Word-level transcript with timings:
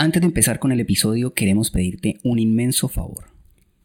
Antes 0.00 0.22
de 0.22 0.26
empezar 0.26 0.60
con 0.60 0.70
el 0.70 0.78
episodio, 0.78 1.34
queremos 1.34 1.72
pedirte 1.72 2.20
un 2.22 2.38
inmenso 2.38 2.86
favor. 2.86 3.24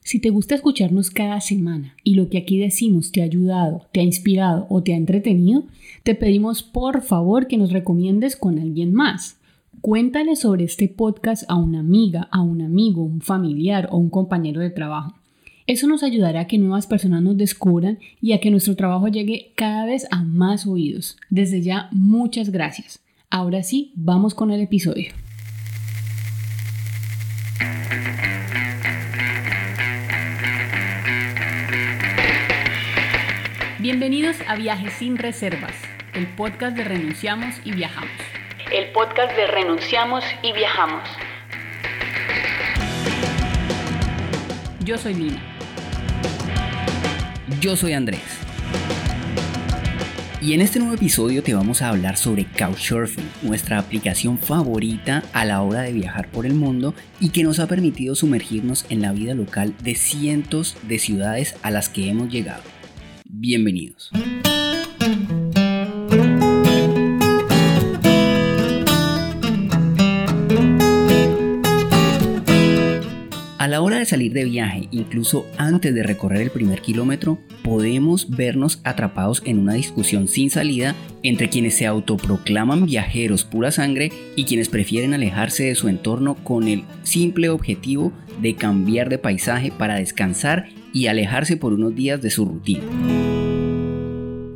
Si 0.03 0.19
te 0.19 0.29
gusta 0.29 0.53
escucharnos 0.53 1.09
cada 1.09 1.41
semana 1.41 1.95
y 2.03 2.13
lo 2.13 2.29
que 2.29 2.37
aquí 2.37 2.59
decimos 2.59 3.11
te 3.11 3.21
ha 3.21 3.25
ayudado, 3.25 3.87
te 3.91 3.99
ha 3.99 4.03
inspirado 4.03 4.67
o 4.69 4.83
te 4.83 4.93
ha 4.93 4.95
entretenido, 4.95 5.65
te 6.03 6.13
pedimos 6.13 6.61
por 6.61 7.01
favor 7.01 7.47
que 7.47 7.57
nos 7.57 7.71
recomiendes 7.71 8.35
con 8.35 8.59
alguien 8.59 8.93
más. 8.93 9.39
Cuéntale 9.81 10.35
sobre 10.35 10.65
este 10.65 10.87
podcast 10.87 11.45
a 11.47 11.55
una 11.55 11.79
amiga, 11.79 12.27
a 12.31 12.43
un 12.43 12.61
amigo, 12.61 13.01
un 13.01 13.21
familiar 13.21 13.89
o 13.91 13.97
un 13.97 14.11
compañero 14.11 14.61
de 14.61 14.69
trabajo. 14.69 15.15
Eso 15.65 15.87
nos 15.87 16.03
ayudará 16.03 16.41
a 16.41 16.47
que 16.47 16.59
nuevas 16.59 16.85
personas 16.85 17.23
nos 17.23 17.37
descubran 17.37 17.97
y 18.21 18.33
a 18.33 18.39
que 18.39 18.51
nuestro 18.51 18.75
trabajo 18.75 19.07
llegue 19.07 19.51
cada 19.55 19.87
vez 19.87 20.05
a 20.11 20.21
más 20.21 20.67
oídos. 20.67 21.17
Desde 21.31 21.63
ya, 21.63 21.89
muchas 21.91 22.51
gracias. 22.51 22.99
Ahora 23.31 23.63
sí, 23.63 23.93
vamos 23.95 24.35
con 24.35 24.51
el 24.51 24.61
episodio. 24.61 25.07
Bienvenidos 33.83 34.37
a 34.47 34.55
Viajes 34.55 34.93
sin 34.93 35.17
Reservas, 35.17 35.73
el 36.13 36.25
podcast 36.25 36.77
de 36.77 36.85
Renunciamos 36.85 37.53
y 37.65 37.73
Viajamos. 37.73 38.13
El 38.71 38.93
podcast 38.93 39.35
de 39.35 39.45
Renunciamos 39.45 40.23
y 40.41 40.53
Viajamos. 40.53 41.03
Yo 44.85 44.97
soy 44.97 45.15
Lina. 45.15 45.43
Yo 47.59 47.75
soy 47.75 47.91
Andrés. 47.91 48.21
Y 50.41 50.53
en 50.53 50.61
este 50.61 50.79
nuevo 50.79 50.93
episodio 50.93 51.43
te 51.43 51.53
vamos 51.53 51.81
a 51.81 51.89
hablar 51.89 52.15
sobre 52.15 52.45
Couchsurfing, 52.45 53.29
nuestra 53.41 53.79
aplicación 53.79 54.37
favorita 54.37 55.23
a 55.33 55.43
la 55.43 55.61
hora 55.61 55.81
de 55.81 55.91
viajar 55.91 56.29
por 56.29 56.45
el 56.45 56.53
mundo 56.53 56.95
y 57.19 57.31
que 57.31 57.43
nos 57.43 57.59
ha 57.59 57.67
permitido 57.67 58.15
sumergirnos 58.15 58.85
en 58.89 59.01
la 59.01 59.11
vida 59.11 59.33
local 59.33 59.75
de 59.83 59.95
cientos 59.95 60.77
de 60.83 60.99
ciudades 60.99 61.57
a 61.63 61.69
las 61.69 61.89
que 61.89 62.09
hemos 62.09 62.29
llegado 62.29 62.72
bienvenidos. 63.43 64.09
A 73.57 73.67
la 73.67 73.81
hora 73.81 73.99
de 73.99 74.05
salir 74.05 74.31
de 74.31 74.45
viaje, 74.45 74.87
incluso 74.91 75.45
antes 75.57 75.93
de 75.93 76.03
recorrer 76.03 76.41
el 76.41 76.51
primer 76.51 76.81
kilómetro, 76.81 77.37
podemos 77.63 78.29
vernos 78.29 78.79
atrapados 78.85 79.41
en 79.43 79.59
una 79.59 79.73
discusión 79.73 80.29
sin 80.29 80.49
salida 80.49 80.95
entre 81.21 81.49
quienes 81.49 81.75
se 81.75 81.85
autoproclaman 81.85 82.85
viajeros 82.85 83.43
pura 83.43 83.71
sangre 83.71 84.13
y 84.37 84.45
quienes 84.45 84.69
prefieren 84.69 85.13
alejarse 85.13 85.65
de 85.65 85.75
su 85.75 85.89
entorno 85.89 86.35
con 86.45 86.69
el 86.69 86.85
simple 87.03 87.49
objetivo 87.49 88.13
de 88.41 88.55
cambiar 88.55 89.09
de 89.09 89.17
paisaje 89.17 89.73
para 89.77 89.95
descansar 89.95 90.69
y 90.93 91.07
alejarse 91.07 91.57
por 91.57 91.73
unos 91.73 91.95
días 91.95 92.21
de 92.21 92.29
su 92.29 92.45
rutina. 92.45 92.83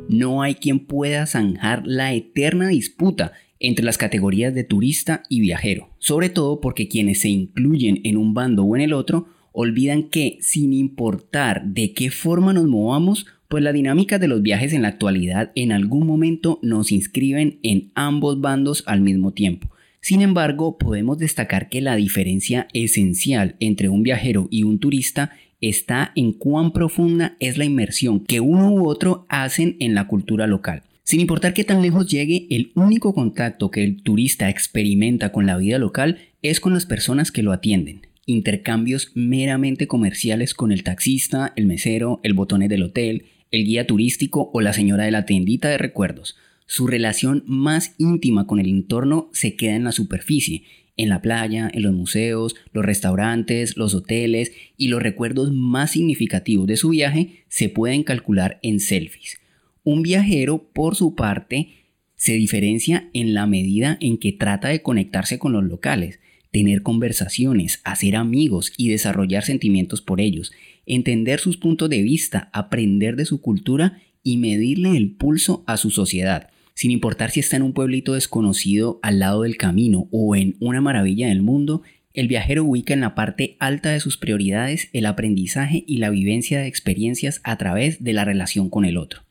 No 0.08 0.40
hay 0.40 0.54
quien 0.54 0.78
pueda 0.78 1.26
zanjar 1.26 1.82
la 1.84 2.14
eterna 2.14 2.68
disputa 2.68 3.32
entre 3.60 3.84
las 3.84 3.98
categorías 3.98 4.54
de 4.54 4.64
turista 4.64 5.22
y 5.28 5.40
viajero, 5.40 5.90
sobre 5.98 6.30
todo 6.30 6.60
porque 6.60 6.88
quienes 6.88 7.20
se 7.20 7.28
incluyen 7.28 8.00
en 8.04 8.16
un 8.16 8.32
bando 8.32 8.64
o 8.64 8.76
en 8.76 8.82
el 8.82 8.92
otro 8.92 9.26
olvidan 9.52 10.04
que, 10.04 10.38
sin 10.40 10.72
importar 10.72 11.64
de 11.66 11.92
qué 11.92 12.10
forma 12.10 12.52
nos 12.52 12.66
movamos, 12.66 13.26
pues 13.48 13.64
la 13.64 13.72
dinámica 13.72 14.18
de 14.18 14.28
los 14.28 14.42
viajes 14.42 14.72
en 14.72 14.82
la 14.82 14.88
actualidad 14.88 15.52
en 15.54 15.72
algún 15.72 16.06
momento 16.06 16.58
nos 16.62 16.92
inscriben 16.92 17.58
en 17.62 17.90
ambos 17.94 18.40
bandos 18.40 18.84
al 18.86 19.00
mismo 19.00 19.32
tiempo. 19.32 19.68
Sin 20.00 20.22
embargo, 20.22 20.78
podemos 20.78 21.18
destacar 21.18 21.68
que 21.68 21.80
la 21.80 21.96
diferencia 21.96 22.68
esencial 22.72 23.56
entre 23.58 23.88
un 23.88 24.02
viajero 24.02 24.46
y 24.50 24.62
un 24.62 24.78
turista 24.78 25.32
está 25.60 26.12
en 26.14 26.32
cuán 26.32 26.72
profunda 26.72 27.36
es 27.40 27.58
la 27.58 27.64
inmersión 27.64 28.20
que 28.20 28.40
uno 28.40 28.70
u 28.72 28.88
otro 28.88 29.26
hacen 29.28 29.76
en 29.80 29.94
la 29.94 30.06
cultura 30.06 30.46
local. 30.46 30.82
Sin 31.02 31.20
importar 31.20 31.54
qué 31.54 31.64
tan 31.64 31.80
lejos 31.80 32.06
llegue, 32.06 32.46
el 32.50 32.70
único 32.74 33.14
contacto 33.14 33.70
que 33.70 33.82
el 33.82 34.02
turista 34.02 34.50
experimenta 34.50 35.32
con 35.32 35.46
la 35.46 35.56
vida 35.56 35.78
local 35.78 36.18
es 36.42 36.60
con 36.60 36.74
las 36.74 36.84
personas 36.84 37.32
que 37.32 37.42
lo 37.42 37.52
atienden. 37.52 38.06
Intercambios 38.26 39.12
meramente 39.14 39.86
comerciales 39.86 40.52
con 40.52 40.70
el 40.70 40.82
taxista, 40.82 41.54
el 41.56 41.64
mesero, 41.64 42.20
el 42.22 42.34
botones 42.34 42.68
del 42.68 42.82
hotel, 42.82 43.24
el 43.50 43.64
guía 43.64 43.86
turístico 43.86 44.50
o 44.52 44.60
la 44.60 44.74
señora 44.74 45.04
de 45.04 45.10
la 45.10 45.24
tiendita 45.24 45.70
de 45.70 45.78
recuerdos. 45.78 46.36
Su 46.66 46.86
relación 46.86 47.42
más 47.46 47.94
íntima 47.96 48.46
con 48.46 48.60
el 48.60 48.68
entorno 48.68 49.30
se 49.32 49.56
queda 49.56 49.76
en 49.76 49.84
la 49.84 49.92
superficie 49.92 50.64
en 50.98 51.08
la 51.08 51.22
playa, 51.22 51.70
en 51.72 51.82
los 51.84 51.94
museos, 51.94 52.56
los 52.72 52.84
restaurantes, 52.84 53.78
los 53.78 53.94
hoteles 53.94 54.52
y 54.76 54.88
los 54.88 55.02
recuerdos 55.02 55.52
más 55.52 55.92
significativos 55.92 56.66
de 56.66 56.76
su 56.76 56.90
viaje 56.90 57.44
se 57.48 57.70
pueden 57.70 58.02
calcular 58.02 58.58
en 58.62 58.80
selfies. 58.80 59.40
Un 59.84 60.02
viajero, 60.02 60.68
por 60.74 60.96
su 60.96 61.14
parte, 61.14 61.68
se 62.16 62.34
diferencia 62.34 63.08
en 63.14 63.32
la 63.32 63.46
medida 63.46 63.96
en 64.00 64.18
que 64.18 64.32
trata 64.32 64.68
de 64.68 64.82
conectarse 64.82 65.38
con 65.38 65.52
los 65.52 65.64
locales, 65.64 66.18
tener 66.50 66.82
conversaciones, 66.82 67.80
hacer 67.84 68.16
amigos 68.16 68.72
y 68.76 68.88
desarrollar 68.88 69.44
sentimientos 69.44 70.02
por 70.02 70.20
ellos, 70.20 70.52
entender 70.84 71.38
sus 71.38 71.56
puntos 71.56 71.88
de 71.88 72.02
vista, 72.02 72.50
aprender 72.52 73.14
de 73.14 73.24
su 73.24 73.40
cultura 73.40 74.02
y 74.24 74.36
medirle 74.36 74.96
el 74.96 75.12
pulso 75.12 75.62
a 75.66 75.76
su 75.76 75.90
sociedad 75.90 76.50
sin 76.78 76.92
importar 76.92 77.32
si 77.32 77.40
está 77.40 77.56
en 77.56 77.62
un 77.62 77.72
pueblito 77.72 78.14
desconocido 78.14 79.00
al 79.02 79.18
lado 79.18 79.42
del 79.42 79.56
camino 79.56 80.06
o 80.12 80.36
en 80.36 80.54
una 80.60 80.80
maravilla 80.80 81.26
del 81.26 81.42
mundo, 81.42 81.82
el 82.14 82.28
viajero 82.28 82.62
ubica 82.62 82.94
en 82.94 83.00
la 83.00 83.16
parte 83.16 83.56
alta 83.58 83.90
de 83.90 83.98
sus 83.98 84.16
prioridades 84.16 84.88
el 84.92 85.06
aprendizaje 85.06 85.82
y 85.88 85.96
la 85.96 86.10
vivencia 86.10 86.60
de 86.60 86.68
experiencias 86.68 87.40
a 87.42 87.58
través 87.58 88.04
de 88.04 88.12
la 88.12 88.24
relación 88.24 88.70
con 88.70 88.84
el 88.84 88.96
otro. 88.96 89.22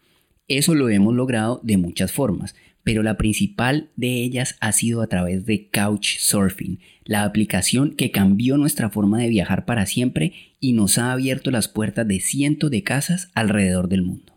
Eso 0.50 0.76
lo 0.76 0.90
hemos 0.90 1.16
logrado 1.16 1.62
de 1.64 1.78
muchas 1.78 2.12
formas, 2.12 2.54
pero 2.84 3.02
la 3.02 3.16
principal 3.16 3.92
de 3.96 4.16
ellas 4.24 4.58
ha 4.60 4.74
sido 4.74 5.02
a 5.02 5.08
través 5.08 5.46
de 5.46 5.70
Couchsurfing, 5.70 6.80
la 7.06 7.24
aplicación 7.24 7.92
que 7.92 8.12
cambió 8.12 8.58
nuestra 8.58 8.90
forma 8.90 9.20
de 9.20 9.30
viajar 9.30 9.64
para 9.64 9.86
siempre 9.86 10.34
y 10.60 10.74
nos 10.74 10.98
ha 10.98 11.14
abierto 11.14 11.50
las 11.50 11.70
puertas 11.70 12.06
de 12.06 12.20
cientos 12.20 12.72
de 12.72 12.84
casas 12.84 13.32
alrededor 13.36 13.88
del 13.88 14.02
mundo. 14.02 14.37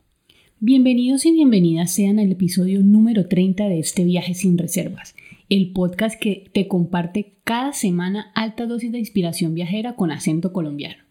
Bienvenidos 0.63 1.25
y 1.25 1.33
bienvenidas 1.33 1.91
sean 1.91 2.19
al 2.19 2.31
episodio 2.31 2.83
número 2.83 3.29
30 3.29 3.67
de 3.67 3.79
este 3.79 4.05
viaje 4.05 4.35
sin 4.35 4.59
reservas, 4.59 5.15
el 5.49 5.73
podcast 5.73 6.21
que 6.21 6.51
te 6.53 6.69
comparte 6.69 7.33
cada 7.45 7.73
semana 7.73 8.31
alta 8.35 8.67
dosis 8.67 8.93
de 8.93 8.99
inspiración 8.99 9.55
viajera 9.55 9.97
con 9.97 10.11
acento 10.11 10.53
colombiano. 10.53 11.03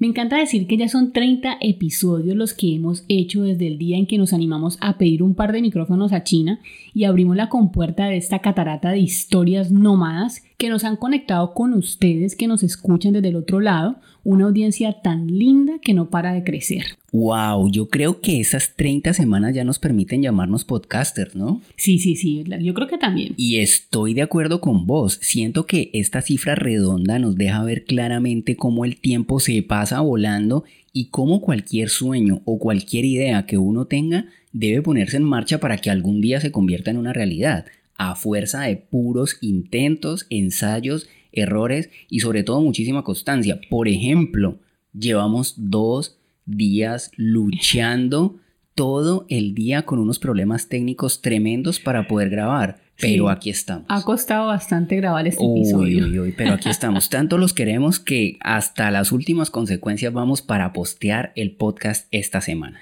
Me 0.00 0.08
encanta 0.08 0.36
decir 0.36 0.66
que 0.66 0.76
ya 0.76 0.88
son 0.88 1.12
30 1.12 1.58
episodios 1.60 2.34
los 2.34 2.54
que 2.54 2.74
hemos 2.74 3.04
hecho 3.06 3.44
desde 3.44 3.68
el 3.68 3.78
día 3.78 3.96
en 3.96 4.08
que 4.08 4.18
nos 4.18 4.32
animamos 4.32 4.78
a 4.80 4.98
pedir 4.98 5.22
un 5.22 5.36
par 5.36 5.52
de 5.52 5.62
micrófonos 5.62 6.12
a 6.12 6.24
China 6.24 6.58
y 6.92 7.04
abrimos 7.04 7.36
la 7.36 7.48
compuerta 7.48 8.06
de 8.06 8.16
esta 8.16 8.40
catarata 8.40 8.90
de 8.90 8.98
historias 8.98 9.70
nómadas 9.70 10.42
que 10.58 10.70
nos 10.70 10.82
han 10.82 10.96
conectado 10.96 11.54
con 11.54 11.72
ustedes 11.72 12.34
que 12.34 12.48
nos 12.48 12.64
escuchan 12.64 13.12
desde 13.12 13.28
el 13.28 13.36
otro 13.36 13.60
lado, 13.60 14.00
una 14.24 14.44
audiencia 14.44 15.00
tan 15.02 15.26
linda 15.26 15.74
que 15.80 15.94
no 15.94 16.10
para 16.10 16.32
de 16.32 16.44
crecer. 16.44 16.84
Wow, 17.12 17.70
yo 17.70 17.88
creo 17.88 18.20
que 18.20 18.40
esas 18.40 18.74
30 18.76 19.12
semanas 19.12 19.54
ya 19.54 19.64
nos 19.64 19.78
permiten 19.78 20.22
llamarnos 20.22 20.64
podcasters, 20.64 21.34
¿no? 21.34 21.60
Sí, 21.76 21.98
sí, 21.98 22.16
sí, 22.16 22.44
yo 22.60 22.74
creo 22.74 22.88
que 22.88 22.98
también. 22.98 23.34
Y 23.36 23.58
estoy 23.58 24.14
de 24.14 24.22
acuerdo 24.22 24.60
con 24.60 24.86
vos. 24.86 25.18
Siento 25.20 25.66
que 25.66 25.90
esta 25.92 26.22
cifra 26.22 26.54
redonda 26.54 27.18
nos 27.18 27.36
deja 27.36 27.62
ver 27.64 27.84
claramente 27.84 28.56
cómo 28.56 28.84
el 28.84 28.96
tiempo 28.96 29.40
se 29.40 29.62
pasa 29.62 30.00
volando 30.00 30.64
y 30.92 31.06
cómo 31.06 31.40
cualquier 31.40 31.88
sueño 31.88 32.42
o 32.44 32.58
cualquier 32.58 33.04
idea 33.04 33.46
que 33.46 33.58
uno 33.58 33.86
tenga 33.86 34.26
debe 34.52 34.82
ponerse 34.82 35.16
en 35.16 35.24
marcha 35.24 35.58
para 35.58 35.78
que 35.78 35.90
algún 35.90 36.20
día 36.20 36.40
se 36.40 36.52
convierta 36.52 36.90
en 36.90 36.98
una 36.98 37.12
realidad, 37.12 37.66
a 37.96 38.14
fuerza 38.14 38.62
de 38.62 38.76
puros 38.76 39.38
intentos, 39.40 40.26
ensayos 40.30 41.08
errores 41.32 41.90
y 42.08 42.20
sobre 42.20 42.42
todo 42.42 42.60
muchísima 42.60 43.02
constancia. 43.02 43.60
Por 43.68 43.88
ejemplo, 43.88 44.58
llevamos 44.92 45.54
dos 45.56 46.18
días 46.46 47.10
luchando 47.16 48.36
todo 48.74 49.26
el 49.28 49.54
día 49.54 49.82
con 49.82 49.98
unos 49.98 50.18
problemas 50.18 50.68
técnicos 50.68 51.20
tremendos 51.20 51.80
para 51.80 52.08
poder 52.08 52.30
grabar. 52.30 52.80
Pero 53.00 53.30
aquí 53.30 53.50
estamos. 53.50 53.86
Ha 53.88 54.02
costado 54.02 54.46
bastante 54.46 54.96
grabar 54.96 55.26
este 55.26 55.44
episodio. 55.44 56.32
pero 56.36 56.52
aquí 56.52 56.68
estamos. 56.68 57.08
Tanto 57.10 57.36
los 57.36 57.52
queremos 57.52 57.98
que 57.98 58.38
hasta 58.40 58.90
las 58.92 59.10
últimas 59.10 59.50
consecuencias 59.50 60.12
vamos 60.12 60.40
para 60.40 60.72
postear 60.72 61.32
el 61.34 61.52
podcast 61.52 62.06
esta 62.12 62.40
semana 62.40 62.78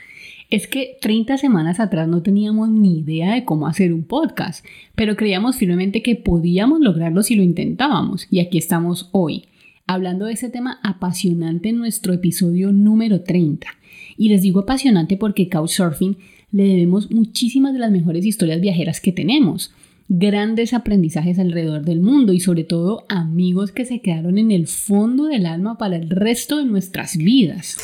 es 0.50 0.66
que 0.66 0.98
30 1.00 1.38
semanas 1.38 1.78
atrás 1.78 2.08
no 2.08 2.22
teníamos 2.22 2.68
ni 2.68 2.98
idea 2.98 3.34
de 3.34 3.44
cómo 3.44 3.68
hacer 3.68 3.92
un 3.92 4.02
podcast, 4.02 4.64
pero 4.96 5.16
creíamos 5.16 5.56
firmemente 5.56 6.02
que 6.02 6.16
podíamos 6.16 6.80
lograrlo 6.80 7.22
si 7.22 7.36
lo 7.36 7.42
intentábamos, 7.42 8.26
y 8.30 8.40
aquí 8.40 8.58
estamos 8.58 9.08
hoy, 9.12 9.44
hablando 9.86 10.26
de 10.26 10.32
ese 10.32 10.50
tema 10.50 10.80
apasionante 10.82 11.68
en 11.68 11.78
nuestro 11.78 12.12
episodio 12.12 12.72
número 12.72 13.22
30. 13.22 13.68
Y 14.16 14.28
les 14.28 14.42
digo 14.42 14.60
apasionante 14.60 15.16
porque 15.16 15.48
Couchsurfing 15.48 16.16
le 16.52 16.64
debemos 16.64 17.10
muchísimas 17.12 17.72
de 17.72 17.78
las 17.78 17.92
mejores 17.92 18.26
historias 18.26 18.60
viajeras 18.60 19.00
que 19.00 19.12
tenemos. 19.12 19.72
grandes 20.12 20.74
aprendizajes 20.74 21.38
alrededor 21.38 21.84
del 21.84 22.00
mundo 22.00 22.32
y 22.32 22.40
sobre 22.40 22.64
todo 22.64 23.04
amigos 23.08 23.70
que 23.70 23.84
se 23.84 24.00
quedaron 24.00 24.38
en 24.38 24.50
el 24.50 24.66
fondo 24.66 25.26
del 25.26 25.46
alma 25.46 25.78
para 25.78 25.94
el 25.94 26.10
resto 26.10 26.56
de 26.58 26.64
nuestras 26.64 27.16
vidas. 27.16 27.76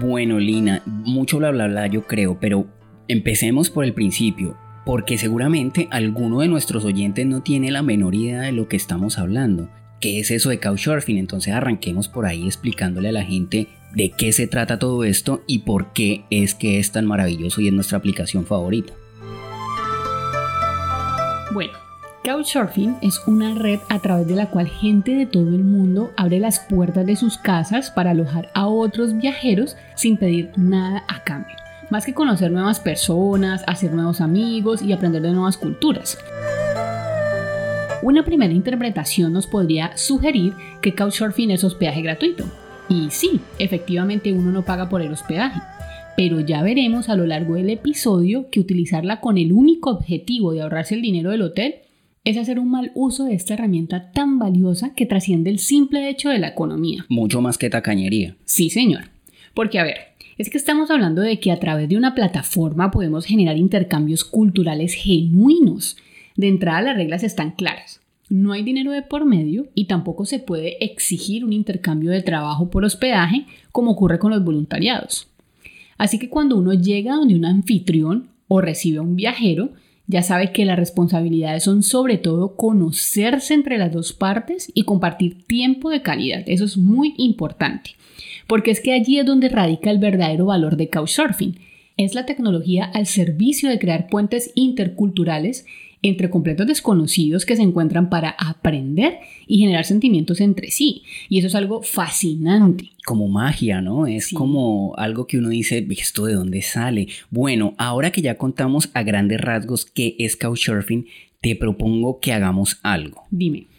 Bueno, 0.00 0.38
Lina, 0.38 0.82
mucho 0.86 1.36
bla 1.36 1.50
bla 1.50 1.68
bla 1.68 1.86
yo 1.86 2.06
creo, 2.06 2.38
pero 2.40 2.66
empecemos 3.06 3.68
por 3.68 3.84
el 3.84 3.92
principio, 3.92 4.56
porque 4.86 5.18
seguramente 5.18 5.88
alguno 5.90 6.40
de 6.40 6.48
nuestros 6.48 6.86
oyentes 6.86 7.26
no 7.26 7.42
tiene 7.42 7.70
la 7.70 7.82
menor 7.82 8.14
idea 8.14 8.40
de 8.40 8.52
lo 8.52 8.66
que 8.66 8.78
estamos 8.78 9.18
hablando. 9.18 9.68
¿Qué 10.00 10.18
es 10.18 10.30
eso 10.30 10.48
de 10.48 10.58
Couchsurfing? 10.58 11.18
Entonces 11.18 11.52
arranquemos 11.52 12.08
por 12.08 12.24
ahí 12.24 12.46
explicándole 12.46 13.10
a 13.10 13.12
la 13.12 13.24
gente 13.24 13.68
de 13.94 14.10
qué 14.12 14.32
se 14.32 14.46
trata 14.46 14.78
todo 14.78 15.04
esto 15.04 15.42
y 15.46 15.60
por 15.60 15.92
qué 15.92 16.24
es 16.30 16.54
que 16.54 16.78
es 16.78 16.92
tan 16.92 17.04
maravilloso 17.04 17.60
y 17.60 17.68
es 17.68 17.74
nuestra 17.74 17.98
aplicación 17.98 18.46
favorita. 18.46 18.94
Couchsurfing 22.22 22.98
es 23.00 23.18
una 23.26 23.54
red 23.54 23.80
a 23.88 23.98
través 23.98 24.26
de 24.26 24.36
la 24.36 24.50
cual 24.50 24.68
gente 24.68 25.14
de 25.14 25.24
todo 25.24 25.48
el 25.48 25.64
mundo 25.64 26.12
abre 26.18 26.38
las 26.38 26.60
puertas 26.60 27.06
de 27.06 27.16
sus 27.16 27.38
casas 27.38 27.90
para 27.90 28.10
alojar 28.10 28.50
a 28.52 28.66
otros 28.66 29.16
viajeros 29.16 29.74
sin 29.94 30.18
pedir 30.18 30.50
nada 30.56 31.02
a 31.08 31.24
cambio, 31.24 31.56
más 31.88 32.04
que 32.04 32.12
conocer 32.12 32.50
nuevas 32.50 32.78
personas, 32.78 33.64
hacer 33.66 33.94
nuevos 33.94 34.20
amigos 34.20 34.82
y 34.82 34.92
aprender 34.92 35.22
de 35.22 35.30
nuevas 35.30 35.56
culturas. 35.56 36.18
Una 38.02 38.22
primera 38.22 38.52
interpretación 38.52 39.32
nos 39.32 39.46
podría 39.46 39.96
sugerir 39.96 40.52
que 40.82 40.94
Couchsurfing 40.94 41.52
es 41.52 41.64
hospedaje 41.64 42.02
gratuito. 42.02 42.44
Y 42.90 43.08
sí, 43.10 43.40
efectivamente 43.58 44.32
uno 44.32 44.50
no 44.50 44.62
paga 44.62 44.90
por 44.90 45.00
el 45.00 45.12
hospedaje. 45.12 45.60
Pero 46.18 46.40
ya 46.40 46.62
veremos 46.62 47.08
a 47.08 47.16
lo 47.16 47.24
largo 47.24 47.54
del 47.54 47.70
episodio 47.70 48.50
que 48.50 48.60
utilizarla 48.60 49.20
con 49.20 49.38
el 49.38 49.52
único 49.52 49.90
objetivo 49.90 50.52
de 50.52 50.60
ahorrarse 50.60 50.94
el 50.94 51.02
dinero 51.02 51.30
del 51.30 51.42
hotel 51.42 51.76
es 52.24 52.36
hacer 52.36 52.58
un 52.58 52.70
mal 52.70 52.92
uso 52.94 53.24
de 53.24 53.34
esta 53.34 53.54
herramienta 53.54 54.12
tan 54.12 54.38
valiosa 54.38 54.94
que 54.94 55.06
trasciende 55.06 55.50
el 55.50 55.58
simple 55.58 56.08
hecho 56.08 56.28
de 56.28 56.38
la 56.38 56.48
economía. 56.48 57.06
Mucho 57.08 57.40
más 57.40 57.56
que 57.56 57.70
tacañería. 57.70 58.36
Sí, 58.44 58.68
señor. 58.68 59.04
Porque 59.54 59.78
a 59.78 59.84
ver, 59.84 59.96
es 60.36 60.50
que 60.50 60.58
estamos 60.58 60.90
hablando 60.90 61.22
de 61.22 61.40
que 61.40 61.50
a 61.50 61.58
través 61.58 61.88
de 61.88 61.96
una 61.96 62.14
plataforma 62.14 62.90
podemos 62.90 63.24
generar 63.24 63.56
intercambios 63.56 64.24
culturales 64.24 64.94
genuinos 64.94 65.96
de 66.36 66.48
entrada 66.48 66.82
las 66.82 66.96
reglas 66.96 67.22
están 67.22 67.52
claras. 67.52 68.00
No 68.28 68.52
hay 68.52 68.62
dinero 68.62 68.92
de 68.92 69.02
por 69.02 69.24
medio 69.24 69.68
y 69.74 69.86
tampoco 69.86 70.24
se 70.24 70.38
puede 70.38 70.84
exigir 70.84 71.44
un 71.44 71.52
intercambio 71.52 72.10
de 72.10 72.22
trabajo 72.22 72.70
por 72.70 72.84
hospedaje 72.84 73.46
como 73.72 73.92
ocurre 73.92 74.18
con 74.18 74.30
los 74.30 74.44
voluntariados. 74.44 75.28
Así 75.98 76.18
que 76.18 76.28
cuando 76.28 76.56
uno 76.56 76.72
llega 76.74 77.16
donde 77.16 77.34
un 77.34 77.44
anfitrión 77.44 78.28
o 78.46 78.60
recibe 78.60 78.98
a 78.98 79.02
un 79.02 79.16
viajero, 79.16 79.72
ya 80.10 80.24
sabe 80.24 80.50
que 80.50 80.64
las 80.64 80.76
responsabilidades 80.76 81.62
son 81.62 81.84
sobre 81.84 82.18
todo 82.18 82.56
conocerse 82.56 83.54
entre 83.54 83.78
las 83.78 83.92
dos 83.92 84.12
partes 84.12 84.70
y 84.74 84.82
compartir 84.82 85.44
tiempo 85.46 85.88
de 85.88 86.02
calidad. 86.02 86.42
Eso 86.46 86.64
es 86.64 86.76
muy 86.76 87.14
importante, 87.16 87.92
porque 88.48 88.72
es 88.72 88.80
que 88.80 88.92
allí 88.92 89.20
es 89.20 89.26
donde 89.26 89.48
radica 89.48 89.88
el 89.88 89.98
verdadero 89.98 90.46
valor 90.46 90.76
de 90.76 90.88
Couchsurfing. 90.88 91.60
Es 91.96 92.16
la 92.16 92.26
tecnología 92.26 92.90
al 92.92 93.06
servicio 93.06 93.68
de 93.68 93.78
crear 93.78 94.08
puentes 94.08 94.50
interculturales 94.56 95.64
entre 96.02 96.30
completos 96.30 96.66
desconocidos 96.66 97.44
que 97.44 97.56
se 97.56 97.62
encuentran 97.62 98.08
para 98.08 98.30
aprender 98.30 99.18
y 99.46 99.58
generar 99.58 99.84
sentimientos 99.84 100.40
entre 100.40 100.70
sí. 100.70 101.02
Y 101.28 101.38
eso 101.38 101.48
es 101.48 101.54
algo 101.54 101.82
fascinante. 101.82 102.90
Como 103.04 103.28
magia, 103.28 103.80
¿no? 103.80 104.06
Es 104.06 104.32
como 104.32 104.94
algo 104.96 105.26
que 105.26 105.38
uno 105.38 105.48
dice, 105.50 105.86
¿esto 105.90 106.26
de 106.26 106.34
dónde 106.34 106.62
sale? 106.62 107.08
Bueno, 107.30 107.74
ahora 107.78 108.10
que 108.10 108.22
ya 108.22 108.36
contamos 108.36 108.90
a 108.94 109.02
grandes 109.02 109.40
rasgos 109.40 109.84
qué 109.84 110.16
es 110.18 110.36
Couchsurfing, 110.36 111.06
te 111.40 111.56
propongo 111.56 112.20
que 112.20 112.32
hagamos 112.32 112.78
algo. 112.82 113.24
Dime. 113.30 113.69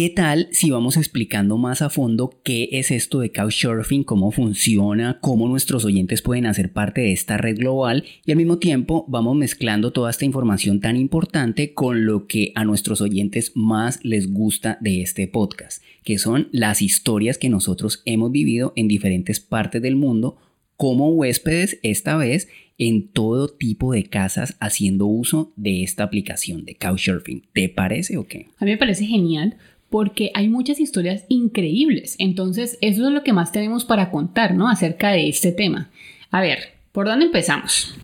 ¿Qué 0.00 0.08
tal 0.08 0.48
si 0.50 0.70
vamos 0.70 0.96
explicando 0.96 1.58
más 1.58 1.82
a 1.82 1.90
fondo 1.90 2.40
qué 2.42 2.70
es 2.72 2.90
esto 2.90 3.20
de 3.20 3.32
Couchsurfing, 3.32 4.02
cómo 4.02 4.30
funciona, 4.30 5.18
cómo 5.20 5.46
nuestros 5.46 5.84
oyentes 5.84 6.22
pueden 6.22 6.46
hacer 6.46 6.72
parte 6.72 7.02
de 7.02 7.12
esta 7.12 7.36
red 7.36 7.58
global 7.58 8.04
y 8.24 8.30
al 8.30 8.38
mismo 8.38 8.56
tiempo 8.56 9.04
vamos 9.08 9.36
mezclando 9.36 9.92
toda 9.92 10.08
esta 10.08 10.24
información 10.24 10.80
tan 10.80 10.96
importante 10.96 11.74
con 11.74 12.06
lo 12.06 12.26
que 12.26 12.50
a 12.54 12.64
nuestros 12.64 13.02
oyentes 13.02 13.52
más 13.54 14.02
les 14.02 14.32
gusta 14.32 14.78
de 14.80 15.02
este 15.02 15.28
podcast, 15.28 15.82
que 16.02 16.16
son 16.16 16.48
las 16.50 16.80
historias 16.80 17.36
que 17.36 17.50
nosotros 17.50 18.00
hemos 18.06 18.32
vivido 18.32 18.72
en 18.76 18.88
diferentes 18.88 19.38
partes 19.38 19.82
del 19.82 19.96
mundo 19.96 20.38
como 20.78 21.10
huéspedes 21.10 21.78
esta 21.82 22.16
vez 22.16 22.48
en 22.78 23.08
todo 23.08 23.48
tipo 23.48 23.92
de 23.92 24.04
casas 24.04 24.56
haciendo 24.60 25.04
uso 25.04 25.52
de 25.56 25.82
esta 25.82 26.04
aplicación 26.04 26.64
de 26.64 26.76
Couchsurfing. 26.76 27.42
¿Te 27.52 27.68
parece 27.68 28.16
o 28.16 28.26
qué? 28.26 28.46
A 28.56 28.64
mí 28.64 28.70
me 28.70 28.78
parece 28.78 29.04
genial 29.04 29.58
porque 29.90 30.30
hay 30.34 30.48
muchas 30.48 30.80
historias 30.80 31.24
increíbles. 31.28 32.16
Entonces, 32.18 32.78
eso 32.80 33.08
es 33.08 33.12
lo 33.12 33.22
que 33.22 33.32
más 33.32 33.52
tenemos 33.52 33.84
para 33.84 34.10
contar, 34.10 34.54
¿no? 34.54 34.68
Acerca 34.68 35.10
de 35.10 35.28
este 35.28 35.52
tema. 35.52 35.90
A 36.30 36.40
ver, 36.40 36.74
¿por 36.92 37.06
dónde 37.06 37.26
empezamos? 37.26 37.94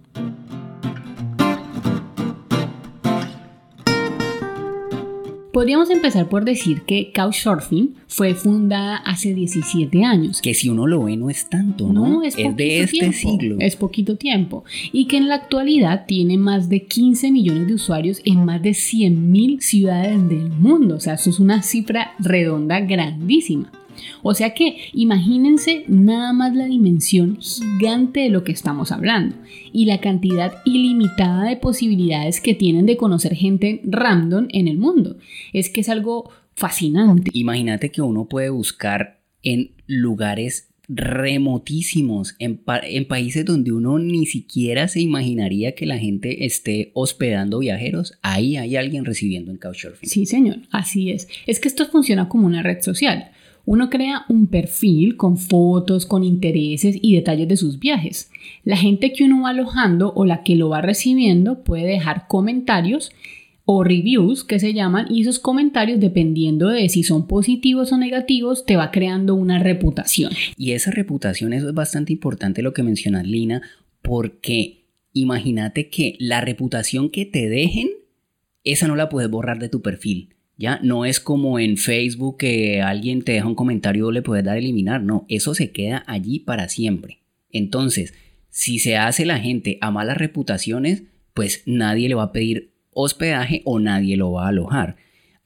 Podríamos 5.56 5.88
empezar 5.88 6.29
por 6.29 6.44
decir 6.44 6.82
que 6.82 7.12
Couchsurfing 7.14 7.94
fue 8.08 8.35
fundada 8.35 8.97
hace 8.97 9.32
17 9.32 10.05
años. 10.05 10.43
Que 10.43 10.53
si 10.53 10.69
uno 10.69 10.87
lo 10.87 11.05
ve 11.05 11.17
no 11.17 11.31
es 11.31 11.49
tanto, 11.49 11.91
¿no? 11.91 12.06
no 12.06 12.23
es, 12.23 12.37
de 12.37 12.81
este 12.81 13.11
siglo. 13.14 13.56
Es 13.58 13.75
poquito 13.75 14.17
tiempo. 14.17 14.64
Y 14.93 15.06
que 15.06 15.17
en 15.17 15.29
la 15.29 15.37
actualidad 15.37 16.05
tiene 16.06 16.37
más 16.37 16.69
de 16.69 16.85
15 16.85 17.32
millones 17.32 17.69
de 17.69 17.73
usuarios 17.73 18.20
en 18.26 18.44
más 18.44 18.61
de 18.61 18.73
100.000 18.73 19.61
ciudades 19.62 20.29
del 20.29 20.50
mundo. 20.50 20.97
O 20.97 21.00
sea, 21.00 21.14
eso 21.14 21.31
es 21.31 21.41
una 21.41 21.62
cifra 21.62 22.12
redonda 22.19 22.81
grandísima. 22.81 23.73
O 24.23 24.35
sea 24.35 24.55
que 24.55 24.76
imagínense 24.93 25.85
nada 25.88 26.32
más 26.32 26.55
la 26.55 26.67
dimensión 26.67 27.38
gigante 27.41 28.20
de 28.20 28.29
lo 28.31 28.44
que 28.44 28.53
estamos 28.53 28.93
hablando 28.93 29.37
y 29.73 29.85
la 29.87 30.00
cantidad 30.00 30.55
ilimitada 30.64 31.44
de 31.44 31.56
posibilidades 31.56 32.41
que 32.41 32.55
tienen 32.55 32.87
de 32.87 32.97
conocer 32.97 33.35
gente 33.35 33.81
random 33.85 34.49
en 34.50 34.69
el 34.69 34.79
mundo. 34.79 35.17
Es 35.53 35.69
que 35.70 35.81
es 35.81 35.88
algo 35.88 36.31
fascinante. 36.55 37.31
Imagínate 37.35 37.91
que 37.91 38.03
uno 38.03 38.26
puede 38.26 38.50
buscar 38.50 39.20
en 39.43 39.73
lugares 39.87 40.69
remotísimos, 40.88 42.37
en, 42.38 42.59
países 43.06 43.44
donde 43.44 43.73
uno 43.73 43.99
ni 43.99 44.26
siquiera 44.26 44.87
se 44.88 45.00
imaginaría 45.00 45.75
que 45.75 45.87
la 45.87 45.99
gente 45.99 46.47
esté 46.47 46.91
hospedando 46.94 47.59
viajeros, 47.59 48.14
ahí 48.23 48.57
hay 48.57 48.76
alguien 48.76 49.04
recibiendo 49.04 49.50
en 49.50 49.59
Couchsurfing. 49.59 50.09
Sí, 50.09 50.26
señor, 50.26 50.59
así 50.71 51.11
es. 51.11 51.28
Es 51.47 51.59
que 51.59 51.69
esto 51.69 51.87
funciona 51.87 52.28
como 52.28 52.47
una 52.47 52.62
red 52.62 52.83
social. 52.83 53.31
Uno 53.66 53.90
crea 53.90 54.25
un 54.28 54.46
perfil 54.46 55.16
con 55.16 55.37
fotos, 55.37 56.06
con 56.06 56.23
intereses 56.23 56.96
y 57.02 57.16
detalles 57.16 57.49
de 57.49 57.56
sus 57.56 57.80
viajes. 57.80 58.30
La 58.62 58.76
gente 58.76 59.12
que 59.12 59.25
uno 59.25 59.42
va 59.42 59.50
alojando 59.50 60.12
o 60.14 60.25
la 60.25 60.44
que 60.44 60.54
lo 60.54 60.68
va 60.68 60.80
recibiendo 60.80 61.64
puede 61.64 61.85
dejar 61.85 62.28
comentarios 62.28 63.11
o 63.64 63.82
reviews 63.82 64.44
que 64.44 64.61
se 64.61 64.73
llaman 64.73 65.06
y 65.11 65.23
esos 65.23 65.40
comentarios 65.40 65.99
dependiendo 65.99 66.68
de 66.68 66.88
si 66.88 67.02
son 67.02 67.26
positivos 67.26 67.92
o 67.92 67.99
negativos 67.99 68.64
te 68.64 68.76
va 68.76 68.92
creando 68.92 69.35
una 69.35 69.58
reputación. 69.58 70.32
Y 70.56 70.70
esa 70.70 70.92
reputación, 70.92 71.52
eso 71.52 71.68
es 71.68 71.75
bastante 71.75 72.12
importante 72.12 72.62
lo 72.62 72.73
que 72.73 72.85
mencionas 72.85 73.26
Lina, 73.26 73.62
porque 74.00 74.85
imagínate 75.12 75.88
que 75.88 76.14
la 76.20 76.40
reputación 76.40 77.11
que 77.11 77.26
te 77.26 77.49
dejen, 77.49 77.88
esa 78.62 78.87
no 78.87 78.94
la 78.94 79.08
puedes 79.08 79.28
borrar 79.28 79.58
de 79.58 79.68
tu 79.68 79.82
perfil. 79.82 80.36
Ya 80.57 80.81
no 80.83 81.05
es 81.05 81.21
como 81.21 81.59
en 81.59 81.77
Facebook 81.77 82.39
que 82.39 82.81
alguien 82.81 83.23
te 83.23 83.33
deja 83.33 83.47
un 83.47 83.55
comentario 83.55 84.11
y 84.11 84.15
le 84.15 84.23
puedes 84.23 84.45
dar 84.45 84.57
eliminar, 84.57 85.03
no, 85.03 85.27
eso 85.29 85.55
se 85.55 85.71
queda 85.71 86.03
allí 86.07 86.39
para 86.39 86.69
siempre. 86.69 87.21
Entonces, 87.51 88.15
si 88.49 88.79
se 88.79 88.97
hace 88.97 89.27
la 89.27 89.39
gente 89.39 89.77
a 89.81 89.91
malas 89.91 90.17
reputaciones, 90.17 91.03
pues 91.35 91.63
nadie 91.67 92.09
le 92.09 92.15
va 92.15 92.25
a 92.25 92.33
pedir 92.33 92.73
hospedaje 92.91 93.61
o 93.65 93.79
nadie 93.79 94.17
lo 94.17 94.33
va 94.33 94.47
a 94.47 94.49
alojar. 94.49 94.97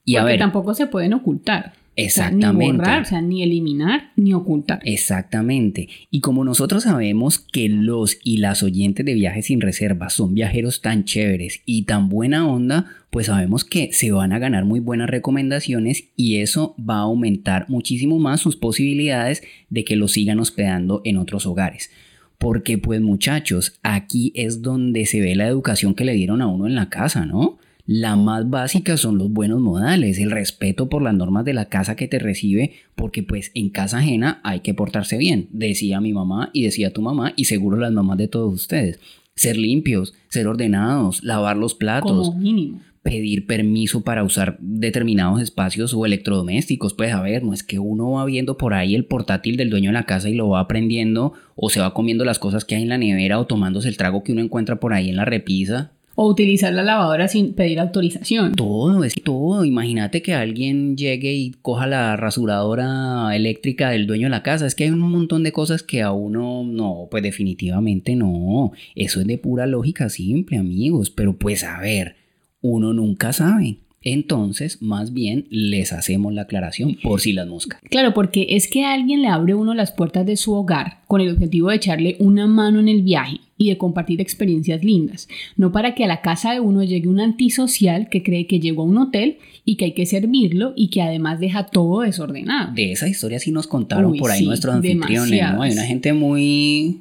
Y 0.05 0.17
a 0.17 0.25
ver, 0.25 0.39
tampoco 0.39 0.75
se 0.75 0.87
pueden 0.87 1.15
ocultar. 1.15 1.73
Exactamente. 1.97 2.73
ni 2.73 2.79
borrar, 2.79 3.03
o 3.03 3.05
sea, 3.05 3.21
ni 3.21 3.43
eliminar, 3.43 4.13
ni 4.17 4.33
ocultar. 4.33 4.81
Exactamente. 4.85 5.89
Y 6.11 6.21
como 6.21 6.45
nosotros 6.45 6.85
sabemos 6.85 7.39
que 7.39 7.69
los 7.69 8.19
y 8.23 8.39
las 8.39 8.63
oyentes 8.63 9.05
de 9.05 9.15
viajes 9.15 9.47
sin 9.47 9.61
reservas 9.61 10.15
son 10.15 10.35
viajeros 10.35 10.81
tan 10.81 11.05
chéveres 11.05 11.63
y 11.67 11.83
tan 11.83 12.09
buena 12.09 12.49
onda, 12.49 12.87
pues 13.11 13.27
sabemos 13.27 13.65
que 13.65 13.93
se 13.93 14.13
van 14.13 14.33
a 14.33 14.39
ganar 14.39 14.65
muy 14.65 14.81
buenas 14.81 15.11
recomendaciones 15.11 16.05
y 16.17 16.37
eso 16.37 16.75
va 16.79 16.97
a 16.97 17.03
aumentar 17.03 17.67
muchísimo 17.69 18.19
más 18.19 18.41
sus 18.41 18.57
posibilidades 18.57 19.43
de 19.69 19.85
que 19.85 19.97
los 19.97 20.13
sigan 20.13 20.41
hospedando 20.41 21.03
en 21.05 21.17
otros 21.17 21.45
hogares. 21.45 21.91
Porque 22.39 22.79
pues 22.79 23.01
muchachos, 23.03 23.79
aquí 23.83 24.33
es 24.35 24.63
donde 24.63 25.05
se 25.05 25.21
ve 25.21 25.35
la 25.35 25.47
educación 25.47 25.95
que 25.95 26.05
le 26.05 26.15
dieron 26.15 26.41
a 26.41 26.47
uno 26.47 26.67
en 26.67 26.75
la 26.75 26.89
casa, 26.89 27.27
¿no? 27.27 27.59
La 27.93 28.15
más 28.15 28.49
básica 28.49 28.97
son 28.97 29.19
los 29.19 29.33
buenos 29.33 29.61
modales, 29.61 30.21
el 30.21 30.31
respeto 30.31 30.89
por 30.89 31.03
las 31.03 31.13
normas 31.13 31.45
de 31.45 31.55
la 31.55 31.65
casa 31.65 31.97
que 31.97 32.07
te 32.07 32.21
recibe, 32.21 32.75
porque 32.95 33.25
pues 33.25 33.51
en 33.55 33.69
casa 33.69 33.99
ajena 33.99 34.41
hay 34.45 34.61
que 34.61 34.75
portarse 34.75 35.19
bien, 35.19 35.49
decía 35.51 36.01
mi 36.01 36.13
mamá 36.13 36.51
y 36.53 36.63
decía 36.63 36.93
tu 36.93 37.03
mamá 37.03 37.33
y 37.35 37.47
seguro 37.47 37.77
las 37.79 37.91
mamás 37.91 38.17
de 38.19 38.29
todos 38.29 38.55
ustedes. 38.55 39.01
Ser 39.35 39.57
limpios, 39.57 40.15
ser 40.29 40.47
ordenados, 40.47 41.25
lavar 41.25 41.57
los 41.57 41.75
platos. 41.75 42.29
Como 42.29 42.39
mínimo 42.39 42.81
pedir 43.03 43.47
permiso 43.47 44.03
para 44.03 44.23
usar 44.23 44.59
determinados 44.61 45.41
espacios 45.41 45.93
o 45.93 46.07
electrodomésticos. 46.07 46.95
Pues 46.95 47.13
a 47.13 47.23
ver, 47.23 47.43
no 47.43 47.55
es 47.55 47.65
que 47.65 47.81
uno 47.81 48.13
va 48.13 48.25
viendo 48.25 48.57
por 48.57 48.75
ahí 48.75 48.95
el 48.95 49.07
portátil 49.07 49.57
del 49.57 49.71
dueño 49.71 49.89
de 49.89 49.95
la 49.95 50.05
casa 50.05 50.29
y 50.29 50.35
lo 50.35 50.51
va 50.51 50.61
aprendiendo 50.61 51.33
o 51.57 51.71
se 51.71 51.81
va 51.81 51.95
comiendo 51.95 52.25
las 52.25 52.39
cosas 52.39 52.65
que 52.65 52.77
hay 52.77 52.83
en 52.83 52.91
la 52.91 52.99
nevera 52.99 53.41
o 53.41 53.47
tomándose 53.47 53.89
el 53.89 53.97
trago 53.97 54.23
que 54.23 54.33
uno 54.33 54.43
encuentra 54.43 54.79
por 54.79 54.93
ahí 54.93 55.09
en 55.09 55.17
la 55.17 55.25
repisa. 55.25 55.93
O 56.23 56.29
utilizar 56.29 56.71
la 56.75 56.83
lavadora 56.83 57.29
sin 57.29 57.55
pedir 57.55 57.81
autorización. 57.81 58.53
Todo, 58.55 59.05
es 59.05 59.15
todo. 59.25 59.65
Imagínate 59.65 60.21
que 60.21 60.35
alguien 60.35 60.95
llegue 60.95 61.33
y 61.33 61.53
coja 61.63 61.87
la 61.87 62.15
rasuradora 62.15 63.35
eléctrica 63.35 63.89
del 63.89 64.07
dueño 64.07 64.27
de 64.27 64.33
la 64.33 64.43
casa. 64.43 64.67
Es 64.67 64.75
que 64.75 64.85
hay 64.85 64.91
un 64.91 64.99
montón 64.99 65.45
de 65.45 65.53
cosas 65.53 65.83
que 65.83 66.03
a 66.03 66.13
uno 66.13 66.63
no, 66.63 67.09
pues 67.11 67.23
definitivamente 67.23 68.17
no. 68.17 68.73
Eso 68.95 69.23
es 69.23 69.27
de 69.27 69.39
pura 69.39 69.65
lógica 69.65 70.11
simple, 70.11 70.59
amigos. 70.59 71.09
Pero 71.09 71.39
pues 71.39 71.65
a 71.65 71.81
ver, 71.81 72.17
uno 72.61 72.93
nunca 72.93 73.33
sabe. 73.33 73.79
Entonces, 74.03 74.81
más 74.81 75.13
bien 75.13 75.47
les 75.51 75.93
hacemos 75.93 76.33
la 76.33 76.43
aclaración 76.43 76.97
por 77.03 77.21
si 77.21 77.33
las 77.33 77.47
moscas. 77.47 77.81
Claro, 77.91 78.15
porque 78.15 78.47
es 78.51 78.67
que 78.67 78.85
alguien 78.85 79.21
le 79.21 79.29
abre 79.29 79.55
uno 79.55 79.75
las 79.75 79.93
puertas 79.93 80.25
de 80.25 80.37
su 80.37 80.55
hogar 80.55 81.01
con 81.07 81.21
el 81.21 81.31
objetivo 81.31 81.69
de 81.69 81.77
echarle 81.77 82.17
una 82.19 82.47
mano 82.47 82.81
en 82.81 82.89
el 82.89 83.03
viaje 83.03 83.41
y 83.59 83.69
de 83.69 83.77
compartir 83.77 84.23
experiencias 84.23 84.83
lindas, 84.83 85.29
no 85.57 85.71
para 85.71 85.95
que 85.95 86.05
a 86.05 86.07
la 86.07 86.23
casa 86.23 86.55
de 86.55 86.61
uno 86.61 86.83
llegue 86.83 87.09
un 87.09 87.21
antisocial 87.21 88.09
que 88.09 88.23
cree 88.23 88.47
que 88.47 88.59
llegó 88.59 88.83
a 88.83 88.87
un 88.87 88.97
hotel 88.97 89.37
y 89.67 89.77
que 89.77 89.85
hay 89.85 89.93
que 89.93 90.07
servirlo 90.07 90.73
y 90.77 90.89
que 90.89 91.03
además 91.03 91.39
deja 91.39 91.67
todo 91.67 92.01
desordenado. 92.01 92.73
De 92.73 92.93
esa 92.93 93.07
historia 93.07 93.39
sí 93.39 93.53
nos 93.53 93.67
contaron 93.67 94.17
por 94.17 94.31
ahí 94.31 94.47
nuestros 94.47 94.77
anfitriones, 94.77 95.53
¿no? 95.53 95.61
Hay 95.61 95.73
una 95.73 95.85
gente 95.85 96.15
muy 96.15 97.01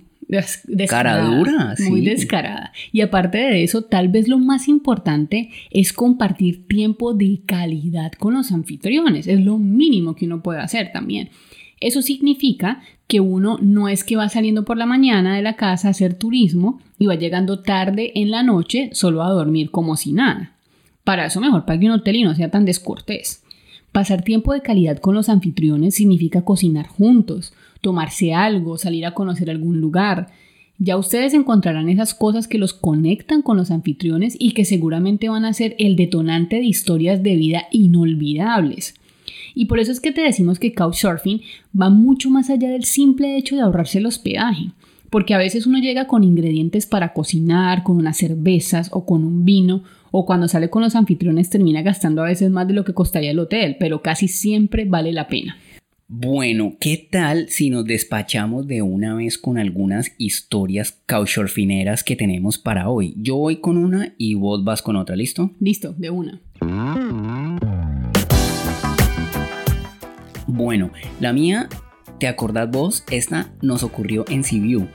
Cara 0.88 1.24
dura, 1.24 1.76
muy 1.88 2.02
descarada. 2.02 2.72
Y 2.92 3.02
aparte 3.02 3.40
de 3.40 3.64
eso, 3.64 3.84
tal 3.84 4.10
vez 4.10 4.28
lo 4.28 4.38
más 4.38 4.68
importante 4.68 5.50
es 5.72 5.92
compartir 5.92 6.68
tiempo 6.68 7.14
de 7.14 7.42
calidad 7.46 8.12
con 8.14 8.36
los 8.36 8.52
anfitriones. 8.52 9.28
Es 9.28 9.44
lo 9.44 9.58
mínimo 9.58 10.16
que 10.16 10.26
uno 10.26 10.44
puede 10.44 10.60
hacer 10.60 10.92
también. 10.92 11.30
Eso 11.82 12.02
significa 12.02 12.82
que 13.08 13.20
uno 13.20 13.58
no 13.60 13.90
es 13.90 14.04
que 14.04 14.18
va 14.18 14.30
saliendo 14.30 14.66
por 14.66 14.78
la 14.78 14.86
mañana 14.86 15.36
de 15.36 15.42
la 15.42 15.56
casa 15.56 15.88
a 15.88 15.92
hacer 15.92 16.14
turismo 16.14 16.80
y 17.00 17.08
va 17.08 17.16
llegando 17.16 17.64
tarde 17.64 18.12
en 18.16 18.30
la 18.30 18.44
noche 18.44 18.90
solo 18.94 19.24
a 19.24 19.32
dormir 19.32 19.72
como 19.72 19.96
si 19.96 20.14
nada. 20.14 20.54
Para 21.04 21.26
eso 21.26 21.42
mejor 21.42 21.66
pague 21.66 21.88
un 21.88 21.94
hotel 21.94 22.18
y 22.18 22.24
no 22.24 22.36
sea 22.36 22.52
tan 22.52 22.66
descortés. 22.66 23.42
Pasar 23.92 24.22
tiempo 24.22 24.54
de 24.54 24.62
calidad 24.62 25.00
con 25.00 25.16
los 25.16 25.30
anfitriones 25.30 25.96
significa 25.96 26.44
cocinar 26.44 26.88
juntos, 26.88 27.54
tomarse 27.82 28.34
algo, 28.34 28.78
salir 28.78 29.06
a 29.06 29.14
conocer 29.14 29.50
algún 29.50 29.80
lugar. 29.80 30.28
Ya 30.78 30.98
ustedes 30.98 31.34
encontrarán 31.34 31.90
esas 31.90 32.14
cosas 32.14 32.48
que 32.48 32.58
los 32.58 32.74
conectan 32.74 33.42
con 33.42 33.58
los 33.58 33.72
anfitriones 33.72 34.36
y 34.40 34.52
que 34.52 34.66
seguramente 34.66 35.28
van 35.30 35.46
a 35.46 35.54
ser 35.54 35.76
el 35.78 35.96
detonante 35.96 36.58
de 36.58 36.66
historias 36.66 37.22
de 37.22 37.36
vida 37.36 37.64
inolvidables. 37.72 38.96
Y 39.56 39.66
por 39.66 39.80
eso 39.80 39.92
es 39.92 40.00
que 40.00 40.12
te 40.12 40.22
decimos 40.22 40.60
que 40.60 40.74
Couchsurfing 40.74 41.42
va 41.80 41.90
mucho 41.90 42.30
más 42.30 42.50
allá 42.50 42.70
del 42.70 42.86
simple 42.86 43.38
hecho 43.38 43.56
de 43.56 43.62
ahorrarse 43.62 43.98
el 43.98 44.06
hospedaje. 44.06 44.72
Porque 45.10 45.34
a 45.34 45.40
veces 45.40 45.66
uno 45.66 45.80
llega 45.80 46.08
con 46.08 46.24
ingredientes 46.24 46.86
para 46.86 47.14
cocinar, 47.14 47.84
con 47.84 47.98
unas 47.98 48.18
cervezas 48.18 48.90
o 48.94 49.06
con 49.06 49.24
un 49.26 49.44
vino, 49.44 49.84
o 50.12 50.26
cuando 50.26 50.48
sale 50.48 50.70
con 50.70 50.84
los 50.84 50.96
anfitriones 50.96 51.50
termina 51.50 51.82
gastando 51.82 52.22
a 52.22 52.28
veces 52.28 52.52
más 52.52 52.68
de 52.68 52.74
lo 52.74 52.86
que 52.86 52.94
costaría 52.94 53.32
el 53.32 53.40
hotel, 53.40 53.78
pero 53.80 54.02
casi 54.02 54.28
siempre 54.28 54.86
vale 54.86 55.12
la 55.12 55.28
pena. 55.28 55.58
Bueno, 56.12 56.76
¿qué 56.80 57.08
tal 57.12 57.50
si 57.50 57.70
nos 57.70 57.86
despachamos 57.86 58.66
de 58.66 58.82
una 58.82 59.14
vez 59.14 59.38
con 59.38 59.60
algunas 59.60 60.12
historias 60.18 60.98
couchsurfineras 61.08 62.04
que 62.04 62.16
tenemos 62.16 62.58
para 62.58 62.90
hoy? 62.90 63.14
Yo 63.16 63.36
voy 63.36 63.58
con 63.58 63.78
una 63.78 64.16
y 64.18 64.34
vos 64.34 64.64
vas 64.64 64.82
con 64.82 64.96
otra, 64.96 65.16
¿listo? 65.16 65.52
Listo, 65.60 65.94
de 65.94 66.10
una. 66.10 66.42
Bueno, 70.48 70.90
la 71.20 71.32
mía, 71.32 71.70
¿te 72.20 72.28
acordás 72.28 72.72
vos? 72.72 73.04
Esta 73.12 73.54
nos 73.62 73.84
ocurrió 73.84 74.26
en 74.30 74.44
Sibiu, 74.44 74.88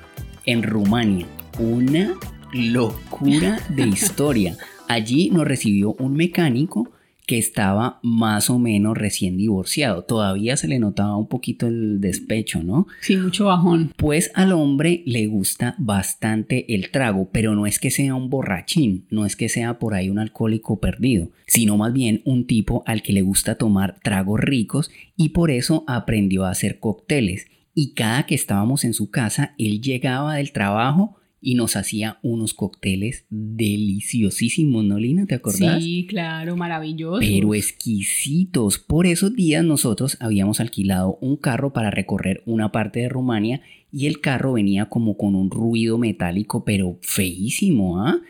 en 0.47 0.65
Rumania. 0.65 1.29
Una 1.61 2.13
locura 2.53 3.61
de 3.69 3.87
historia. 3.87 4.57
Allí 4.89 5.31
nos 5.31 5.47
recibió 5.47 5.93
un 5.93 6.15
mecánico 6.15 6.91
que 7.27 7.39
estaba 7.39 8.01
más 8.03 8.51
o 8.51 8.59
menos 8.59 8.97
recién 8.97 9.37
divorciado. 9.37 10.05
Todavía 10.05 10.57
se 10.57 10.69
le 10.69 10.79
notaba 10.79 11.17
un 11.17 11.29
poquito 11.29 11.67
el 11.67 12.01
despecho, 12.01 12.63
¿no? 12.63 12.87
Sí, 13.01 13.17
mucho 13.17 13.47
bajón. 13.47 13.93
Pues 13.97 14.31
al 14.35 14.53
hombre 14.53 15.03
le 15.07 15.27
gusta 15.27 15.75
bastante 15.79 16.75
el 16.75 16.91
trago, 16.91 17.31
pero 17.33 17.55
no 17.55 17.67
es 17.67 17.79
que 17.79 17.91
sea 17.91 18.15
un 18.15 18.31
borrachín, 18.31 19.07
no 19.11 19.25
es 19.25 19.37
que 19.37 19.49
sea 19.49 19.79
por 19.79 19.95
ahí 19.95 20.11
un 20.11 20.19
alcohólico 20.19 20.81
perdido, 20.81 21.31
sino 21.47 21.77
más 21.77 21.93
bien 21.93 22.23
un 22.25 22.47
tipo 22.47 22.83
al 22.87 23.03
que 23.03 23.13
le 23.13 23.23
gusta 23.23 23.57
tomar 23.57 23.99
tragos 24.03 24.41
ricos 24.41 24.91
y 25.17 25.31
por 25.31 25.51
eso 25.51 25.85
aprendió 25.87 26.45
a 26.45 26.51
hacer 26.51 26.79
cócteles. 26.79 27.47
Y 27.75 27.95
cada 27.95 28.27
que 28.27 28.35
estábamos 28.35 28.85
en 28.85 28.95
su 28.95 29.11
casa, 29.11 29.55
él 29.59 29.81
llegaba 29.81 30.37
del 30.37 30.53
trabajo, 30.53 31.17
y 31.45 31.57
nos 31.57 31.77
hacía 31.77 32.19
unos 32.23 32.55
cócteles 32.55 33.27
deliciosísimos, 33.29 34.83
¿no, 34.83 34.99
Lina? 34.99 35.27
¿Te 35.27 35.35
acordás? 35.35 35.85
Sí, 35.85 36.07
claro, 36.09 36.57
maravillosos. 36.57 37.21
Pero 37.21 37.55
exquisitos. 37.55 38.79
Por 38.79 39.07
esos 39.07 39.37
días 39.37 39.63
nosotros 39.63 40.17
habíamos 40.21 40.61
alquilado 40.61 41.19
un 41.21 41.37
carro 41.37 41.75
para 41.75 41.91
recorrer 41.91 42.43
una 42.47 42.73
parte 42.73 43.01
de 43.01 43.11
Rumania 43.11 43.61
y 43.93 44.07
el 44.07 44.23
carro 44.23 44.55
venía 44.55 44.87
como 44.87 45.19
con 45.19 45.35
un 45.35 45.51
ruido 45.51 45.99
metálico, 45.99 46.65
pero 46.65 46.99
feísimo, 47.03 48.01
¿ah? 48.01 48.21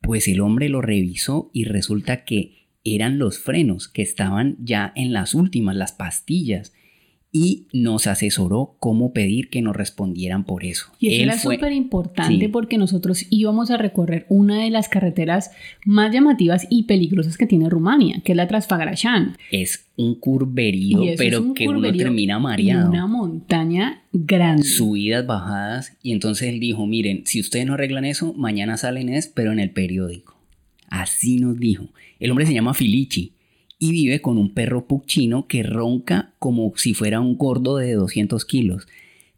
Pues 0.00 0.26
el 0.26 0.40
hombre 0.40 0.68
lo 0.68 0.80
revisó 0.82 1.50
y 1.52 1.64
resulta 1.64 2.24
que 2.24 2.66
eran 2.82 3.18
los 3.18 3.38
frenos 3.38 3.86
que 3.86 4.02
estaban 4.02 4.56
ya 4.58 4.92
en 4.96 5.12
las 5.12 5.34
últimas, 5.34 5.76
las 5.76 5.92
pastillas 5.92 6.72
y 7.30 7.66
nos 7.74 8.06
asesoró 8.06 8.76
cómo 8.80 9.12
pedir 9.12 9.50
que 9.50 9.60
nos 9.60 9.76
respondieran 9.76 10.44
por 10.44 10.64
eso. 10.64 10.86
Y 10.98 11.14
eso 11.14 11.22
era 11.22 11.38
súper 11.38 11.72
importante 11.72 12.48
porque 12.48 12.78
nosotros 12.78 13.26
íbamos 13.28 13.70
a 13.70 13.76
recorrer 13.76 14.24
una 14.30 14.62
de 14.62 14.70
las 14.70 14.88
carreteras 14.88 15.50
más 15.84 16.12
llamativas 16.12 16.66
y 16.70 16.84
peligrosas 16.84 17.36
que 17.36 17.46
tiene 17.46 17.68
Rumania, 17.68 18.22
que 18.24 18.32
es 18.32 18.36
la 18.36 18.48
Transfagrashan. 18.48 19.36
Es 19.50 19.86
un 19.96 20.14
curverío, 20.14 21.00
pero 21.18 21.52
que 21.52 21.68
uno 21.68 21.92
termina 21.92 22.38
mareado. 22.38 22.88
Una 22.88 23.06
montaña 23.06 24.02
grande. 24.12 24.62
Subidas, 24.62 25.26
bajadas. 25.26 25.98
Y 26.02 26.12
entonces 26.12 26.48
él 26.48 26.60
dijo, 26.60 26.86
miren, 26.86 27.26
si 27.26 27.40
ustedes 27.40 27.66
no 27.66 27.74
arreglan 27.74 28.06
eso, 28.06 28.32
mañana 28.34 28.78
salen 28.78 29.10
es, 29.10 29.26
pero 29.26 29.52
en 29.52 29.60
el 29.60 29.70
periódico. 29.70 30.38
Así 30.88 31.36
nos 31.36 31.58
dijo. 31.58 31.88
El 32.18 32.30
hombre 32.30 32.46
se 32.46 32.54
llama 32.54 32.72
Filici 32.72 33.34
y 33.78 33.92
vive 33.92 34.20
con 34.20 34.38
un 34.38 34.52
perro 34.52 34.86
puchino 34.86 35.46
que 35.46 35.62
ronca 35.62 36.32
como 36.38 36.72
si 36.76 36.94
fuera 36.94 37.20
un 37.20 37.36
gordo 37.36 37.76
de 37.76 37.94
200 37.94 38.44
kilos. 38.44 38.88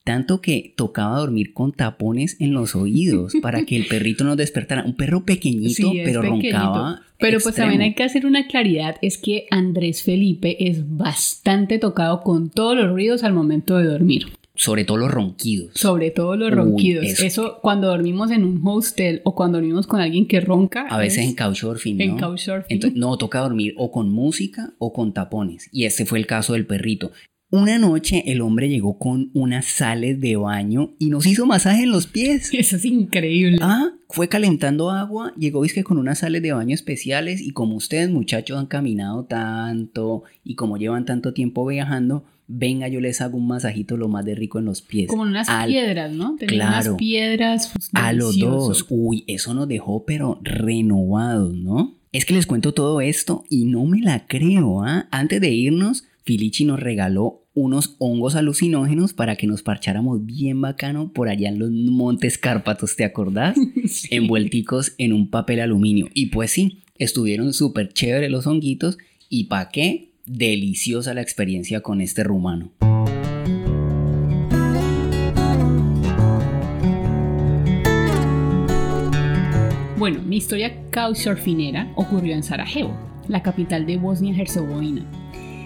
Tanto 0.03 0.41
que 0.41 0.73
tocaba 0.77 1.19
dormir 1.19 1.53
con 1.53 1.73
tapones 1.73 2.37
en 2.41 2.55
los 2.55 2.75
oídos 2.75 3.35
para 3.43 3.65
que 3.65 3.77
el 3.77 3.87
perrito 3.87 4.25
no 4.25 4.35
despertara. 4.35 4.83
Un 4.85 4.97
perro 4.97 5.25
pequeñito, 5.25 5.93
pero 6.05 6.23
roncaba. 6.23 7.03
Pero 7.19 7.39
pues 7.39 7.55
también 7.55 7.83
hay 7.83 7.95
que 7.95 8.03
hacer 8.03 8.25
una 8.25 8.47
claridad, 8.47 8.97
es 9.03 9.19
que 9.19 9.47
Andrés 9.51 10.03
Felipe 10.03 10.69
es 10.69 10.97
bastante 10.97 11.79
tocado 11.79 12.23
con 12.23 12.49
todos 12.49 12.77
los 12.77 12.89
ruidos 12.89 13.25
al 13.25 13.35
momento 13.35 13.77
de 13.77 13.85
dormir 13.85 14.27
sobre 14.61 14.85
todo 14.85 14.99
los 14.99 15.11
ronquidos. 15.11 15.71
Sobre 15.75 16.11
todo 16.11 16.37
los 16.37 16.51
ronquidos. 16.51 17.07
eso. 17.07 17.61
cuando 17.63 17.89
dormimos 17.89 18.31
en 18.31 18.45
un 18.45 18.61
hostel 18.63 19.23
o 19.25 19.35
cuando 19.35 19.57
dormimos 19.57 19.87
con 19.87 20.03
alguien 20.03 20.29
que 20.29 20.39
ronca. 20.39 20.87
A 20.91 20.99
veces 20.99 21.25
en 21.25 21.35
couchsurfing, 21.35 21.97
¿no? 21.97 22.05
En 22.05 22.19
couchsurfing. 22.19 22.67
Entonces, 22.69 23.01
no, 23.01 23.17
toca 23.17 23.41
dormir 23.41 23.73
o 23.79 23.91
con 23.91 24.11
música 24.11 24.75
o 24.77 24.93
con 24.93 25.15
tapones. 25.15 25.71
Y 25.73 25.87
ese 25.87 26.05
fue 26.05 26.19
el 26.19 26.27
caso 26.27 26.53
del 26.53 26.67
perrito. 26.67 27.11
Una 27.51 27.79
noche 27.79 28.23
el 28.27 28.43
hombre 28.43 28.69
llegó 28.69 28.99
con 28.99 29.31
unas 29.33 29.65
sales 29.65 30.21
de 30.21 30.37
baño 30.37 30.95
y 30.99 31.09
nos 31.09 31.27
hizo 31.27 31.47
masaje 31.47 31.85
en 31.85 31.91
los 31.91 32.07
pies. 32.07 32.51
Eso 32.53 32.77
es 32.77 32.85
increíble. 32.85 33.57
Ah, 33.63 33.95
fue 34.11 34.29
calentando 34.29 34.91
agua, 34.91 35.33
llegó 35.39 35.63
que 35.63 35.85
con 35.85 35.97
unas 35.97 36.19
sales 36.19 36.43
de 36.43 36.53
baño 36.53 36.75
especiales 36.75 37.41
y 37.41 37.53
como 37.53 37.77
ustedes 37.77 38.11
muchachos 38.11 38.59
han 38.59 38.67
caminado 38.67 39.25
tanto 39.25 40.25
y 40.45 40.55
como 40.55 40.77
llevan 40.77 41.07
tanto 41.07 41.33
tiempo 41.33 41.67
viajando, 41.67 42.25
venga, 42.51 42.89
yo 42.89 43.01
les 43.01 43.21
hago 43.21 43.39
un 43.39 43.47
masajito 43.47 43.97
lo 43.97 44.09
más 44.09 44.25
de 44.25 44.35
rico 44.35 44.59
en 44.59 44.65
los 44.65 44.83
pies. 44.83 45.09
Como 45.09 45.23
unas 45.23 45.49
piedras, 45.67 46.13
¿no? 46.13 46.37
claro, 46.37 46.91
unas 46.91 46.99
piedras. 46.99 47.73
A 47.93 48.13
los 48.13 48.39
dos. 48.39 48.87
Uy, 48.89 49.25
eso 49.27 49.55
nos 49.55 49.69
dejó, 49.69 50.05
pero 50.05 50.41
renovados, 50.43 51.55
¿no? 51.55 51.97
Es 52.13 52.25
que 52.25 52.35
les 52.35 52.47
cuento 52.47 52.75
todo 52.75 53.01
esto 53.01 53.45
y 53.49 53.67
no 53.67 53.85
me 53.87 54.01
la 54.01 54.27
creo, 54.27 54.83
¿ah? 54.83 55.07
Antes 55.13 55.41
de 55.41 55.51
irnos, 55.51 56.05
Filichi 56.25 56.65
nos 56.65 56.81
regaló 56.81 57.47
unos 57.55 57.97
hongos 57.99 58.35
alucinógenos 58.35 59.13
para 59.13 59.37
que 59.37 59.47
nos 59.47 59.63
parcháramos 59.63 60.25
bien 60.25 60.61
bacano 60.61 61.13
por 61.13 61.29
allá 61.29 61.49
en 61.49 61.59
los 61.59 61.71
Montes 61.71 62.39
Cárpatos, 62.39 62.97
¿te 62.97 63.05
acordás? 63.05 63.57
Envuelticos 64.11 64.95
en 64.99 65.13
un 65.13 65.31
papel 65.31 65.61
aluminio. 65.61 66.09
Y 66.15 66.27
pues 66.27 66.51
sí, 66.51 66.83
estuvieron 66.99 67.53
súper 67.53 67.93
chéveres 67.93 68.31
los 68.31 68.47
honguitos 68.47 68.99
y 69.29 69.45
pa' 69.45 69.69
qué, 69.71 70.10
deliciosa 70.27 71.15
la 71.15 71.23
experiencia 71.23 71.81
con 71.81 72.01
este 72.01 72.25
rumano. 72.25 72.73
Bueno, 79.97 80.23
mi 80.23 80.39
historia 80.39 80.73
couchsurfinera 80.91 81.93
ocurrió 81.95 82.35
en 82.35 82.43
Sarajevo, 82.43 82.97
la 83.29 83.43
capital 83.43 83.85
de 83.85 83.99
Bosnia-Herzegovina. 83.99 85.05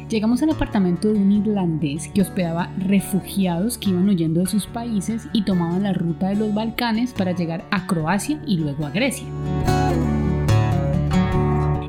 Llegamos 0.08 0.42
al 0.42 0.50
apartamento 0.50 1.08
de 1.08 1.18
un 1.18 1.30
irlandés 1.30 2.08
que 2.08 2.22
hospedaba 2.22 2.72
refugiados 2.78 3.78
que 3.78 3.90
iban 3.90 4.08
huyendo 4.08 4.40
de 4.40 4.46
sus 4.46 4.66
países 4.66 5.28
y 5.32 5.44
tomaban 5.44 5.84
la 5.84 5.92
ruta 5.92 6.28
de 6.28 6.34
los 6.34 6.52
Balcanes 6.52 7.12
para 7.12 7.32
llegar 7.32 7.64
a 7.70 7.86
Croacia 7.86 8.42
y 8.46 8.56
luego 8.56 8.86
a 8.86 8.90
Grecia. 8.90 9.26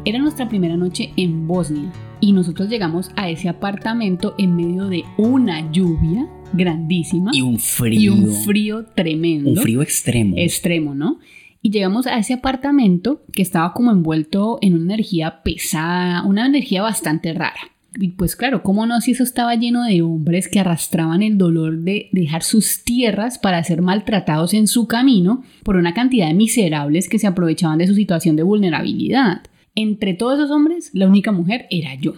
Era 0.05 0.19
nuestra 0.19 0.47
primera 0.47 0.77
noche 0.77 1.13
en 1.17 1.47
Bosnia 1.47 1.91
y 2.25 2.31
nosotros 2.31 2.69
llegamos 2.69 3.11
a 3.15 3.29
ese 3.29 3.49
apartamento 3.49 4.33
en 4.39 4.55
medio 4.55 4.87
de 4.87 5.03
una 5.15 5.71
lluvia 5.71 6.27
grandísima 6.53 7.29
Y 7.31 7.41
un 7.41 7.59
frío. 7.59 7.99
y 8.01 8.09
un 8.09 8.33
frío 8.33 8.85
tremendo. 8.95 9.51
Un 9.51 9.57
frío 9.57 9.83
extremo. 9.83 10.33
extremo, 10.35 10.95
¿no? 10.95 11.19
Y 11.61 11.69
llegamos 11.69 12.07
a 12.07 12.17
ese 12.17 12.33
apartamento 12.33 13.21
que 13.31 13.43
estaba 13.43 13.73
como 13.73 13.91
envuelto 13.91 14.57
en 14.63 14.73
una 14.73 14.95
energía 14.95 15.43
pesada, 15.43 16.23
una 16.23 16.47
energía 16.47 16.81
bastante 16.81 17.31
rara. 17.31 17.59
Y 17.95 18.09
pues 18.09 18.35
claro, 18.35 18.63
¿cómo 18.63 18.87
no 18.87 19.01
si 19.01 19.11
eso 19.11 19.21
estaba 19.21 19.53
lleno 19.53 19.83
de 19.83 20.01
hombres 20.01 20.47
que 20.47 20.59
arrastraban 20.59 21.21
el 21.21 21.37
dolor 21.37 21.77
de 21.77 22.09
dejar 22.11 22.41
sus 22.41 22.83
tierras 22.83 23.37
para 23.37 23.63
ser 23.63 23.83
maltratados 23.83 24.55
en 24.55 24.65
su 24.65 24.87
camino 24.87 25.43
por 25.63 25.75
una 25.75 25.93
cantidad 25.93 26.27
de 26.27 26.33
miserables 26.33 27.07
que 27.07 27.19
se 27.19 27.27
aprovechaban 27.27 27.77
de 27.77 27.85
su 27.85 27.93
situación 27.93 28.35
de 28.35 28.41
vulnerabilidad? 28.41 29.43
Entre 29.75 30.13
todos 30.13 30.39
esos 30.39 30.51
hombres, 30.51 30.91
la 30.93 31.07
única 31.07 31.31
mujer 31.31 31.67
era 31.69 31.95
yo. 31.95 32.13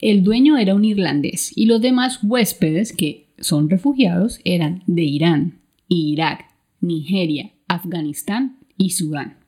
El 0.00 0.24
dueño 0.24 0.56
era 0.56 0.74
un 0.74 0.84
irlandés 0.84 1.52
y 1.56 1.66
los 1.66 1.80
demás 1.80 2.20
huéspedes, 2.22 2.92
que 2.92 3.28
son 3.38 3.68
refugiados, 3.70 4.40
eran 4.44 4.82
de 4.86 5.02
Irán, 5.02 5.58
Irak, 5.88 6.46
Nigeria, 6.80 7.50
Afganistán 7.68 8.58
y 8.76 8.90
Sudán. 8.90 9.38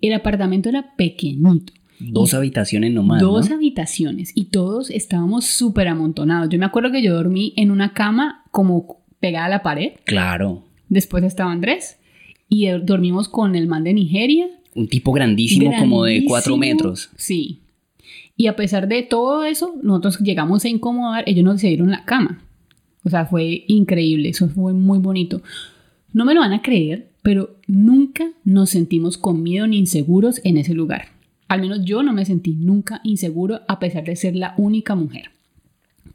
El 0.00 0.12
apartamento 0.12 0.68
era 0.68 0.94
pequeñito. 0.96 1.72
Dos 1.98 2.34
habitaciones 2.34 2.92
nomás. 2.92 3.20
Dos 3.20 3.48
¿no? 3.48 3.56
habitaciones 3.56 4.32
y 4.34 4.46
todos 4.46 4.90
estábamos 4.90 5.46
súper 5.46 5.88
amontonados. 5.88 6.48
Yo 6.50 6.58
me 6.58 6.66
acuerdo 6.66 6.92
que 6.92 7.02
yo 7.02 7.14
dormí 7.14 7.54
en 7.56 7.70
una 7.70 7.92
cama 7.92 8.44
como 8.50 8.98
pegada 9.20 9.46
a 9.46 9.50
la 9.50 9.62
pared. 9.62 9.92
Claro. 10.04 10.64
Después 10.88 11.24
estaba 11.24 11.52
Andrés 11.52 11.98
y 12.48 12.68
dormimos 12.68 13.28
con 13.28 13.54
el 13.54 13.66
man 13.66 13.84
de 13.84 13.94
Nigeria. 13.94 14.46
Un 14.74 14.88
tipo 14.88 15.12
grandísimo, 15.12 15.72
como 15.78 16.04
de 16.04 16.24
cuatro 16.26 16.56
metros. 16.56 17.10
Sí. 17.16 17.60
Y 18.36 18.48
a 18.48 18.56
pesar 18.56 18.88
de 18.88 19.02
todo 19.02 19.44
eso, 19.44 19.74
nosotros 19.82 20.18
llegamos 20.20 20.64
a 20.64 20.68
incomodar, 20.68 21.24
ellos 21.26 21.44
nos 21.44 21.60
dieron 21.60 21.90
la 21.90 22.04
cama. 22.04 22.42
O 23.04 23.10
sea, 23.10 23.26
fue 23.26 23.64
increíble, 23.68 24.30
eso 24.30 24.48
fue 24.48 24.72
muy 24.72 24.98
bonito. 24.98 25.42
No 26.12 26.24
me 26.24 26.34
lo 26.34 26.40
van 26.40 26.52
a 26.52 26.62
creer, 26.62 27.10
pero 27.22 27.56
nunca 27.66 28.30
nos 28.44 28.70
sentimos 28.70 29.18
con 29.18 29.42
miedo 29.42 29.66
ni 29.66 29.78
inseguros 29.78 30.40
en 30.44 30.58
ese 30.58 30.74
lugar. 30.74 31.08
Al 31.48 31.60
menos 31.60 31.84
yo 31.84 32.02
no 32.02 32.12
me 32.12 32.24
sentí 32.24 32.54
nunca 32.54 33.00
inseguro 33.04 33.60
a 33.68 33.78
pesar 33.78 34.04
de 34.04 34.16
ser 34.16 34.34
la 34.34 34.54
única 34.56 34.94
mujer. 34.94 35.33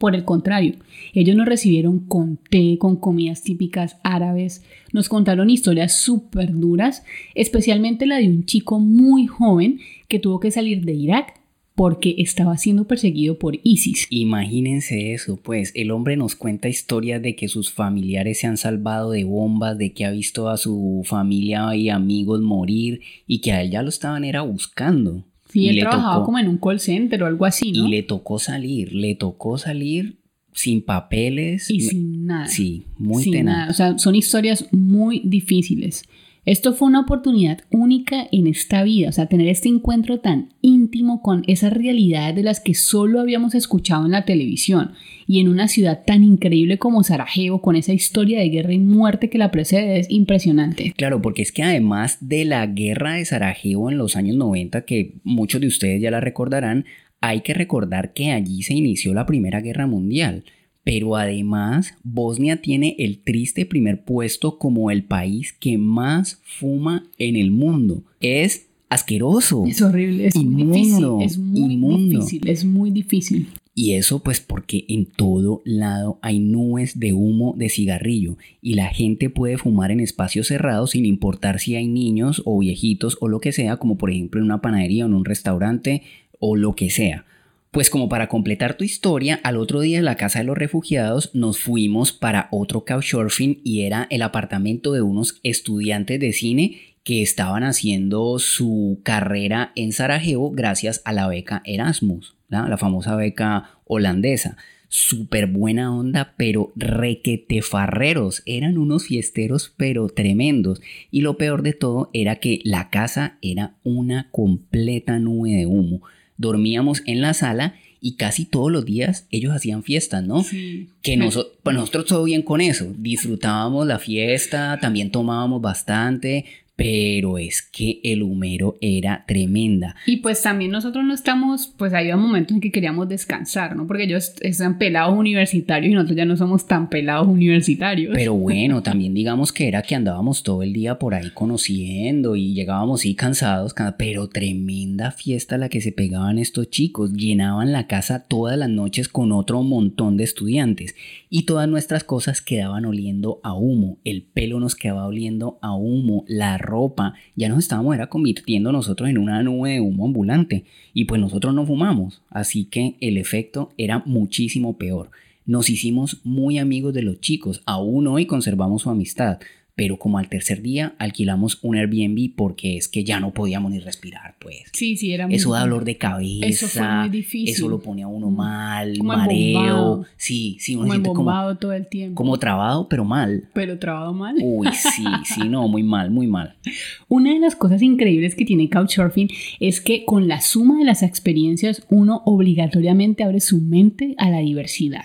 Por 0.00 0.14
el 0.14 0.24
contrario, 0.24 0.76
ellos 1.12 1.36
nos 1.36 1.44
recibieron 1.44 1.98
con 1.98 2.38
té, 2.38 2.78
con 2.78 2.96
comidas 2.96 3.42
típicas 3.42 3.98
árabes, 4.02 4.64
nos 4.94 5.10
contaron 5.10 5.50
historias 5.50 5.92
súper 5.92 6.52
duras, 6.54 7.04
especialmente 7.34 8.06
la 8.06 8.16
de 8.16 8.28
un 8.28 8.46
chico 8.46 8.80
muy 8.80 9.26
joven 9.26 9.78
que 10.08 10.18
tuvo 10.18 10.40
que 10.40 10.50
salir 10.50 10.86
de 10.86 10.94
Irak 10.94 11.34
porque 11.74 12.14
estaba 12.16 12.56
siendo 12.56 12.86
perseguido 12.86 13.38
por 13.38 13.58
ISIS. 13.62 14.06
Imagínense 14.08 15.12
eso, 15.12 15.36
pues 15.36 15.70
el 15.74 15.90
hombre 15.90 16.16
nos 16.16 16.34
cuenta 16.34 16.70
historias 16.70 17.20
de 17.20 17.36
que 17.36 17.48
sus 17.48 17.70
familiares 17.70 18.40
se 18.40 18.46
han 18.46 18.56
salvado 18.56 19.10
de 19.10 19.24
bombas, 19.24 19.76
de 19.76 19.92
que 19.92 20.06
ha 20.06 20.10
visto 20.12 20.48
a 20.48 20.56
su 20.56 21.02
familia 21.04 21.76
y 21.76 21.90
amigos 21.90 22.40
morir 22.40 23.02
y 23.26 23.42
que 23.42 23.52
a 23.52 23.60
él 23.60 23.70
ya 23.70 23.82
lo 23.82 23.90
estaban 23.90 24.24
era 24.24 24.40
buscando. 24.40 25.26
Sí, 25.52 25.60
Y 25.60 25.68
él 25.70 25.80
trabajaba 25.80 26.14
tocó- 26.16 26.26
como 26.26 26.38
en 26.38 26.48
un 26.48 26.58
call 26.58 26.80
center 26.80 27.22
o 27.22 27.26
algo 27.26 27.44
así, 27.44 27.72
¿no? 27.72 27.86
Y 27.86 27.90
le 27.90 28.02
tocó 28.02 28.38
salir, 28.38 28.92
le 28.94 29.14
tocó 29.14 29.58
salir 29.58 30.18
sin 30.52 30.82
papeles. 30.82 31.70
Y 31.70 31.80
sin 31.80 32.26
nada. 32.26 32.46
Sí, 32.46 32.84
muy 32.98 33.22
Sin 33.24 33.32
tenaz. 33.32 33.56
nada. 33.56 33.70
O 33.70 33.74
sea, 33.74 33.98
son 33.98 34.14
historias 34.14 34.66
muy 34.72 35.20
difíciles. 35.24 36.04
Esto 36.46 36.72
fue 36.72 36.88
una 36.88 37.00
oportunidad 37.00 37.60
única 37.70 38.26
en 38.32 38.46
esta 38.46 38.82
vida, 38.82 39.10
o 39.10 39.12
sea, 39.12 39.26
tener 39.26 39.48
este 39.48 39.68
encuentro 39.68 40.20
tan 40.20 40.54
íntimo 40.62 41.20
con 41.20 41.44
esas 41.46 41.72
realidades 41.72 42.34
de 42.34 42.42
las 42.42 42.60
que 42.60 42.74
solo 42.74 43.20
habíamos 43.20 43.54
escuchado 43.54 44.06
en 44.06 44.12
la 44.12 44.24
televisión 44.24 44.92
y 45.26 45.40
en 45.40 45.48
una 45.48 45.68
ciudad 45.68 46.02
tan 46.06 46.24
increíble 46.24 46.78
como 46.78 47.02
Sarajevo, 47.02 47.60
con 47.60 47.76
esa 47.76 47.92
historia 47.92 48.40
de 48.40 48.48
guerra 48.48 48.72
y 48.72 48.78
muerte 48.78 49.28
que 49.28 49.38
la 49.38 49.50
precede, 49.50 49.98
es 49.98 50.10
impresionante. 50.10 50.94
Claro, 50.96 51.20
porque 51.20 51.42
es 51.42 51.52
que 51.52 51.62
además 51.62 52.18
de 52.20 52.46
la 52.46 52.66
guerra 52.66 53.14
de 53.14 53.24
Sarajevo 53.26 53.90
en 53.90 53.98
los 53.98 54.16
años 54.16 54.36
90, 54.36 54.86
que 54.86 55.20
muchos 55.24 55.60
de 55.60 55.66
ustedes 55.66 56.00
ya 56.00 56.10
la 56.10 56.20
recordarán, 56.20 56.86
hay 57.20 57.42
que 57.42 57.52
recordar 57.52 58.14
que 58.14 58.32
allí 58.32 58.62
se 58.62 58.74
inició 58.74 59.12
la 59.12 59.26
Primera 59.26 59.60
Guerra 59.60 59.86
Mundial. 59.86 60.44
Pero 60.84 61.16
además, 61.16 61.94
Bosnia 62.02 62.60
tiene 62.62 62.96
el 62.98 63.18
triste 63.18 63.66
primer 63.66 64.04
puesto 64.04 64.58
como 64.58 64.90
el 64.90 65.04
país 65.04 65.52
que 65.52 65.76
más 65.78 66.40
fuma 66.42 67.06
en 67.18 67.36
el 67.36 67.50
mundo. 67.50 68.02
Es 68.20 68.66
asqueroso. 68.88 69.64
Es 69.66 69.82
horrible, 69.82 70.26
es 70.26 70.36
muy 70.36 70.62
Inmundo, 70.62 71.18
difícil, 71.18 71.26
es 71.26 71.38
muy 71.38 71.72
inmundo. 71.74 72.18
difícil, 72.18 72.48
es 72.48 72.64
muy 72.64 72.90
difícil. 72.90 73.48
Y 73.72 73.92
eso 73.92 74.22
pues 74.22 74.40
porque 74.40 74.84
en 74.88 75.06
todo 75.06 75.62
lado 75.64 76.18
hay 76.22 76.40
nubes 76.40 76.98
de 76.98 77.12
humo 77.12 77.54
de 77.56 77.68
cigarrillo 77.68 78.36
y 78.60 78.74
la 78.74 78.88
gente 78.88 79.30
puede 79.30 79.58
fumar 79.58 79.90
en 79.92 80.00
espacios 80.00 80.48
cerrados 80.48 80.90
sin 80.90 81.06
importar 81.06 81.60
si 81.60 81.76
hay 81.76 81.86
niños 81.86 82.42
o 82.44 82.58
viejitos 82.58 83.16
o 83.20 83.28
lo 83.28 83.40
que 83.40 83.52
sea, 83.52 83.76
como 83.76 83.96
por 83.96 84.10
ejemplo 84.10 84.40
en 84.40 84.46
una 84.46 84.60
panadería 84.60 85.04
o 85.04 85.08
en 85.08 85.14
un 85.14 85.24
restaurante 85.24 86.02
o 86.40 86.56
lo 86.56 86.74
que 86.74 86.90
sea. 86.90 87.24
Pues 87.70 87.88
como 87.88 88.08
para 88.08 88.28
completar 88.28 88.74
tu 88.74 88.82
historia, 88.82 89.38
al 89.44 89.56
otro 89.56 89.80
día 89.80 89.98
en 89.98 90.04
la 90.04 90.16
casa 90.16 90.40
de 90.40 90.44
los 90.44 90.58
refugiados 90.58 91.30
nos 91.34 91.60
fuimos 91.60 92.10
para 92.10 92.48
otro 92.50 92.84
couchsurfing 92.84 93.60
y 93.62 93.82
era 93.82 94.08
el 94.10 94.22
apartamento 94.22 94.92
de 94.92 95.02
unos 95.02 95.38
estudiantes 95.44 96.18
de 96.18 96.32
cine 96.32 96.80
que 97.04 97.22
estaban 97.22 97.62
haciendo 97.62 98.40
su 98.40 99.00
carrera 99.04 99.70
en 99.76 99.92
Sarajevo 99.92 100.50
gracias 100.50 101.00
a 101.04 101.12
la 101.12 101.28
beca 101.28 101.62
Erasmus, 101.64 102.34
¿la? 102.48 102.68
la 102.68 102.76
famosa 102.76 103.14
beca 103.14 103.78
holandesa. 103.84 104.56
Súper 104.88 105.46
buena 105.46 105.96
onda, 105.96 106.34
pero 106.36 106.72
requete 106.74 107.62
farreros. 107.62 108.42
Eran 108.46 108.76
unos 108.76 109.04
fiesteros, 109.04 109.72
pero 109.76 110.08
tremendos. 110.08 110.82
Y 111.12 111.20
lo 111.20 111.36
peor 111.36 111.62
de 111.62 111.74
todo 111.74 112.10
era 112.12 112.36
que 112.36 112.58
la 112.64 112.90
casa 112.90 113.38
era 113.40 113.76
una 113.84 114.28
completa 114.32 115.20
nube 115.20 115.50
de 115.50 115.66
humo. 115.66 116.02
Dormíamos 116.40 117.02
en 117.06 117.20
la 117.20 117.34
sala 117.34 117.74
y 118.00 118.14
casi 118.14 118.46
todos 118.46 118.72
los 118.72 118.86
días 118.86 119.26
ellos 119.30 119.52
hacían 119.54 119.82
fiestas, 119.82 120.24
¿no? 120.24 120.42
Sí. 120.42 120.88
Que 121.02 121.16
noso- 121.18 121.48
pues 121.62 121.76
nosotros 121.76 122.06
todo 122.06 122.24
bien 122.24 122.42
con 122.42 122.60
eso. 122.62 122.86
Disfrutábamos 122.96 123.86
la 123.86 123.98
fiesta, 123.98 124.78
también 124.80 125.10
tomábamos 125.10 125.60
bastante, 125.60 126.46
pero 126.80 127.36
es 127.36 127.60
que 127.60 128.00
el 128.04 128.22
humero 128.22 128.78
era 128.80 129.26
tremenda. 129.28 129.96
Y 130.06 130.16
pues 130.18 130.40
también 130.40 130.70
nosotros 130.70 131.04
no 131.04 131.12
estamos, 131.12 131.66
pues 131.76 131.92
había 131.92 132.16
momentos 132.16 132.54
en 132.54 132.62
que 132.62 132.72
queríamos 132.72 133.06
descansar, 133.06 133.76
¿no? 133.76 133.86
Porque 133.86 134.04
ellos 134.04 134.32
están 134.40 134.78
pelados 134.78 135.14
universitarios 135.18 135.92
y 135.92 135.94
nosotros 135.94 136.16
ya 136.16 136.24
no 136.24 136.38
somos 136.38 136.66
tan 136.66 136.88
pelados 136.88 137.28
universitarios. 137.28 138.14
Pero 138.14 138.32
bueno, 138.48 138.82
también 138.82 139.12
digamos 139.12 139.52
que 139.52 139.68
era 139.68 139.82
que 139.82 139.94
andábamos 139.94 140.42
todo 140.42 140.62
el 140.62 140.72
día 140.72 140.98
por 140.98 141.14
ahí 141.14 141.28
conociendo 141.34 142.34
y 142.34 142.54
llegábamos 142.54 143.02
sí 143.02 143.14
cansados, 143.14 143.74
ca- 143.74 143.96
pero 143.98 144.30
tremenda 144.30 145.10
fiesta 145.10 145.58
la 145.58 145.68
que 145.68 145.82
se 145.82 145.92
pegaban 145.92 146.38
estos 146.38 146.70
chicos. 146.70 147.12
Llenaban 147.12 147.72
la 147.72 147.88
casa 147.88 148.24
todas 148.26 148.56
las 148.56 148.70
noches 148.70 149.08
con 149.08 149.32
otro 149.32 149.62
montón 149.62 150.16
de 150.16 150.24
estudiantes 150.24 150.94
y 151.28 151.42
todas 151.42 151.68
nuestras 151.68 152.04
cosas 152.04 152.40
quedaban 152.40 152.86
oliendo 152.86 153.38
a 153.42 153.52
humo. 153.52 153.98
El 154.04 154.22
pelo 154.22 154.60
nos 154.60 154.74
quedaba 154.76 155.06
oliendo 155.06 155.58
a 155.60 155.74
humo, 155.74 156.24
la 156.26 156.56
ropa, 156.70 157.12
ya 157.36 157.50
nos 157.50 157.58
estábamos 157.58 157.94
era 157.94 158.06
convirtiendo 158.06 158.72
nosotros 158.72 159.10
en 159.10 159.18
una 159.18 159.42
nube 159.42 159.72
de 159.72 159.80
humo 159.80 160.06
ambulante 160.06 160.64
y 160.94 161.04
pues 161.04 161.20
nosotros 161.20 161.52
no 161.54 161.66
fumamos, 161.66 162.22
así 162.30 162.64
que 162.64 162.96
el 163.00 163.18
efecto 163.18 163.70
era 163.76 164.02
muchísimo 164.06 164.78
peor. 164.78 165.10
Nos 165.44 165.68
hicimos 165.68 166.20
muy 166.24 166.58
amigos 166.58 166.94
de 166.94 167.02
los 167.02 167.20
chicos, 167.20 167.62
aún 167.66 168.06
hoy 168.06 168.24
conservamos 168.26 168.82
su 168.82 168.90
amistad. 168.90 169.38
Pero 169.74 169.98
como 169.98 170.18
al 170.18 170.28
tercer 170.28 170.62
día 170.62 170.94
alquilamos 170.98 171.58
un 171.62 171.76
Airbnb 171.76 172.34
porque 172.36 172.76
es 172.76 172.88
que 172.88 173.02
ya 173.04 173.18
no 173.20 173.32
podíamos 173.32 173.70
ni 173.72 173.78
respirar, 173.78 174.34
pues. 174.38 174.64
Sí, 174.72 174.96
sí, 174.96 175.12
era 175.12 175.26
muy 175.26 175.36
Eso 175.36 175.52
da 175.52 175.60
dolor 175.60 175.84
de 175.84 175.96
cabeza. 175.96 176.46
Eso 176.46 176.66
fue 176.68 176.82
muy 176.88 177.08
difícil. 177.08 177.54
Eso 177.54 177.68
lo 177.68 177.80
pone 177.80 178.02
a 178.02 178.08
uno 178.08 178.30
Mm. 178.30 178.36
mal, 178.36 178.98
Como 178.98 179.16
mareo. 179.16 180.04
Sí, 180.16 180.56
sí, 180.60 180.74
uno 180.74 180.82
como 180.84 180.92
siente 180.92 181.08
como, 181.14 181.56
todo 181.56 181.72
el 181.72 181.86
tiempo. 181.86 182.14
como 182.16 182.38
trabado, 182.38 182.88
pero 182.88 183.04
mal. 183.04 183.48
Pero 183.54 183.78
trabado 183.78 184.12
mal. 184.12 184.36
Uy, 184.42 184.68
sí, 184.72 185.04
sí, 185.24 185.48
no, 185.48 185.66
muy 185.68 185.82
mal, 185.82 186.10
muy 186.10 186.26
mal. 186.26 186.56
Una 187.08 187.32
de 187.32 187.38
las 187.40 187.56
cosas 187.56 187.82
increíbles 187.82 188.34
que 188.34 188.44
tiene 188.44 188.68
Couchsurfing 188.68 189.28
es 189.60 189.80
que 189.80 190.04
con 190.04 190.28
la 190.28 190.40
suma 190.40 190.78
de 190.78 190.84
las 190.84 191.02
experiencias 191.02 191.86
uno 191.90 192.22
obligatoriamente 192.26 193.24
abre 193.24 193.40
su 193.40 193.60
mente 193.60 194.14
a 194.18 194.30
la 194.30 194.38
diversidad. 194.40 195.04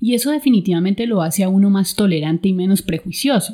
Y 0.00 0.14
eso 0.14 0.30
definitivamente 0.30 1.06
lo 1.06 1.20
hace 1.20 1.44
a 1.44 1.48
uno 1.50 1.68
más 1.68 1.94
tolerante 1.94 2.48
y 2.48 2.54
menos 2.54 2.80
prejuicioso. 2.80 3.52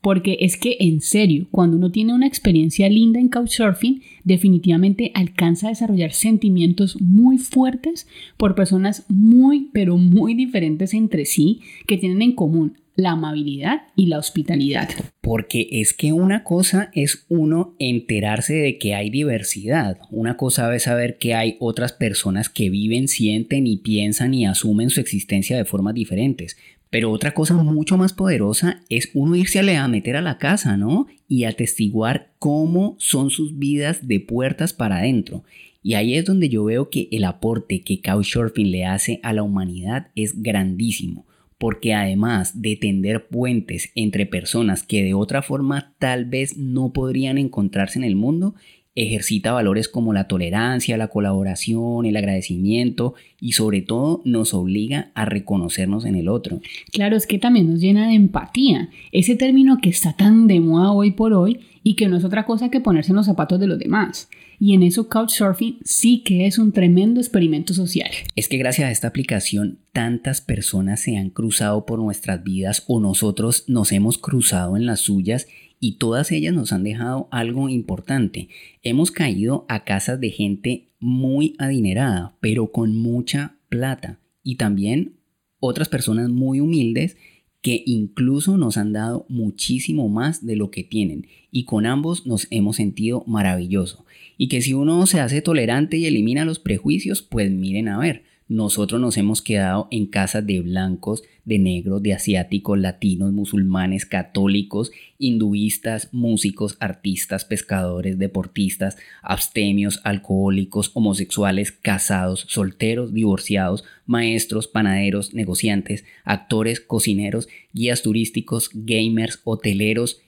Porque 0.00 0.38
es 0.40 0.56
que 0.56 0.76
en 0.80 1.00
serio, 1.00 1.46
cuando 1.50 1.76
uno 1.76 1.90
tiene 1.90 2.14
una 2.14 2.26
experiencia 2.26 2.88
linda 2.88 3.20
en 3.20 3.28
Couchsurfing, 3.28 4.02
definitivamente 4.24 5.10
alcanza 5.14 5.66
a 5.66 5.70
desarrollar 5.70 6.12
sentimientos 6.12 7.00
muy 7.00 7.38
fuertes 7.38 8.06
por 8.36 8.54
personas 8.54 9.04
muy, 9.08 9.70
pero 9.72 9.96
muy 9.96 10.34
diferentes 10.34 10.94
entre 10.94 11.24
sí 11.24 11.60
que 11.86 11.98
tienen 11.98 12.22
en 12.22 12.32
común 12.32 12.76
la 12.98 13.12
amabilidad 13.12 13.82
y 13.94 14.06
la 14.06 14.18
hospitalidad. 14.18 14.88
Porque 15.20 15.68
es 15.70 15.94
que 15.94 16.12
una 16.12 16.42
cosa 16.42 16.90
es 16.94 17.26
uno 17.28 17.76
enterarse 17.78 18.54
de 18.54 18.76
que 18.76 18.92
hay 18.92 19.08
diversidad. 19.08 19.98
Una 20.10 20.36
cosa 20.36 20.74
es 20.74 20.82
saber 20.82 21.16
que 21.16 21.32
hay 21.32 21.56
otras 21.60 21.92
personas 21.92 22.48
que 22.48 22.70
viven, 22.70 23.06
sienten 23.06 23.68
y 23.68 23.76
piensan 23.76 24.34
y 24.34 24.46
asumen 24.46 24.90
su 24.90 24.98
existencia 24.98 25.56
de 25.56 25.64
formas 25.64 25.94
diferentes. 25.94 26.56
Pero 26.90 27.10
otra 27.10 27.34
cosa 27.34 27.54
mucho 27.54 27.98
más 27.98 28.12
poderosa 28.12 28.82
es 28.88 29.10
uno 29.14 29.36
irse 29.36 29.58
a, 29.58 29.88
meter 29.88 30.16
a 30.16 30.22
la 30.22 30.38
casa, 30.38 30.76
¿no? 30.76 31.06
Y 31.28 31.44
atestiguar 31.44 32.32
cómo 32.38 32.96
son 32.98 33.30
sus 33.30 33.58
vidas 33.58 34.08
de 34.08 34.20
puertas 34.20 34.72
para 34.72 34.98
adentro. 34.98 35.44
Y 35.82 35.94
ahí 35.94 36.14
es 36.14 36.24
donde 36.24 36.48
yo 36.48 36.64
veo 36.64 36.90
que 36.90 37.08
el 37.12 37.24
aporte 37.24 37.82
que 37.82 38.00
Couchsurfing 38.00 38.70
le 38.70 38.86
hace 38.86 39.20
a 39.22 39.32
la 39.32 39.42
humanidad 39.42 40.08
es 40.14 40.42
grandísimo 40.42 41.26
porque 41.58 41.92
además 41.92 42.62
de 42.62 42.76
tender 42.76 43.26
puentes 43.26 43.90
entre 43.96 44.26
personas 44.26 44.84
que 44.84 45.02
de 45.02 45.14
otra 45.14 45.42
forma 45.42 45.92
tal 45.98 46.24
vez 46.24 46.56
no 46.56 46.92
podrían 46.92 47.36
encontrarse 47.36 47.98
en 47.98 48.04
el 48.04 48.14
mundo, 48.14 48.54
ejercita 49.02 49.52
valores 49.52 49.88
como 49.88 50.12
la 50.12 50.28
tolerancia, 50.28 50.96
la 50.96 51.08
colaboración, 51.08 52.04
el 52.04 52.16
agradecimiento 52.16 53.14
y 53.40 53.52
sobre 53.52 53.82
todo 53.82 54.22
nos 54.24 54.54
obliga 54.54 55.10
a 55.14 55.24
reconocernos 55.24 56.04
en 56.04 56.16
el 56.16 56.28
otro. 56.28 56.60
Claro, 56.92 57.16
es 57.16 57.26
que 57.26 57.38
también 57.38 57.70
nos 57.70 57.80
llena 57.80 58.08
de 58.08 58.14
empatía, 58.14 58.90
ese 59.12 59.36
término 59.36 59.78
que 59.80 59.90
está 59.90 60.14
tan 60.14 60.46
de 60.46 60.60
moda 60.60 60.92
hoy 60.92 61.12
por 61.12 61.32
hoy 61.32 61.60
y 61.82 61.94
que 61.94 62.08
no 62.08 62.16
es 62.16 62.24
otra 62.24 62.44
cosa 62.44 62.70
que 62.70 62.80
ponerse 62.80 63.12
en 63.12 63.16
los 63.16 63.26
zapatos 63.26 63.60
de 63.60 63.66
los 63.66 63.78
demás. 63.78 64.28
Y 64.60 64.74
en 64.74 64.82
eso 64.82 65.08
Couchsurfing 65.08 65.78
sí 65.84 66.22
que 66.24 66.46
es 66.46 66.58
un 66.58 66.72
tremendo 66.72 67.20
experimento 67.20 67.74
social. 67.74 68.10
Es 68.34 68.48
que 68.48 68.58
gracias 68.58 68.88
a 68.88 68.90
esta 68.90 69.08
aplicación 69.08 69.78
tantas 69.92 70.40
personas 70.40 71.00
se 71.00 71.16
han 71.16 71.30
cruzado 71.30 71.86
por 71.86 72.00
nuestras 72.00 72.42
vidas 72.42 72.82
o 72.88 72.98
nosotros 72.98 73.64
nos 73.68 73.92
hemos 73.92 74.18
cruzado 74.18 74.76
en 74.76 74.86
las 74.86 75.00
suyas 75.00 75.46
y 75.80 75.98
todas 75.98 76.32
ellas 76.32 76.54
nos 76.54 76.72
han 76.72 76.84
dejado 76.84 77.28
algo 77.30 77.68
importante. 77.68 78.48
Hemos 78.82 79.10
caído 79.10 79.64
a 79.68 79.84
casas 79.84 80.20
de 80.20 80.30
gente 80.30 80.88
muy 81.00 81.54
adinerada, 81.58 82.36
pero 82.40 82.72
con 82.72 82.96
mucha 82.96 83.56
plata. 83.68 84.18
Y 84.42 84.56
también 84.56 85.18
otras 85.60 85.88
personas 85.88 86.30
muy 86.30 86.60
humildes 86.60 87.16
que 87.60 87.82
incluso 87.86 88.56
nos 88.56 88.76
han 88.76 88.92
dado 88.92 89.26
muchísimo 89.28 90.08
más 90.08 90.46
de 90.46 90.56
lo 90.56 90.70
que 90.70 90.84
tienen. 90.84 91.26
Y 91.50 91.64
con 91.64 91.86
ambos 91.86 92.26
nos 92.26 92.46
hemos 92.50 92.76
sentido 92.76 93.24
maravilloso. 93.26 94.04
Y 94.36 94.48
que 94.48 94.62
si 94.62 94.74
uno 94.74 95.06
se 95.06 95.20
hace 95.20 95.42
tolerante 95.42 95.96
y 95.96 96.06
elimina 96.06 96.44
los 96.44 96.58
prejuicios, 96.60 97.22
pues 97.22 97.50
miren 97.50 97.88
a 97.88 97.98
ver. 97.98 98.22
Nosotros 98.48 98.98
nos 98.98 99.18
hemos 99.18 99.42
quedado 99.42 99.88
en 99.90 100.06
casas 100.06 100.46
de 100.46 100.62
blancos, 100.62 101.22
de 101.44 101.58
negros, 101.58 102.02
de 102.02 102.14
asiáticos, 102.14 102.78
latinos, 102.78 103.30
musulmanes, 103.30 104.06
católicos, 104.06 104.90
hinduistas, 105.18 106.08
músicos, 106.12 106.78
artistas, 106.80 107.44
pescadores, 107.44 108.18
deportistas, 108.18 108.96
abstemios, 109.20 110.00
alcohólicos, 110.02 110.92
homosexuales, 110.94 111.72
casados, 111.72 112.46
solteros, 112.48 113.12
divorciados, 113.12 113.84
maestros, 114.06 114.66
panaderos, 114.66 115.34
negociantes, 115.34 116.06
actores, 116.24 116.80
cocineros, 116.80 117.48
guías 117.74 118.00
turísticos, 118.00 118.70
gamers, 118.72 119.40
hoteleros 119.44 120.22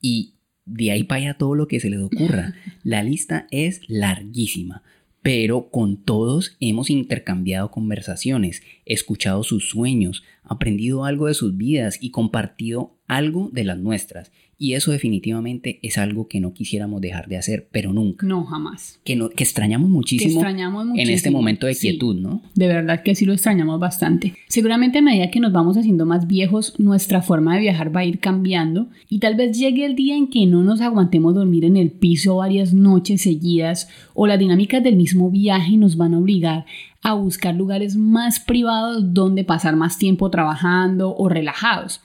y 0.00 0.32
de 0.64 0.92
ahí 0.92 1.04
para 1.04 1.20
allá 1.20 1.34
todo 1.34 1.54
lo 1.54 1.68
que 1.68 1.78
se 1.78 1.90
les 1.90 2.00
ocurra. 2.00 2.54
La 2.84 3.02
lista 3.02 3.46
es 3.50 3.82
larguísima 3.86 4.82
pero 5.26 5.70
con 5.70 5.96
todos 5.96 6.56
hemos 6.60 6.88
intercambiado 6.88 7.72
conversaciones, 7.72 8.62
escuchado 8.84 9.42
sus 9.42 9.68
sueños, 9.68 10.22
aprendido 10.44 11.04
algo 11.04 11.26
de 11.26 11.34
sus 11.34 11.56
vidas 11.56 11.98
y 12.00 12.12
compartido 12.12 12.94
algo 13.08 13.50
de 13.52 13.64
las 13.64 13.76
nuestras. 13.76 14.30
Y 14.58 14.72
eso 14.72 14.90
definitivamente 14.90 15.78
es 15.82 15.98
algo 15.98 16.28
que 16.28 16.40
no 16.40 16.54
quisiéramos 16.54 17.02
dejar 17.02 17.28
de 17.28 17.36
hacer, 17.36 17.68
pero 17.70 17.92
nunca. 17.92 18.26
No, 18.26 18.44
jamás. 18.44 18.98
Que, 19.04 19.14
no, 19.14 19.28
que 19.28 19.44
extrañamos 19.44 19.90
muchísimo, 19.90 20.30
Que 20.30 20.34
extrañamos 20.36 20.86
muchísimo. 20.86 21.08
en 21.10 21.14
este 21.14 21.30
momento 21.30 21.66
de 21.66 21.74
Sí. 21.74 21.88
quietud, 21.90 22.16
¿no? 22.16 22.40
De 22.54 22.66
verdad 22.66 23.02
que 23.02 23.14
sí 23.14 23.26
lo 23.26 23.34
extrañamos 23.34 23.78
bastante. 23.78 24.34
Seguramente 24.48 24.98
a 24.98 25.02
medida 25.02 25.30
que 25.30 25.40
nos 25.40 25.52
vamos 25.52 25.76
haciendo 25.76 26.06
más 26.06 26.26
viejos, 26.26 26.72
nuestra 26.78 27.20
forma 27.20 27.54
de 27.54 27.60
viajar 27.60 27.94
va 27.94 28.00
a 28.00 28.04
ir 28.06 28.18
cambiando 28.18 28.88
y 29.10 29.18
tal 29.18 29.34
vez 29.34 29.58
llegue 29.58 29.84
el 29.84 29.94
día 29.94 30.16
en 30.16 30.28
que 30.28 30.46
no 30.46 30.62
nos 30.62 30.80
aguantemos 30.80 31.34
dormir 31.34 31.66
en 31.66 31.76
el 31.76 31.90
piso 31.90 32.36
varias 32.36 32.72
noches 32.72 33.20
seguidas 33.22 33.88
o 34.14 34.26
las 34.26 34.38
dinámicas 34.38 34.82
del 34.82 34.96
mismo 34.96 35.30
viaje 35.30 35.76
nos 35.76 35.96
van 35.98 36.14
a 36.14 36.18
obligar 36.18 36.64
a 37.02 37.12
buscar 37.12 37.54
lugares 37.54 37.94
más 37.94 38.40
privados 38.40 39.12
donde 39.14 39.44
pasar 39.44 39.76
más 39.76 39.98
tiempo 39.98 40.30
trabajando 40.30 41.14
o 41.14 41.28
relajados. 41.28 42.00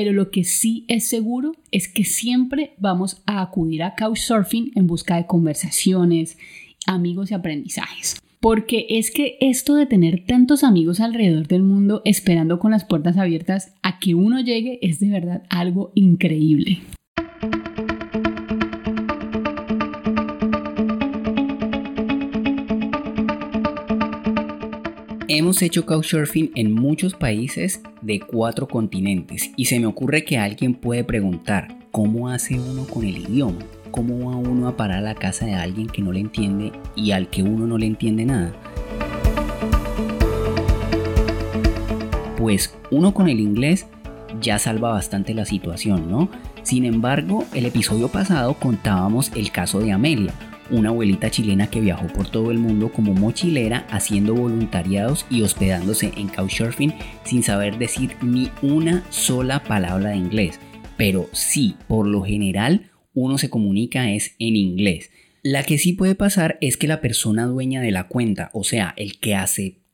Pero 0.00 0.14
lo 0.14 0.30
que 0.30 0.44
sí 0.44 0.86
es 0.88 1.04
seguro 1.04 1.52
es 1.72 1.86
que 1.86 2.04
siempre 2.04 2.72
vamos 2.78 3.20
a 3.26 3.42
acudir 3.42 3.82
a 3.82 3.94
Couchsurfing 3.96 4.72
en 4.74 4.86
busca 4.86 5.16
de 5.16 5.26
conversaciones, 5.26 6.38
amigos 6.86 7.30
y 7.30 7.34
aprendizajes. 7.34 8.18
Porque 8.40 8.86
es 8.88 9.10
que 9.10 9.36
esto 9.42 9.74
de 9.74 9.84
tener 9.84 10.24
tantos 10.24 10.64
amigos 10.64 11.00
alrededor 11.00 11.48
del 11.48 11.64
mundo 11.64 12.00
esperando 12.06 12.58
con 12.58 12.70
las 12.70 12.86
puertas 12.86 13.18
abiertas 13.18 13.74
a 13.82 13.98
que 13.98 14.14
uno 14.14 14.40
llegue 14.40 14.78
es 14.80 15.00
de 15.00 15.10
verdad 15.10 15.42
algo 15.50 15.92
increíble. 15.94 16.78
Hemos 25.32 25.62
hecho 25.62 25.86
couchsurfing 25.86 26.50
en 26.56 26.72
muchos 26.72 27.14
países 27.14 27.82
de 28.02 28.18
cuatro 28.18 28.66
continentes 28.66 29.52
y 29.54 29.66
se 29.66 29.78
me 29.78 29.86
ocurre 29.86 30.24
que 30.24 30.38
alguien 30.38 30.74
puede 30.74 31.04
preguntar, 31.04 31.68
¿cómo 31.92 32.28
hace 32.28 32.58
uno 32.58 32.84
con 32.84 33.04
el 33.04 33.16
idioma? 33.16 33.60
¿Cómo 33.92 34.28
va 34.28 34.36
uno 34.36 34.66
a 34.66 34.76
parar 34.76 34.98
a 34.98 35.02
la 35.02 35.14
casa 35.14 35.46
de 35.46 35.54
alguien 35.54 35.86
que 35.86 36.02
no 36.02 36.10
le 36.10 36.18
entiende 36.18 36.72
y 36.96 37.12
al 37.12 37.30
que 37.30 37.44
uno 37.44 37.68
no 37.68 37.78
le 37.78 37.86
entiende 37.86 38.24
nada? 38.24 38.52
Pues 42.36 42.74
uno 42.90 43.14
con 43.14 43.28
el 43.28 43.38
inglés 43.38 43.86
ya 44.40 44.58
salva 44.58 44.90
bastante 44.90 45.32
la 45.32 45.44
situación, 45.44 46.10
¿no? 46.10 46.28
Sin 46.64 46.84
embargo, 46.84 47.44
el 47.54 47.66
episodio 47.66 48.08
pasado 48.08 48.54
contábamos 48.54 49.30
el 49.36 49.52
caso 49.52 49.78
de 49.78 49.92
Amelia, 49.92 50.34
una 50.70 50.90
abuelita 50.90 51.30
chilena 51.30 51.68
que 51.68 51.80
viajó 51.80 52.06
por 52.08 52.28
todo 52.28 52.50
el 52.50 52.58
mundo 52.58 52.92
como 52.92 53.14
mochilera 53.14 53.86
haciendo 53.90 54.34
voluntariados 54.34 55.26
y 55.30 55.42
hospedándose 55.42 56.12
en 56.16 56.28
Couchsurfing 56.28 56.94
sin 57.24 57.42
saber 57.42 57.78
decir 57.78 58.16
ni 58.22 58.50
una 58.62 59.04
sola 59.10 59.62
palabra 59.62 60.10
de 60.10 60.16
inglés. 60.16 60.60
Pero 60.96 61.28
sí, 61.32 61.76
por 61.88 62.06
lo 62.06 62.22
general, 62.22 62.90
uno 63.14 63.38
se 63.38 63.50
comunica 63.50 64.10
es 64.10 64.34
en 64.38 64.56
inglés. 64.56 65.10
La 65.42 65.62
que 65.62 65.78
sí 65.78 65.94
puede 65.94 66.14
pasar 66.14 66.58
es 66.60 66.76
que 66.76 66.86
la 66.86 67.00
persona 67.00 67.46
dueña 67.46 67.80
de 67.80 67.90
la 67.90 68.08
cuenta, 68.08 68.50
o 68.52 68.62
sea, 68.62 68.92
el 68.96 69.18
que 69.18 69.34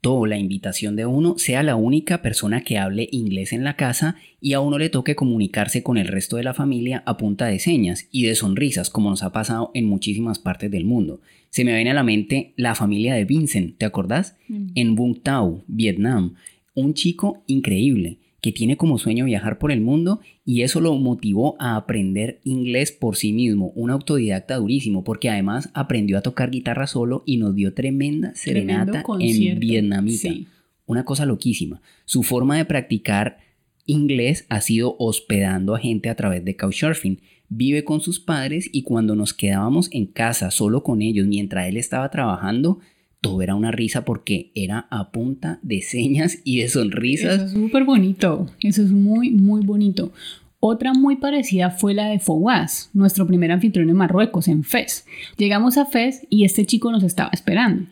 aceptó 0.07 0.27
la 0.27 0.39
invitación 0.39 0.95
de 0.95 1.07
uno, 1.07 1.35
sea 1.37 1.63
la 1.63 1.75
única 1.75 2.23
persona 2.23 2.63
que 2.63 2.79
hable 2.79 3.09
inglés 3.11 3.53
en 3.53 3.65
la 3.65 3.75
casa 3.75 4.17
y 4.41 4.53
a 4.53 4.61
uno 4.61 4.79
le 4.79 4.89
toque 4.89 5.17
comunicarse 5.17 5.83
con 5.83 5.97
el 5.97 6.07
resto 6.07 6.37
de 6.37 6.45
la 6.45 6.55
familia 6.55 7.03
a 7.07 7.17
punta 7.17 7.47
de 7.47 7.59
señas 7.59 8.09
y 8.13 8.25
de 8.25 8.35
sonrisas, 8.35 8.89
como 8.89 9.11
nos 9.11 9.23
ha 9.23 9.33
pasado 9.33 9.71
en 9.75 9.87
muchísimas 9.87 10.39
partes 10.39 10.71
del 10.71 10.85
mundo. 10.85 11.21
Se 11.51 11.65
me 11.65 11.75
viene 11.75 11.91
a 11.91 11.95
la 11.95 12.05
mente 12.05 12.53
la 12.57 12.75
familia 12.75 13.15
de 13.15 13.25
Vincent, 13.25 13.79
¿te 13.79 13.87
acordás? 13.87 14.37
En 14.75 14.95
Vung 14.95 15.23
Tau, 15.23 15.65
Vietnam. 15.67 16.35
Un 16.75 16.95
chico 16.95 17.43
increíble 17.47 18.19
que 18.41 18.53
tiene 18.53 18.77
como 18.77 18.99
sueño 18.99 19.25
viajar 19.25 19.59
por 19.59 19.73
el 19.73 19.81
mundo 19.81 20.21
y 20.45 20.63
eso 20.63 20.81
lo 20.81 20.95
motivó 20.95 21.57
a 21.59 21.77
aprender 21.77 22.41
inglés 22.45 22.93
por 22.93 23.17
sí 23.17 23.33
mismo, 23.33 23.73
un 23.75 23.91
autodidacta 23.91 24.57
durísimo, 24.57 25.05
porque 25.05 25.31
además 25.31 25.71
aprendió 25.75 26.19
a 26.19 26.23
tocar 26.23 26.51
guitarra 26.51 26.87
solo 26.87 27.23
y 27.27 27.39
nos 27.39 27.55
dio 27.55 27.75
tremenda 27.75 28.35
serenata 28.35 29.05
en 29.21 29.59
vietnamita. 29.59 30.29
Sí. 30.29 30.47
Una 30.87 31.05
cosa 31.05 31.27
loquísima. 31.27 31.81
Su 32.05 32.23
forma 32.23 32.57
de 32.57 32.65
practicar 32.65 33.39
inglés 33.87 34.47
ha 34.49 34.61
sido 34.61 34.97
hospedando 34.99 35.75
a 35.75 35.81
gente 35.81 36.09
a 36.09 36.15
través 36.15 36.45
de 36.45 36.57
Couchsurfing. 36.57 37.21
Vive 37.49 37.85
con 37.85 38.01
sus 38.01 38.21
padres 38.21 38.69
y 38.73 38.83
cuando 38.83 39.17
nos 39.17 39.33
quedábamos 39.33 39.89
en 39.93 40.07
casa 40.07 40.51
solo 40.51 40.83
con 40.83 41.03
ellos 41.03 41.27
mientras 41.27 41.69
él 41.69 41.77
estaba 41.77 42.11
trabajando, 42.11 42.81
todo 43.21 43.43
era 43.43 43.55
una 43.55 43.73
risa 43.73 44.05
porque 44.05 44.53
era 44.55 44.87
a 44.91 45.11
punta 45.11 45.59
de 45.63 45.83
señas 45.83 46.39
y 46.45 46.61
de 46.61 46.69
sonrisas. 46.69 47.35
Eso 47.35 47.45
es 47.47 47.53
súper 47.53 47.85
bonito, 47.85 48.47
eso 48.61 48.83
es 48.83 48.93
muy, 48.93 49.31
muy 49.31 49.65
bonito. 49.65 50.13
Otra 50.59 50.95
muy 50.95 51.17
parecida 51.17 51.71
fue 51.71 51.95
la 51.95 52.09
de 52.09 52.19
Fouaz, 52.19 52.91
nuestro 52.93 53.27
primer 53.27 53.53
anfitrión 53.53 53.91
en 53.91 53.97
Marruecos, 53.97 54.49
en 54.49 54.65
Fez. 54.65 55.07
Llegamos 55.37 55.77
a 55.77 55.87
Fez 55.87 56.27
y 56.31 56.45
este 56.45 56.65
chico 56.65 56.91
nos 56.91 57.05
estaba 57.05 57.31
esperando. 57.33 57.85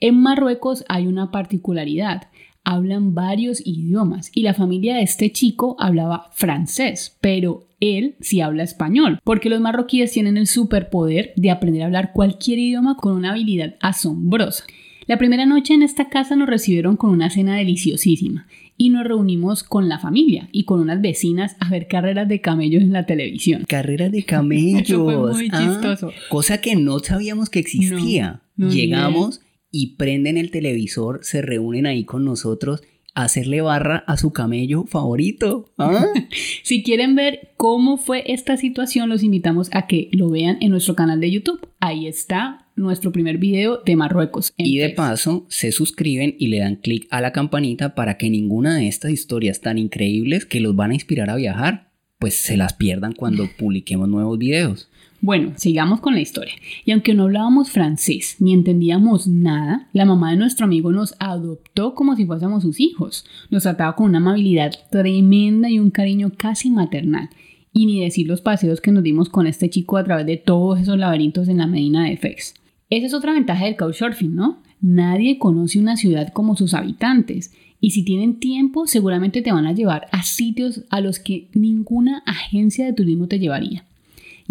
En 0.00 0.20
Marruecos 0.20 0.84
hay 0.88 1.06
una 1.06 1.30
particularidad. 1.30 2.28
Hablan 2.64 3.14
varios 3.14 3.60
idiomas 3.64 4.30
y 4.34 4.42
la 4.42 4.54
familia 4.54 4.96
de 4.96 5.02
este 5.02 5.32
chico 5.32 5.76
hablaba 5.78 6.30
francés, 6.32 7.16
pero 7.20 7.66
él 7.80 8.16
sí 8.20 8.40
habla 8.40 8.62
español, 8.62 9.18
porque 9.24 9.48
los 9.48 9.60
marroquíes 9.60 10.12
tienen 10.12 10.36
el 10.36 10.46
superpoder 10.46 11.32
de 11.36 11.50
aprender 11.50 11.82
a 11.82 11.86
hablar 11.86 12.12
cualquier 12.12 12.58
idioma 12.58 12.96
con 12.96 13.14
una 13.14 13.30
habilidad 13.30 13.76
asombrosa. 13.80 14.64
La 15.06 15.18
primera 15.18 15.46
noche 15.46 15.74
en 15.74 15.82
esta 15.82 16.08
casa 16.08 16.36
nos 16.36 16.48
recibieron 16.48 16.96
con 16.96 17.10
una 17.10 17.30
cena 17.30 17.56
deliciosísima 17.56 18.46
y 18.76 18.90
nos 18.90 19.04
reunimos 19.04 19.64
con 19.64 19.88
la 19.88 19.98
familia 19.98 20.48
y 20.52 20.64
con 20.64 20.80
unas 20.80 21.02
vecinas 21.02 21.56
a 21.58 21.68
ver 21.68 21.88
carreras 21.88 22.28
de 22.28 22.40
camellos 22.40 22.82
en 22.82 22.92
la 22.92 23.06
televisión. 23.06 23.64
Carreras 23.68 24.12
de 24.12 24.24
camellos. 24.24 24.82
Eso 24.88 25.04
fue 25.04 25.16
muy 25.16 25.48
ah, 25.52 25.58
chistoso. 25.58 26.12
cosa 26.28 26.60
que 26.60 26.76
no 26.76 26.98
sabíamos 27.00 27.50
que 27.50 27.58
existía. 27.58 28.40
No, 28.56 28.66
no, 28.66 28.72
Llegamos 28.72 29.40
y 29.70 29.96
prenden 29.96 30.36
el 30.36 30.50
televisor, 30.50 31.20
se 31.22 31.42
reúnen 31.42 31.86
ahí 31.86 32.04
con 32.04 32.24
nosotros 32.24 32.82
a 33.14 33.24
hacerle 33.24 33.60
barra 33.60 34.04
a 34.06 34.16
su 34.16 34.32
camello 34.32 34.84
favorito. 34.84 35.70
¿ah? 35.78 36.06
Si 36.62 36.82
quieren 36.82 37.14
ver 37.14 37.52
cómo 37.56 37.96
fue 37.96 38.22
esta 38.26 38.56
situación, 38.56 39.08
los 39.08 39.22
invitamos 39.22 39.68
a 39.72 39.86
que 39.86 40.08
lo 40.12 40.30
vean 40.30 40.58
en 40.60 40.70
nuestro 40.70 40.94
canal 40.94 41.20
de 41.20 41.30
YouTube. 41.30 41.68
Ahí 41.80 42.06
está 42.06 42.66
nuestro 42.76 43.12
primer 43.12 43.38
video 43.38 43.82
de 43.84 43.96
Marruecos. 43.96 44.52
Y 44.56 44.78
de 44.78 44.90
paso 44.90 45.46
se 45.48 45.72
suscriben 45.72 46.36
y 46.38 46.46
le 46.46 46.60
dan 46.60 46.76
clic 46.76 47.06
a 47.10 47.20
la 47.20 47.32
campanita 47.32 47.94
para 47.94 48.16
que 48.16 48.30
ninguna 48.30 48.76
de 48.76 48.88
estas 48.88 49.10
historias 49.10 49.60
tan 49.60 49.78
increíbles 49.78 50.46
que 50.46 50.60
los 50.60 50.76
van 50.76 50.92
a 50.92 50.94
inspirar 50.94 51.30
a 51.30 51.36
viajar, 51.36 51.90
pues 52.18 52.36
se 52.36 52.56
las 52.56 52.74
pierdan 52.74 53.12
cuando 53.12 53.48
publiquemos 53.58 54.08
nuevos 54.08 54.38
videos. 54.38 54.88
Bueno, 55.22 55.52
sigamos 55.56 56.00
con 56.00 56.14
la 56.14 56.22
historia. 56.22 56.54
Y 56.86 56.92
aunque 56.92 57.12
no 57.12 57.24
hablábamos 57.24 57.70
francés 57.70 58.36
ni 58.38 58.54
entendíamos 58.54 59.28
nada, 59.28 59.88
la 59.92 60.06
mamá 60.06 60.30
de 60.30 60.38
nuestro 60.38 60.64
amigo 60.64 60.92
nos 60.92 61.14
adoptó 61.18 61.94
como 61.94 62.16
si 62.16 62.24
fuésemos 62.24 62.62
sus 62.62 62.80
hijos. 62.80 63.26
Nos 63.50 63.64
trataba 63.64 63.96
con 63.96 64.06
una 64.06 64.18
amabilidad 64.18 64.72
tremenda 64.90 65.68
y 65.68 65.78
un 65.78 65.90
cariño 65.90 66.32
casi 66.36 66.70
maternal. 66.70 67.28
Y 67.72 67.84
ni 67.84 68.00
decir 68.00 68.26
los 68.26 68.40
paseos 68.40 68.80
que 68.80 68.92
nos 68.92 69.02
dimos 69.02 69.28
con 69.28 69.46
este 69.46 69.68
chico 69.68 69.98
a 69.98 70.04
través 70.04 70.24
de 70.24 70.38
todos 70.38 70.80
esos 70.80 70.96
laberintos 70.96 71.48
en 71.48 71.58
la 71.58 71.66
Medina 71.66 72.04
de 72.08 72.16
Fez. 72.16 72.54
Esa 72.88 73.06
es 73.06 73.14
otra 73.14 73.34
ventaja 73.34 73.66
del 73.66 73.76
couchsurfing, 73.76 74.34
¿no? 74.34 74.62
Nadie 74.80 75.38
conoce 75.38 75.78
una 75.78 75.98
ciudad 75.98 76.32
como 76.32 76.56
sus 76.56 76.72
habitantes. 76.72 77.52
Y 77.78 77.90
si 77.90 78.04
tienen 78.04 78.40
tiempo, 78.40 78.86
seguramente 78.86 79.42
te 79.42 79.52
van 79.52 79.66
a 79.66 79.74
llevar 79.74 80.06
a 80.12 80.22
sitios 80.22 80.84
a 80.88 81.02
los 81.02 81.18
que 81.18 81.48
ninguna 81.52 82.22
agencia 82.26 82.86
de 82.86 82.94
turismo 82.94 83.28
te 83.28 83.38
llevaría. 83.38 83.84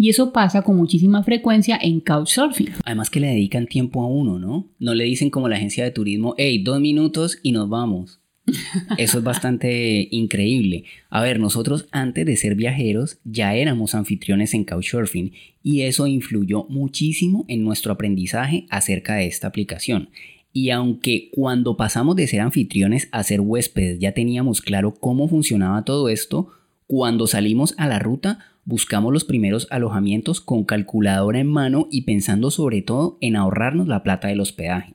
Y 0.00 0.08
eso 0.08 0.32
pasa 0.32 0.62
con 0.62 0.78
muchísima 0.78 1.22
frecuencia 1.22 1.78
en 1.78 2.00
Couchsurfing. 2.00 2.70
Además 2.86 3.10
que 3.10 3.20
le 3.20 3.26
dedican 3.26 3.66
tiempo 3.66 4.00
a 4.00 4.06
uno, 4.06 4.38
¿no? 4.38 4.66
No 4.78 4.94
le 4.94 5.04
dicen 5.04 5.28
como 5.28 5.46
la 5.46 5.56
agencia 5.56 5.84
de 5.84 5.90
turismo, 5.90 6.34
hey, 6.38 6.62
dos 6.62 6.80
minutos 6.80 7.38
y 7.42 7.52
nos 7.52 7.68
vamos. 7.68 8.18
Eso 8.96 9.18
es 9.18 9.24
bastante 9.24 10.08
increíble. 10.10 10.84
A 11.10 11.20
ver, 11.20 11.38
nosotros 11.38 11.86
antes 11.92 12.24
de 12.24 12.38
ser 12.38 12.54
viajeros 12.54 13.18
ya 13.24 13.54
éramos 13.54 13.94
anfitriones 13.94 14.54
en 14.54 14.64
Couchsurfing 14.64 15.34
y 15.62 15.82
eso 15.82 16.06
influyó 16.06 16.64
muchísimo 16.70 17.44
en 17.48 17.62
nuestro 17.62 17.92
aprendizaje 17.92 18.66
acerca 18.70 19.16
de 19.16 19.26
esta 19.26 19.48
aplicación. 19.48 20.08
Y 20.50 20.70
aunque 20.70 21.28
cuando 21.30 21.76
pasamos 21.76 22.16
de 22.16 22.26
ser 22.26 22.40
anfitriones 22.40 23.10
a 23.12 23.22
ser 23.22 23.42
huéspedes 23.42 23.98
ya 23.98 24.12
teníamos 24.12 24.62
claro 24.62 24.94
cómo 24.94 25.28
funcionaba 25.28 25.84
todo 25.84 26.08
esto, 26.08 26.48
cuando 26.86 27.26
salimos 27.26 27.74
a 27.76 27.86
la 27.86 27.98
ruta 27.98 28.46
buscamos 28.70 29.12
los 29.12 29.24
primeros 29.24 29.66
alojamientos 29.70 30.40
con 30.40 30.64
calculadora 30.64 31.40
en 31.40 31.48
mano 31.48 31.88
y 31.90 32.02
pensando 32.02 32.50
sobre 32.50 32.80
todo 32.80 33.18
en 33.20 33.36
ahorrarnos 33.36 33.88
la 33.88 34.02
plata 34.02 34.28
del 34.28 34.40
hospedaje. 34.40 34.94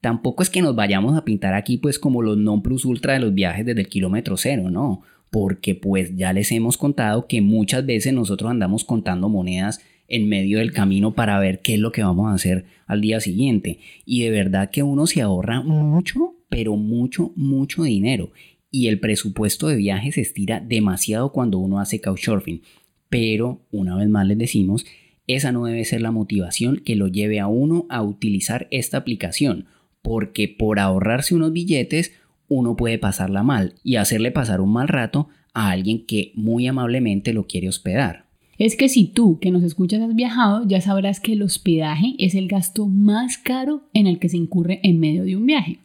Tampoco 0.00 0.42
es 0.44 0.50
que 0.50 0.62
nos 0.62 0.76
vayamos 0.76 1.16
a 1.16 1.24
pintar 1.24 1.54
aquí 1.54 1.78
pues 1.78 1.98
como 1.98 2.22
los 2.22 2.36
non 2.36 2.62
plus 2.62 2.84
ultra 2.84 3.14
de 3.14 3.20
los 3.20 3.34
viajes 3.34 3.66
desde 3.66 3.80
el 3.80 3.88
kilómetro 3.88 4.36
cero, 4.36 4.70
no, 4.70 5.02
porque 5.30 5.74
pues 5.74 6.16
ya 6.16 6.32
les 6.32 6.52
hemos 6.52 6.76
contado 6.76 7.26
que 7.26 7.40
muchas 7.40 7.84
veces 7.84 8.12
nosotros 8.12 8.50
andamos 8.50 8.84
contando 8.84 9.28
monedas 9.28 9.80
en 10.06 10.28
medio 10.28 10.58
del 10.58 10.72
camino 10.72 11.14
para 11.14 11.38
ver 11.40 11.60
qué 11.60 11.74
es 11.74 11.80
lo 11.80 11.92
que 11.92 12.02
vamos 12.02 12.30
a 12.30 12.34
hacer 12.34 12.66
al 12.86 13.00
día 13.00 13.20
siguiente. 13.20 13.78
Y 14.04 14.22
de 14.22 14.30
verdad 14.30 14.70
que 14.70 14.82
uno 14.82 15.06
se 15.06 15.22
ahorra 15.22 15.62
mucho, 15.62 16.36
pero 16.50 16.76
mucho, 16.76 17.32
mucho 17.36 17.82
dinero. 17.84 18.32
Y 18.70 18.88
el 18.88 19.00
presupuesto 19.00 19.68
de 19.68 19.76
viaje 19.76 20.12
se 20.12 20.20
estira 20.20 20.60
demasiado 20.60 21.32
cuando 21.32 21.58
uno 21.58 21.80
hace 21.80 22.00
couchsurfing. 22.00 22.62
Pero, 23.08 23.62
una 23.70 23.96
vez 23.96 24.08
más 24.08 24.26
les 24.26 24.38
decimos, 24.38 24.84
esa 25.26 25.52
no 25.52 25.64
debe 25.64 25.84
ser 25.84 26.00
la 26.00 26.10
motivación 26.10 26.82
que 26.84 26.96
lo 26.96 27.08
lleve 27.08 27.40
a 27.40 27.46
uno 27.46 27.86
a 27.90 28.02
utilizar 28.02 28.66
esta 28.70 28.96
aplicación, 28.98 29.66
porque 30.02 30.48
por 30.48 30.78
ahorrarse 30.78 31.34
unos 31.34 31.52
billetes 31.52 32.12
uno 32.48 32.76
puede 32.76 32.98
pasarla 32.98 33.42
mal 33.42 33.74
y 33.84 33.96
hacerle 33.96 34.30
pasar 34.30 34.60
un 34.60 34.72
mal 34.72 34.88
rato 34.88 35.28
a 35.52 35.70
alguien 35.70 36.06
que 36.06 36.32
muy 36.34 36.66
amablemente 36.66 37.32
lo 37.32 37.46
quiere 37.46 37.68
hospedar. 37.68 38.24
Es 38.58 38.74
que 38.74 38.88
si 38.88 39.06
tú 39.06 39.38
que 39.38 39.50
nos 39.50 39.62
escuchas 39.62 40.00
has 40.00 40.14
viajado, 40.16 40.66
ya 40.66 40.80
sabrás 40.80 41.20
que 41.20 41.34
el 41.34 41.42
hospedaje 41.42 42.14
es 42.18 42.34
el 42.34 42.48
gasto 42.48 42.86
más 42.88 43.38
caro 43.38 43.82
en 43.94 44.06
el 44.06 44.18
que 44.18 44.28
se 44.28 44.36
incurre 44.36 44.80
en 44.82 44.98
medio 44.98 45.24
de 45.24 45.36
un 45.36 45.46
viaje. 45.46 45.78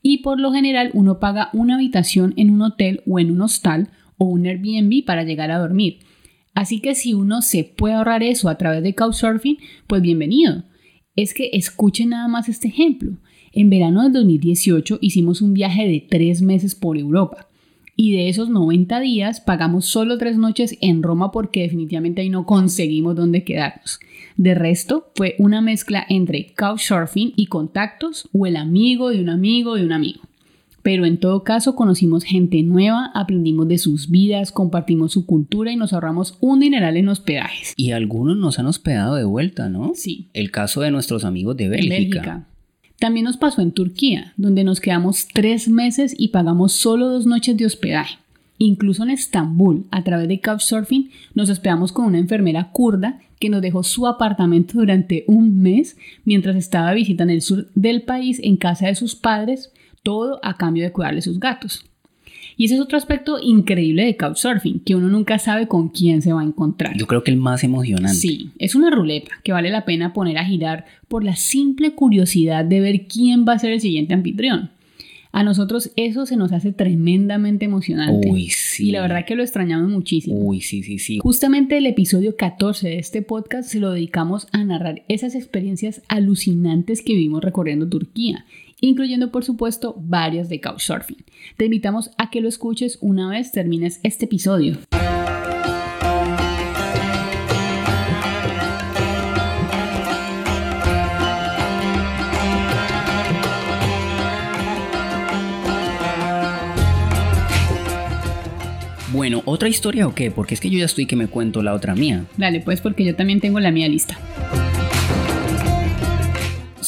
Y 0.00 0.18
por 0.18 0.38
lo 0.38 0.52
general 0.52 0.90
uno 0.92 1.18
paga 1.18 1.48
una 1.52 1.74
habitación 1.74 2.34
en 2.36 2.50
un 2.50 2.62
hotel 2.62 3.02
o 3.06 3.18
en 3.18 3.30
un 3.30 3.40
hostal 3.40 3.88
o 4.16 4.26
un 4.26 4.46
Airbnb 4.46 5.04
para 5.04 5.24
llegar 5.24 5.50
a 5.50 5.58
dormir. 5.58 5.98
Así 6.54 6.80
que 6.80 6.94
si 6.94 7.14
uno 7.14 7.42
se 7.42 7.64
puede 7.64 7.94
ahorrar 7.94 8.22
eso 8.22 8.48
a 8.48 8.56
través 8.56 8.82
de 8.82 8.94
Couchsurfing, 8.94 9.58
pues 9.88 10.02
bienvenido. 10.02 10.62
Es 11.16 11.34
que 11.34 11.50
escuchen 11.52 12.10
nada 12.10 12.28
más 12.28 12.48
este 12.48 12.68
ejemplo. 12.68 13.18
En 13.52 13.70
verano 13.70 14.02
del 14.02 14.12
2018 14.12 14.98
hicimos 15.00 15.42
un 15.42 15.52
viaje 15.52 15.86
de 15.86 16.06
tres 16.08 16.42
meses 16.42 16.74
por 16.74 16.96
Europa. 16.96 17.48
Y 17.96 18.12
de 18.12 18.28
esos 18.28 18.48
90 18.48 18.98
días 19.00 19.40
pagamos 19.40 19.86
solo 19.86 20.18
tres 20.18 20.36
noches 20.36 20.76
en 20.80 21.02
Roma 21.02 21.30
porque 21.30 21.62
definitivamente 21.62 22.22
ahí 22.22 22.30
no 22.30 22.46
conseguimos 22.46 23.14
dónde 23.14 23.44
quedarnos. 23.44 24.00
De 24.36 24.54
resto, 24.54 25.12
fue 25.14 25.36
una 25.38 25.60
mezcla 25.60 26.04
entre 26.08 26.54
couchsurfing 26.54 27.34
y 27.36 27.46
contactos 27.46 28.28
o 28.32 28.46
el 28.46 28.56
amigo 28.56 29.10
de 29.10 29.20
un 29.20 29.28
amigo 29.28 29.76
de 29.76 29.84
un 29.84 29.92
amigo. 29.92 30.22
Pero 30.84 31.06
en 31.06 31.16
todo 31.16 31.44
caso 31.44 31.74
conocimos 31.76 32.24
gente 32.24 32.62
nueva, 32.62 33.10
aprendimos 33.14 33.66
de 33.68 33.78
sus 33.78 34.10
vidas, 34.10 34.52
compartimos 34.52 35.12
su 35.12 35.24
cultura 35.24 35.72
y 35.72 35.76
nos 35.76 35.94
ahorramos 35.94 36.36
un 36.40 36.60
dineral 36.60 36.98
en 36.98 37.08
hospedajes. 37.08 37.72
Y 37.74 37.92
algunos 37.92 38.36
nos 38.36 38.58
han 38.58 38.66
hospedado 38.66 39.14
de 39.14 39.24
vuelta, 39.24 39.70
¿no? 39.70 39.92
Sí. 39.94 40.28
El 40.34 40.50
caso 40.50 40.82
de 40.82 40.90
nuestros 40.90 41.24
amigos 41.24 41.56
de 41.56 41.70
Bélgica. 41.70 41.96
Bélgica. 41.96 42.46
También 42.98 43.24
nos 43.24 43.38
pasó 43.38 43.62
en 43.62 43.72
Turquía, 43.72 44.34
donde 44.36 44.62
nos 44.62 44.80
quedamos 44.80 45.26
tres 45.32 45.70
meses 45.70 46.14
y 46.18 46.28
pagamos 46.28 46.72
solo 46.72 47.08
dos 47.08 47.24
noches 47.24 47.56
de 47.56 47.64
hospedaje. 47.64 48.18
Incluso 48.58 49.04
en 49.04 49.10
Estambul, 49.10 49.86
a 49.90 50.04
través 50.04 50.28
de 50.28 50.40
Couchsurfing, 50.40 51.08
nos 51.34 51.48
hospedamos 51.48 51.92
con 51.92 52.04
una 52.04 52.18
enfermera 52.18 52.72
kurda 52.72 53.20
que 53.40 53.48
nos 53.48 53.62
dejó 53.62 53.84
su 53.84 54.06
apartamento 54.06 54.74
durante 54.78 55.24
un 55.28 55.62
mes 55.62 55.96
mientras 56.26 56.56
estaba 56.56 56.90
de 56.90 56.96
visita 56.96 57.22
en 57.22 57.30
el 57.30 57.40
sur 57.40 57.68
del 57.74 58.02
país 58.02 58.38
en 58.42 58.58
casa 58.58 58.86
de 58.88 58.94
sus 58.96 59.14
padres, 59.14 59.72
todo 60.04 60.38
a 60.44 60.56
cambio 60.56 60.84
de 60.84 60.92
cuidarle 60.92 61.22
sus 61.22 61.40
gatos. 61.40 61.84
Y 62.56 62.66
ese 62.66 62.74
es 62.74 62.80
otro 62.80 62.96
aspecto 62.96 63.38
increíble 63.42 64.04
de 64.04 64.16
Couchsurfing, 64.16 64.80
que 64.80 64.94
uno 64.94 65.08
nunca 65.08 65.40
sabe 65.40 65.66
con 65.66 65.88
quién 65.88 66.22
se 66.22 66.32
va 66.32 66.42
a 66.42 66.44
encontrar. 66.44 66.96
Yo 66.96 67.08
creo 67.08 67.24
que 67.24 67.32
el 67.32 67.36
más 67.36 67.64
emocionante. 67.64 68.16
Sí, 68.16 68.50
es 68.58 68.76
una 68.76 68.90
ruleta 68.90 69.32
que 69.42 69.50
vale 69.50 69.70
la 69.70 69.84
pena 69.84 70.12
poner 70.12 70.38
a 70.38 70.44
girar 70.44 70.84
por 71.08 71.24
la 71.24 71.34
simple 71.34 71.94
curiosidad 71.94 72.64
de 72.64 72.80
ver 72.80 73.06
quién 73.08 73.44
va 73.44 73.54
a 73.54 73.58
ser 73.58 73.72
el 73.72 73.80
siguiente 73.80 74.14
anfitrión. 74.14 74.70
A 75.32 75.42
nosotros 75.42 75.90
eso 75.96 76.26
se 76.26 76.36
nos 76.36 76.52
hace 76.52 76.72
tremendamente 76.72 77.64
emocionante. 77.64 78.30
Uy, 78.30 78.50
sí. 78.50 78.90
Y 78.90 78.92
la 78.92 79.00
verdad 79.00 79.24
que 79.26 79.34
lo 79.34 79.42
extrañamos 79.42 79.90
muchísimo. 79.90 80.38
Uy, 80.38 80.60
sí, 80.60 80.84
sí, 80.84 81.00
sí. 81.00 81.18
Justamente 81.20 81.76
el 81.76 81.86
episodio 81.86 82.36
14 82.36 82.86
de 82.86 82.98
este 82.98 83.20
podcast 83.20 83.68
se 83.68 83.80
lo 83.80 83.90
dedicamos 83.90 84.46
a 84.52 84.62
narrar 84.62 85.02
esas 85.08 85.34
experiencias 85.34 86.02
alucinantes 86.06 87.02
que 87.02 87.16
vimos 87.16 87.42
recorriendo 87.42 87.88
Turquía, 87.88 88.44
incluyendo 88.88 89.30
por 89.30 89.44
supuesto 89.44 89.94
varias 89.98 90.48
de 90.48 90.60
Couchsurfing. 90.60 91.24
Te 91.56 91.64
invitamos 91.64 92.10
a 92.18 92.30
que 92.30 92.40
lo 92.40 92.48
escuches 92.48 92.98
una 93.00 93.30
vez 93.30 93.52
termines 93.52 94.00
este 94.02 94.26
episodio. 94.26 94.76
Bueno, 109.12 109.42
¿otra 109.44 109.68
historia 109.68 110.08
o 110.08 110.14
qué? 110.14 110.32
Porque 110.32 110.54
es 110.54 110.60
que 110.60 110.68
yo 110.68 110.78
ya 110.78 110.86
estoy 110.86 111.06
que 111.06 111.14
me 111.14 111.28
cuento 111.28 111.62
la 111.62 111.72
otra 111.72 111.94
mía. 111.94 112.24
Dale, 112.36 112.60
pues 112.60 112.80
porque 112.80 113.04
yo 113.04 113.14
también 113.14 113.40
tengo 113.40 113.60
la 113.60 113.70
mía 113.70 113.88
lista. 113.88 114.18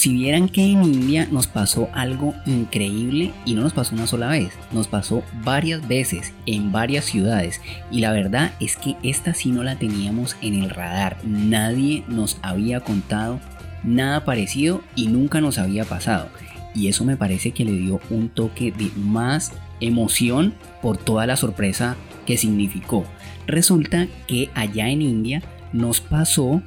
Si 0.06 0.14
vieran 0.14 0.48
que 0.48 0.62
en 0.62 0.84
India 0.84 1.26
nos 1.32 1.48
pasó 1.48 1.88
algo 1.92 2.32
increíble 2.46 3.32
y 3.44 3.54
no 3.54 3.62
nos 3.62 3.72
pasó 3.72 3.96
una 3.96 4.06
sola 4.06 4.28
vez, 4.28 4.52
nos 4.70 4.86
pasó 4.86 5.24
varias 5.42 5.88
veces 5.88 6.32
en 6.46 6.70
varias 6.70 7.06
ciudades 7.06 7.60
y 7.90 8.02
la 8.02 8.12
verdad 8.12 8.52
es 8.60 8.76
que 8.76 8.94
esta 9.02 9.34
sí 9.34 9.50
no 9.50 9.64
la 9.64 9.74
teníamos 9.80 10.36
en 10.42 10.62
el 10.62 10.70
radar, 10.70 11.16
nadie 11.24 12.04
nos 12.06 12.38
había 12.42 12.78
contado 12.78 13.40
nada 13.82 14.24
parecido 14.24 14.80
y 14.94 15.08
nunca 15.08 15.40
nos 15.40 15.58
había 15.58 15.84
pasado 15.84 16.28
y 16.72 16.86
eso 16.86 17.04
me 17.04 17.16
parece 17.16 17.50
que 17.50 17.64
le 17.64 17.72
dio 17.72 18.00
un 18.08 18.28
toque 18.28 18.70
de 18.70 18.92
más 18.94 19.54
emoción 19.80 20.54
por 20.82 20.98
toda 20.98 21.26
la 21.26 21.34
sorpresa 21.34 21.96
que 22.26 22.36
significó. 22.36 23.04
Resulta 23.48 24.06
que 24.28 24.50
allá 24.54 24.88
en 24.88 25.02
India 25.02 25.42
nos 25.72 26.00
pasó 26.00 26.62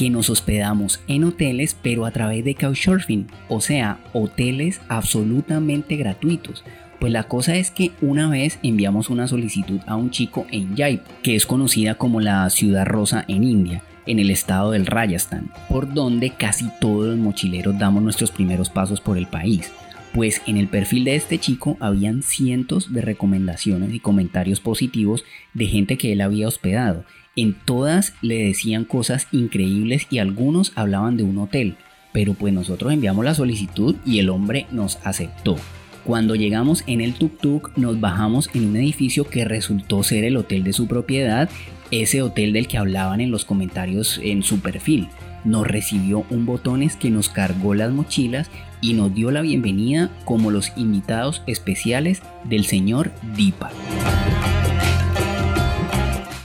que 0.00 0.08
nos 0.08 0.30
hospedamos 0.30 0.98
en 1.08 1.24
hoteles 1.24 1.76
pero 1.82 2.06
a 2.06 2.10
través 2.10 2.42
de 2.42 2.54
Couchsurfing, 2.54 3.26
o 3.50 3.60
sea, 3.60 3.98
hoteles 4.14 4.80
absolutamente 4.88 5.96
gratuitos. 5.96 6.64
Pues 6.98 7.12
la 7.12 7.24
cosa 7.24 7.56
es 7.56 7.70
que 7.70 7.90
una 8.00 8.30
vez 8.30 8.58
enviamos 8.62 9.10
una 9.10 9.28
solicitud 9.28 9.78
a 9.86 9.96
un 9.96 10.10
chico 10.10 10.46
en 10.52 10.74
Jaipur, 10.74 11.06
que 11.22 11.36
es 11.36 11.44
conocida 11.44 11.96
como 11.96 12.22
la 12.22 12.48
ciudad 12.48 12.86
rosa 12.86 13.26
en 13.28 13.44
India, 13.44 13.82
en 14.06 14.18
el 14.18 14.30
estado 14.30 14.70
del 14.70 14.86
Rajasthan, 14.86 15.52
por 15.68 15.92
donde 15.92 16.30
casi 16.30 16.70
todos 16.80 17.08
los 17.08 17.18
mochileros 17.18 17.78
damos 17.78 18.02
nuestros 18.02 18.30
primeros 18.30 18.70
pasos 18.70 19.02
por 19.02 19.18
el 19.18 19.26
país 19.26 19.70
pues 20.12 20.42
en 20.46 20.56
el 20.56 20.66
perfil 20.66 21.04
de 21.04 21.14
este 21.14 21.38
chico 21.38 21.76
habían 21.78 22.24
cientos 22.24 22.92
de 22.92 23.00
recomendaciones 23.00 23.94
y 23.94 24.00
comentarios 24.00 24.58
positivos 24.58 25.24
de 25.54 25.66
gente 25.66 25.96
que 25.96 26.12
él 26.12 26.20
había 26.20 26.48
hospedado. 26.48 27.04
En 27.36 27.54
todas 27.54 28.14
le 28.22 28.44
decían 28.44 28.84
cosas 28.84 29.28
increíbles 29.32 30.06
y 30.10 30.18
algunos 30.18 30.72
hablaban 30.74 31.16
de 31.16 31.22
un 31.22 31.38
hotel, 31.38 31.76
pero 32.12 32.34
pues 32.34 32.52
nosotros 32.52 32.92
enviamos 32.92 33.24
la 33.24 33.34
solicitud 33.34 33.96
y 34.04 34.18
el 34.18 34.30
hombre 34.30 34.66
nos 34.70 34.98
aceptó. 35.04 35.56
Cuando 36.04 36.34
llegamos 36.34 36.82
en 36.86 37.00
el 37.00 37.14
tuk-tuk 37.14 37.72
nos 37.76 38.00
bajamos 38.00 38.50
en 38.54 38.66
un 38.66 38.76
edificio 38.76 39.28
que 39.28 39.44
resultó 39.44 40.02
ser 40.02 40.24
el 40.24 40.36
hotel 40.36 40.64
de 40.64 40.72
su 40.72 40.88
propiedad, 40.88 41.48
ese 41.90 42.22
hotel 42.22 42.52
del 42.52 42.66
que 42.66 42.78
hablaban 42.78 43.20
en 43.20 43.30
los 43.30 43.44
comentarios 43.44 44.20
en 44.22 44.42
su 44.42 44.60
perfil 44.60 45.08
nos 45.44 45.66
recibió 45.66 46.24
un 46.30 46.46
botones 46.46 46.96
que 46.96 47.10
nos 47.10 47.28
cargó 47.28 47.74
las 47.74 47.90
mochilas 47.90 48.50
y 48.80 48.94
nos 48.94 49.14
dio 49.14 49.30
la 49.30 49.40
bienvenida 49.40 50.10
como 50.24 50.50
los 50.50 50.72
invitados 50.76 51.42
especiales 51.46 52.22
del 52.44 52.64
señor 52.64 53.12
Deepak. 53.36 53.72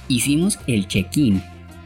Hicimos 0.07 0.59
el 0.67 0.87
check-in 0.87 1.41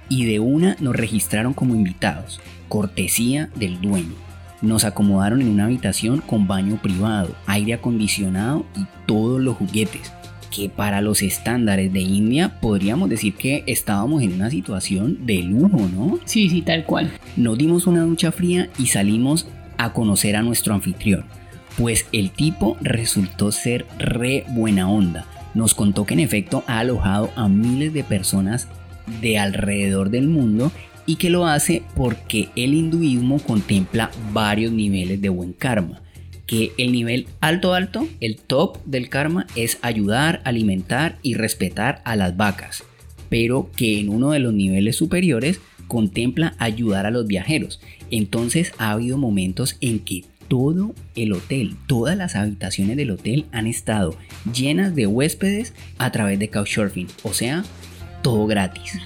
y 0.09 0.25
de 0.25 0.39
una 0.39 0.75
nos 0.79 0.95
registraron 0.95 1.53
como 1.53 1.75
invitados, 1.75 2.41
cortesía 2.67 3.49
del 3.55 3.79
dueño. 3.79 4.15
Nos 4.61 4.83
acomodaron 4.83 5.41
en 5.41 5.49
una 5.49 5.65
habitación 5.65 6.19
con 6.19 6.47
baño 6.47 6.81
privado, 6.81 7.33
aire 7.45 7.75
acondicionado 7.75 8.65
y 8.75 8.85
todos 9.05 9.39
los 9.39 9.55
juguetes 9.55 10.11
que 10.51 10.67
para 10.67 11.01
los 11.01 11.21
estándares 11.21 11.93
de 11.93 12.01
India 12.01 12.59
podríamos 12.59 13.09
decir 13.09 13.35
que 13.35 13.63
estábamos 13.67 14.21
en 14.23 14.33
una 14.33 14.49
situación 14.49 15.25
de 15.25 15.43
lujo, 15.43 15.87
¿no? 15.93 16.19
Sí, 16.25 16.49
sí, 16.49 16.61
tal 16.61 16.83
cual. 16.85 17.11
Nos 17.37 17.57
dimos 17.57 17.87
una 17.87 18.01
ducha 18.01 18.31
fría 18.31 18.69
y 18.77 18.87
salimos 18.87 19.47
a 19.77 19.93
conocer 19.93 20.35
a 20.35 20.41
nuestro 20.41 20.73
anfitrión, 20.73 21.23
pues 21.77 22.07
el 22.11 22.31
tipo 22.31 22.75
resultó 22.81 23.51
ser 23.53 23.85
re 23.97 24.43
buena 24.49 24.89
onda. 24.89 25.25
Nos 25.59 25.75
contó 25.75 26.05
que 26.05 26.13
en 26.13 26.21
efecto 26.21 26.63
ha 26.67 26.79
alojado 26.79 27.31
a 27.35 27.49
miles 27.49 27.91
de 27.91 28.05
personas 28.05 28.69
de 29.19 29.37
alrededor 29.37 30.09
del 30.09 30.29
mundo 30.29 30.71
y 31.05 31.17
que 31.17 31.29
lo 31.29 31.47
hace 31.47 31.83
porque 31.97 32.47
el 32.55 32.73
hinduismo 32.73 33.39
contempla 33.39 34.09
varios 34.31 34.71
niveles 34.71 35.21
de 35.21 35.27
buen 35.27 35.51
karma. 35.51 36.01
Que 36.45 36.71
el 36.77 36.93
nivel 36.93 37.27
alto 37.41 37.73
alto, 37.73 38.07
el 38.21 38.37
top 38.37 38.77
del 38.85 39.09
karma 39.09 39.47
es 39.57 39.79
ayudar, 39.81 40.39
alimentar 40.45 41.17
y 41.23 41.33
respetar 41.33 42.01
a 42.05 42.15
las 42.15 42.37
vacas, 42.37 42.85
pero 43.27 43.69
que 43.75 43.99
en 43.99 44.07
uno 44.07 44.31
de 44.31 44.39
los 44.39 44.53
niveles 44.53 44.95
superiores 44.95 45.59
contempla 45.89 46.55
ayudar 46.57 47.05
a 47.05 47.11
los 47.11 47.27
viajeros. 47.27 47.81
Entonces 48.11 48.71
ha 48.77 48.91
habido 48.91 49.17
momentos 49.17 49.75
en 49.81 49.99
que 49.99 50.23
todo 50.49 50.93
el 51.15 51.31
hotel, 51.31 51.77
todas 51.87 52.17
las 52.17 52.35
habitaciones 52.35 52.97
del 52.97 53.11
hotel 53.11 53.45
han 53.53 53.67
estado 53.67 54.17
llenas 54.53 54.95
de 54.95 55.07
huéspedes 55.07 55.73
a 55.97 56.11
través 56.11 56.37
de 56.39 56.49
Couchsurfing, 56.49 57.07
o 57.23 57.31
sea, 57.31 57.63
todo 58.21 58.45
gratis. 58.47 58.99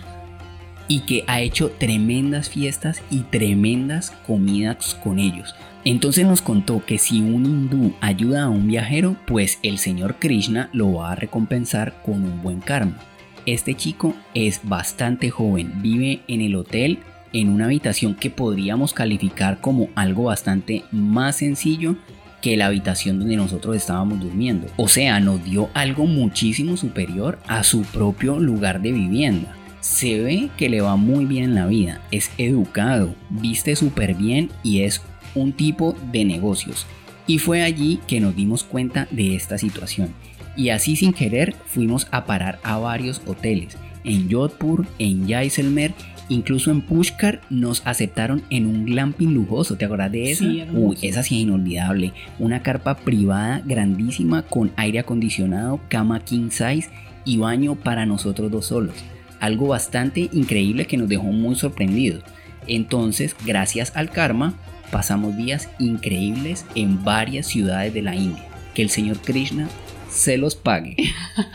Y 0.88 1.02
que 1.02 1.24
ha 1.28 1.42
hecho 1.42 1.70
tremendas 1.70 2.50
fiestas 2.50 3.04
y 3.12 3.20
tremendas 3.20 4.12
comidas 4.26 4.96
con 5.04 5.20
ellos. 5.20 5.54
Entonces 5.86 6.26
nos 6.26 6.42
contó 6.42 6.84
que 6.86 6.98
si 6.98 7.20
un 7.22 7.46
hindú 7.46 7.94
ayuda 8.00 8.44
a 8.44 8.50
un 8.50 8.68
viajero, 8.68 9.18
pues 9.28 9.60
el 9.64 9.78
señor 9.78 10.16
Krishna 10.18 10.70
lo 10.74 10.94
va 10.94 11.12
a 11.12 11.16
recompensar 11.16 12.02
con 12.04 12.24
un 12.24 12.42
buen 12.42 12.62
karma. 12.62 13.00
Este 13.46 13.76
chico 13.76 14.16
es 14.34 14.62
bastante 14.64 15.30
joven, 15.30 15.82
vive 15.82 16.22
en 16.30 16.40
el 16.40 16.56
hotel 16.56 17.00
en 17.34 17.50
una 17.50 17.66
habitación 17.66 18.16
que 18.16 18.30
podríamos 18.30 18.94
calificar 18.94 19.60
como 19.60 19.90
algo 19.96 20.26
bastante 20.26 20.84
más 20.92 21.38
sencillo 21.38 21.96
que 22.42 22.58
la 22.58 22.68
habitación 22.68 23.20
donde 23.20 23.36
nosotros 23.36 23.76
estábamos 23.76 24.20
durmiendo. 24.20 24.68
O 24.78 24.88
sea, 24.88 25.20
nos 25.20 25.44
dio 25.44 25.70
algo 25.74 26.06
muchísimo 26.06 26.78
superior 26.78 27.40
a 27.48 27.64
su 27.64 27.82
propio 27.84 28.40
lugar 28.40 28.82
de 28.82 28.92
vivienda. 28.92 29.56
Se 29.80 30.22
ve 30.22 30.50
que 30.58 30.70
le 30.70 30.82
va 30.82 30.96
muy 30.96 31.26
bien 31.26 31.44
en 31.46 31.56
la 31.56 31.66
vida, 31.68 32.02
es 32.12 32.32
educado, 32.38 33.16
viste 33.30 33.76
súper 33.76 34.14
bien 34.14 34.50
y 34.62 34.82
es 34.82 35.02
un 35.36 35.54
tipo 35.54 35.96
de 36.12 36.26
negocios. 36.26 36.86
Y 37.28 37.40
fue 37.40 37.64
allí 37.64 38.00
que 38.08 38.20
nos 38.20 38.36
dimos 38.36 38.64
cuenta 38.64 39.08
de 39.12 39.36
esta 39.36 39.58
situación 39.58 40.14
y 40.56 40.70
así 40.70 40.96
sin 40.96 41.14
querer 41.14 41.56
fuimos 41.68 42.08
a 42.12 42.26
parar 42.26 42.60
a 42.64 42.78
varios 42.78 43.22
hoteles. 43.26 43.78
En 44.04 44.30
Jodhpur, 44.30 44.86
en 45.00 45.28
Jaisalmer, 45.28 45.94
incluso 46.30 46.72
en 46.72 46.82
Pushkar 46.82 47.42
nos 47.50 47.86
aceptaron 47.86 48.44
en 48.50 48.66
un 48.66 48.86
glamping 48.86 49.34
lujoso. 49.34 49.76
¿Te 49.76 49.86
acuerdas 49.86 50.12
de 50.12 50.32
esa? 50.32 50.46
Sí, 50.46 50.64
Uy, 50.74 50.98
esa 51.02 51.24
sí 51.24 51.36
es 51.36 51.42
inolvidable. 51.42 52.14
Una 52.40 52.62
carpa 52.62 52.96
privada 52.96 53.62
grandísima 53.66 54.44
con 54.44 54.72
aire 54.76 55.00
acondicionado, 55.00 55.80
cama 55.90 56.24
king 56.24 56.50
size 56.50 56.90
y 57.26 57.38
baño 57.38 57.76
para 57.76 58.06
nosotros 58.06 58.52
dos 58.52 58.68
solos. 58.68 58.96
Algo 59.40 59.68
bastante 59.68 60.30
increíble 60.32 60.86
que 60.86 60.98
nos 60.98 61.10
dejó 61.10 61.26
muy 61.26 61.56
sorprendidos. 61.56 62.24
Entonces, 62.68 63.36
gracias 63.46 63.96
al 63.96 64.10
karma, 64.10 64.54
pasamos 64.92 65.36
días 65.36 65.70
increíbles 65.80 66.66
en 66.76 67.04
varias 67.04 67.48
ciudades 67.48 67.94
de 67.94 68.02
la 68.02 68.16
India. 68.16 68.46
Que 68.74 68.82
el 68.82 68.90
señor 68.90 69.18
Krishna 69.20 69.68
se 70.14 70.38
los 70.38 70.56
pague. 70.56 70.96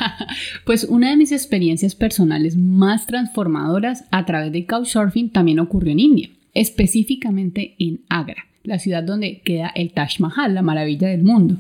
pues 0.65 0.85
una 0.85 1.11
de 1.11 1.17
mis 1.17 1.33
experiencias 1.33 1.95
personales 1.95 2.57
más 2.57 3.07
transformadoras 3.07 4.05
a 4.11 4.27
través 4.27 4.53
de 4.53 4.67
Couchsurfing 4.67 5.31
también 5.31 5.61
ocurrió 5.61 5.93
en 5.93 6.01
India, 6.01 6.31
específicamente 6.55 7.77
en 7.79 8.01
Agra, 8.09 8.47
la 8.65 8.79
ciudad 8.79 9.03
donde 9.03 9.41
queda 9.41 9.69
el 9.75 9.93
Taj 9.93 10.21
Mahal, 10.21 10.55
la 10.55 10.63
maravilla 10.63 11.09
del 11.09 11.23
mundo. 11.23 11.57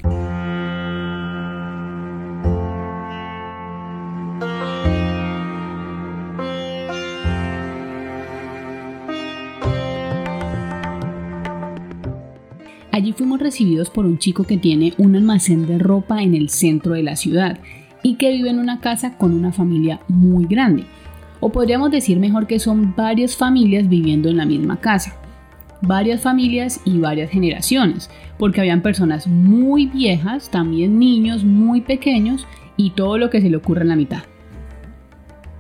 Allí 12.99 13.13
fuimos 13.13 13.39
recibidos 13.39 13.91
por 13.91 14.07
un 14.07 14.19
chico 14.19 14.43
que 14.43 14.57
tiene 14.57 14.93
un 14.99 15.15
almacén 15.15 15.69
de 15.69 15.79
ropa 15.79 16.21
en 16.21 16.35
el 16.35 16.49
centro 16.49 16.95
de 16.95 17.05
la 17.05 17.15
ciudad 17.15 17.61
y 18.03 18.17
que 18.17 18.33
vive 18.33 18.51
en 18.51 18.59
una 18.59 18.81
casa 18.81 19.17
con 19.17 19.35
una 19.35 19.53
familia 19.53 20.01
muy 20.09 20.47
grande. 20.47 20.83
O 21.39 21.53
podríamos 21.53 21.93
decir 21.93 22.19
mejor 22.19 22.49
que 22.49 22.59
son 22.59 22.97
varias 22.97 23.37
familias 23.37 23.89
viviendo 23.89 24.29
en 24.29 24.37
la 24.37 24.47
misma 24.47 24.81
casa. 24.81 25.15
Varias 25.81 26.23
familias 26.23 26.81
y 26.85 26.99
varias 26.99 27.31
generaciones, 27.31 28.11
porque 28.37 28.63
habían 28.63 28.83
personas 28.83 29.29
muy 29.29 29.87
viejas, 29.87 30.51
también 30.51 30.99
niños 30.99 31.45
muy 31.45 31.83
pequeños 31.83 32.49
y 32.77 32.91
todo 32.91 33.17
lo 33.17 33.31
que 33.31 33.41
se 33.41 33.49
le 33.49 33.59
ocurre 33.59 33.83
en 33.83 33.91
la 33.91 33.97
mitad. 33.97 34.25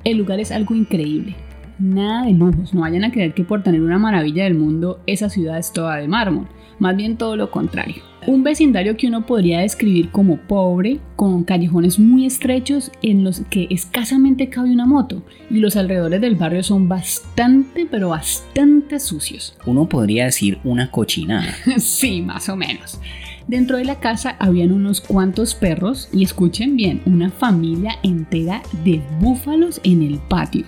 El 0.02 0.18
lugar 0.18 0.40
es 0.40 0.50
algo 0.50 0.74
increíble, 0.74 1.36
nada 1.78 2.24
de 2.24 2.32
lujos, 2.32 2.74
no 2.74 2.80
vayan 2.80 3.04
a 3.04 3.12
creer 3.12 3.32
que 3.32 3.44
por 3.44 3.62
tener 3.62 3.80
una 3.80 4.00
maravilla 4.00 4.42
del 4.42 4.56
mundo 4.56 4.98
esa 5.06 5.28
ciudad 5.28 5.56
es 5.56 5.72
toda 5.72 5.98
de 5.98 6.08
mármol 6.08 6.48
más 6.78 6.96
bien 6.96 7.16
todo 7.16 7.36
lo 7.36 7.50
contrario. 7.50 8.02
Un 8.26 8.42
vecindario 8.42 8.96
que 8.96 9.06
uno 9.06 9.24
podría 9.24 9.60
describir 9.60 10.10
como 10.10 10.36
pobre, 10.36 10.98
con 11.16 11.44
callejones 11.44 11.98
muy 11.98 12.26
estrechos 12.26 12.90
en 13.00 13.24
los 13.24 13.40
que 13.48 13.68
escasamente 13.70 14.50
cabe 14.50 14.70
una 14.70 14.86
moto, 14.86 15.22
y 15.48 15.58
los 15.58 15.76
alrededores 15.76 16.20
del 16.20 16.36
barrio 16.36 16.62
son 16.62 16.88
bastante, 16.88 17.86
pero 17.90 18.10
bastante 18.10 19.00
sucios. 19.00 19.56
Uno 19.64 19.88
podría 19.88 20.26
decir 20.26 20.58
una 20.64 20.90
cochinada. 20.90 21.54
sí, 21.78 22.20
más 22.20 22.48
o 22.48 22.56
menos. 22.56 23.00
Dentro 23.46 23.78
de 23.78 23.86
la 23.86 23.98
casa 23.98 24.36
habían 24.38 24.72
unos 24.72 25.00
cuantos 25.00 25.54
perros 25.54 26.10
y 26.12 26.22
escuchen 26.22 26.76
bien, 26.76 27.00
una 27.06 27.30
familia 27.30 27.98
entera 28.02 28.62
de 28.84 29.00
búfalos 29.20 29.80
en 29.84 30.02
el 30.02 30.18
patio. 30.18 30.66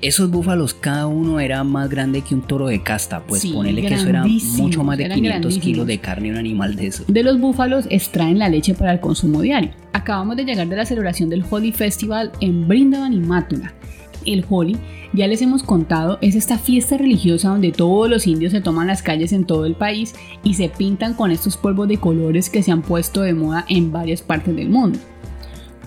Esos 0.00 0.30
búfalos, 0.30 0.74
cada 0.74 1.08
uno 1.08 1.40
era 1.40 1.64
más 1.64 1.90
grande 1.90 2.22
que 2.22 2.32
un 2.32 2.42
toro 2.42 2.68
de 2.68 2.80
casta, 2.84 3.20
pues 3.26 3.42
Sí, 3.42 3.52
ponele 3.52 3.82
que 3.82 3.94
eso 3.94 4.08
era 4.08 4.24
mucho 4.24 4.84
más 4.84 4.96
de 4.96 5.06
eran 5.06 5.18
500 5.18 5.58
kilos 5.58 5.86
de 5.88 5.98
carne 5.98 6.30
un 6.30 6.36
animal 6.36 6.76
de 6.76 6.86
eso. 6.86 7.04
De 7.08 7.24
los 7.24 7.40
búfalos 7.40 7.86
extraen 7.90 8.38
la 8.38 8.48
leche 8.48 8.74
para 8.74 8.92
el 8.92 9.00
consumo 9.00 9.42
diario. 9.42 9.70
Acabamos 9.92 10.36
de 10.36 10.44
llegar 10.44 10.68
de 10.68 10.76
la 10.76 10.86
celebración 10.86 11.28
del 11.30 11.44
Holi 11.50 11.72
Festival 11.72 12.30
en 12.40 12.68
Brindavan 12.68 13.12
y 13.12 13.18
Mathura. 13.18 13.74
El 14.24 14.44
Holi, 14.48 14.76
ya 15.14 15.26
les 15.26 15.42
hemos 15.42 15.64
contado, 15.64 16.18
es 16.20 16.36
esta 16.36 16.58
fiesta 16.58 16.96
religiosa 16.96 17.48
donde 17.48 17.72
todos 17.72 18.08
los 18.08 18.28
indios 18.28 18.52
se 18.52 18.60
toman 18.60 18.86
las 18.86 19.02
calles 19.02 19.32
en 19.32 19.46
todo 19.46 19.66
el 19.66 19.74
país 19.74 20.14
y 20.44 20.54
se 20.54 20.68
pintan 20.68 21.14
con 21.14 21.32
estos 21.32 21.56
polvos 21.56 21.88
de 21.88 21.98
colores 21.98 22.50
que 22.50 22.62
se 22.62 22.70
han 22.70 22.82
puesto 22.82 23.22
de 23.22 23.34
moda 23.34 23.64
en 23.68 23.90
varias 23.90 24.22
partes 24.22 24.54
del 24.54 24.68
mundo. 24.68 25.00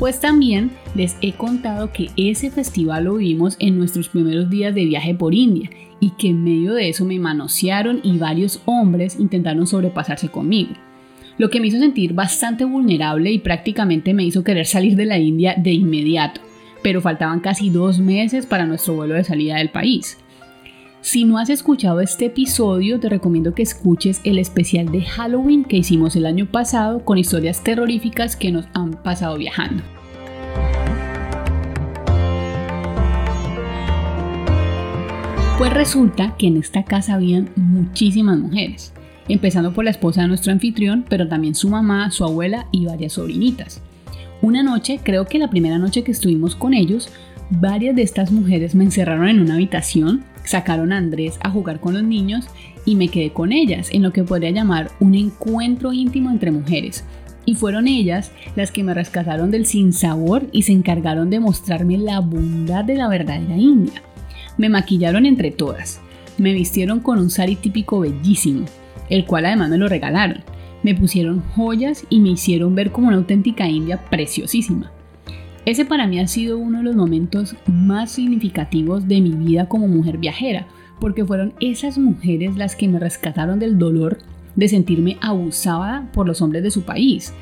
Pues 0.02 0.20
también 0.20 0.72
les 0.96 1.16
he 1.22 1.34
contado 1.34 1.94
que 1.94 2.10
ese 2.18 2.50
festival 2.50 3.04
lo 3.04 3.18
vimos 3.18 3.56
en 3.60 3.78
nuestros 3.78 4.10
primeros 4.10 4.50
días 4.50 4.74
de 4.74 4.86
viaje 4.86 5.14
por 5.14 5.36
India 5.36 5.70
y 6.00 6.10
que 6.18 6.30
en 6.30 6.44
medio 6.44 6.74
de 6.74 6.90
eso 6.90 7.06
me 7.06 7.20
manosearon 7.20 8.00
y 8.02 8.18
varios 8.18 8.64
hombres 8.66 9.20
intentaron 9.20 9.68
sobrepasarse 9.68 10.30
conmigo. 10.30 10.72
Lo 11.38 11.52
que 11.52 11.60
me 11.60 11.68
hizo 11.68 11.78
sentir 11.78 12.14
bastante 12.14 12.66
vulnerable 12.66 13.32
y 13.32 13.38
prácticamente 13.38 14.16
me 14.16 14.24
hizo 14.24 14.44
querer 14.44 14.66
salir 14.66 14.96
de 14.96 15.06
la 15.06 15.20
India 15.20 15.54
de 15.56 15.74
inmediato, 15.74 16.42
pero 16.82 17.00
faltaban 17.00 17.40
casi 17.40 17.70
dos 17.70 18.00
meses 18.00 18.48
para 18.48 18.66
nuestro 18.66 18.96
vuelo 18.96 19.14
de 19.14 19.24
salida 19.24 19.58
del 19.58 19.70
país. 19.70 20.18
Si 21.04 21.24
no 21.26 21.40
has 21.40 21.50
escuchado 21.50 22.00
este 22.00 22.26
episodio, 22.26 23.00
te 23.00 23.10
recomiendo 23.10 23.56
que 23.56 23.64
escuches 23.64 24.22
el 24.24 24.38
especial 24.38 24.92
de 24.92 25.02
Halloween 25.02 25.64
que 25.64 25.78
hicimos 25.78 26.16
el 26.16 26.28
año 26.28 26.46
pasado 26.46 27.04
con 27.04 27.18
historias 27.18 27.64
terroríficas 27.64 28.36
que 28.36 28.52
nos 28.52 28.68
han 28.76 28.92
pasado 28.92 29.36
viajando. 29.40 29.82
Pues 35.58 35.74
resulta 35.74 36.36
que 36.38 36.48
en 36.48 36.58
esta 36.58 36.86
casa 36.86 37.16
habían 37.16 37.50
muchísimas 37.56 38.38
mujeres, 38.38 38.94
empezando 39.28 39.74
por 39.74 39.86
la 39.86 39.92
esposa 39.92 40.22
de 40.22 40.28
nuestro 40.28 40.52
anfitrión, 40.52 41.04
pero 41.10 41.28
también 41.28 41.56
su 41.56 41.68
mamá, 41.70 42.12
su 42.12 42.24
abuela 42.24 42.68
y 42.72 42.86
varias 42.86 43.14
sobrinitas. 43.14 43.82
Una 44.44 44.62
noche, 44.62 45.00
creo 45.02 45.26
que 45.26 45.40
la 45.40 45.50
primera 45.50 45.80
noche 45.80 46.04
que 46.04 46.12
estuvimos 46.12 46.56
con 46.56 46.76
ellos, 46.76 47.10
varias 47.50 47.96
de 47.96 48.04
estas 48.04 48.32
mujeres 48.32 48.76
me 48.76 48.84
encerraron 48.84 49.28
en 49.28 49.42
una 49.42 49.56
habitación, 49.56 50.26
sacaron 50.44 50.92
a 50.92 50.98
Andrés 50.98 51.40
a 51.42 51.50
jugar 51.50 51.80
con 51.80 51.94
los 51.94 52.04
niños 52.04 52.48
y 52.86 52.96
me 52.96 53.10
quedé 53.10 53.32
con 53.32 53.52
ellas 53.52 53.90
en 53.92 54.04
lo 54.04 54.12
que 54.12 54.24
podría 54.24 54.52
llamar 54.52 54.92
un 55.00 55.16
encuentro 55.16 55.94
íntimo 55.94 56.30
entre 56.30 56.52
mujeres. 56.52 57.04
Y 57.46 57.56
fueron 57.56 57.88
ellas 57.88 58.32
las 58.56 58.72
que 58.72 58.84
me 58.84 58.94
rescataron 58.94 59.52
del 59.52 59.66
sinsabor 59.66 60.48
y 60.52 60.64
se 60.64 60.72
encargaron 60.72 61.30
de 61.30 61.40
mostrarme 61.40 61.98
la 61.98 62.20
bondad 62.20 62.84
de 62.84 62.96
la 62.96 63.08
verdadera 63.08 63.58
India. 63.58 64.02
Me 64.58 64.70
maquillaron 64.70 65.26
entre 65.26 65.52
todas, 65.52 66.02
me 66.38 66.54
vistieron 66.54 67.00
con 67.00 67.20
un 67.20 67.30
sari 67.30 67.56
típico 67.56 68.00
bellísimo, 68.00 68.66
el 69.10 69.26
cual 69.26 69.46
además 69.46 69.70
me 69.70 69.78
lo 69.78 69.88
regalaron. 69.88 70.44
Me 70.84 70.96
pusieron 70.96 71.42
joyas 71.56 72.06
y 72.10 72.20
me 72.20 72.30
hicieron 72.30 72.74
ver 72.74 72.92
como 72.92 73.08
una 73.08 73.18
auténtica 73.18 73.68
india 73.68 73.98
preciosísima. 74.10 74.92
Ese 75.66 75.86
para 75.86 76.08
mí 76.08 76.20
ha 76.20 76.28
sido 76.28 76.58
uno 76.58 76.80
de 76.80 76.86
los 76.86 76.96
momentos 76.96 77.56
más 77.68 78.12
significativos 78.12 79.08
de 79.08 79.22
mi 79.22 79.32
vida 79.32 79.68
como 79.68 79.88
mujer 79.88 80.18
viajera, 80.18 80.68
porque 81.00 81.24
fueron 81.24 81.54
esas 81.60 82.00
mujeres 82.00 82.56
las 82.58 82.76
que 82.76 82.88
me 82.88 83.00
rescataron 83.00 83.60
del 83.60 83.78
dolor 83.78 84.18
de 84.56 84.68
sentirme 84.68 85.18
abusada 85.22 86.10
por 86.14 86.28
los 86.28 86.42
hombres 86.42 86.64
de 86.64 86.72
su 86.72 86.82
país. 86.82 87.34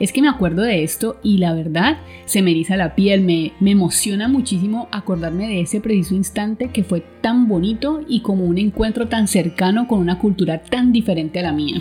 Es 0.00 0.12
que 0.12 0.22
me 0.22 0.28
acuerdo 0.28 0.62
de 0.62 0.84
esto 0.84 1.18
y 1.22 1.38
la 1.38 1.54
verdad 1.54 1.98
se 2.24 2.42
me 2.42 2.52
eriza 2.52 2.76
la 2.76 2.94
piel, 2.94 3.22
me, 3.22 3.52
emociona 3.60 4.28
muchísimo 4.28 4.88
acordarme 4.92 5.48
de 5.48 5.60
ese 5.60 5.80
preciso 5.80 6.14
instante 6.14 6.70
que 6.70 6.84
fue 6.84 7.02
tan 7.20 7.48
bonito 7.48 8.00
y 8.08 8.20
como 8.20 8.44
un 8.44 8.58
encuentro 8.58 9.08
tan 9.08 9.26
cercano 9.28 9.88
con 9.88 9.98
una 10.00 10.18
cultura 10.18 10.62
tan 10.62 10.92
diferente 10.92 11.40
a 11.40 11.42
la 11.42 11.52
mía. 11.52 11.80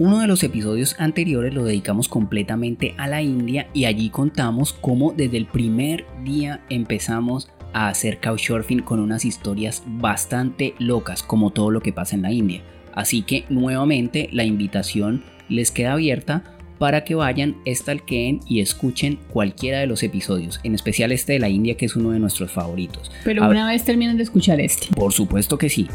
Uno 0.00 0.18
de 0.18 0.26
los 0.26 0.42
episodios 0.42 0.96
anteriores 0.98 1.54
lo 1.54 1.64
dedicamos 1.64 2.08
completamente 2.08 2.96
a 2.98 3.06
la 3.06 3.22
India 3.22 3.68
y 3.72 3.84
allí 3.84 4.10
contamos 4.10 4.72
cómo 4.72 5.12
desde 5.12 5.36
el 5.36 5.46
primer 5.46 6.04
día 6.24 6.64
empezamos 6.68 7.48
a 7.72 7.88
hacer 7.88 8.20
couchsurfing 8.20 8.80
con 8.80 8.98
unas 8.98 9.24
historias 9.24 9.84
bastante 9.86 10.74
locas 10.80 11.22
como 11.22 11.50
todo 11.50 11.70
lo 11.70 11.80
que 11.80 11.92
pasa 11.92 12.16
en 12.16 12.22
la 12.22 12.32
India. 12.32 12.62
Así 12.92 13.22
que 13.22 13.44
nuevamente 13.50 14.28
la 14.32 14.42
invitación 14.42 15.22
les 15.48 15.70
queda 15.70 15.92
abierta 15.92 16.42
para 16.78 17.04
que 17.04 17.14
vayan, 17.14 17.56
stalkeen 17.64 18.40
y 18.48 18.60
escuchen 18.60 19.20
cualquiera 19.28 19.78
de 19.78 19.86
los 19.86 20.02
episodios, 20.02 20.58
en 20.64 20.74
especial 20.74 21.12
este 21.12 21.34
de 21.34 21.38
la 21.38 21.48
India 21.48 21.76
que 21.76 21.86
es 21.86 21.94
uno 21.94 22.10
de 22.10 22.18
nuestros 22.18 22.50
favoritos. 22.50 23.12
Pero 23.22 23.48
una 23.48 23.68
vez 23.68 23.84
terminen 23.84 24.16
de 24.16 24.24
escuchar 24.24 24.60
este. 24.60 24.88
Por 24.88 25.12
supuesto 25.12 25.56
que 25.56 25.68
sí. 25.68 25.86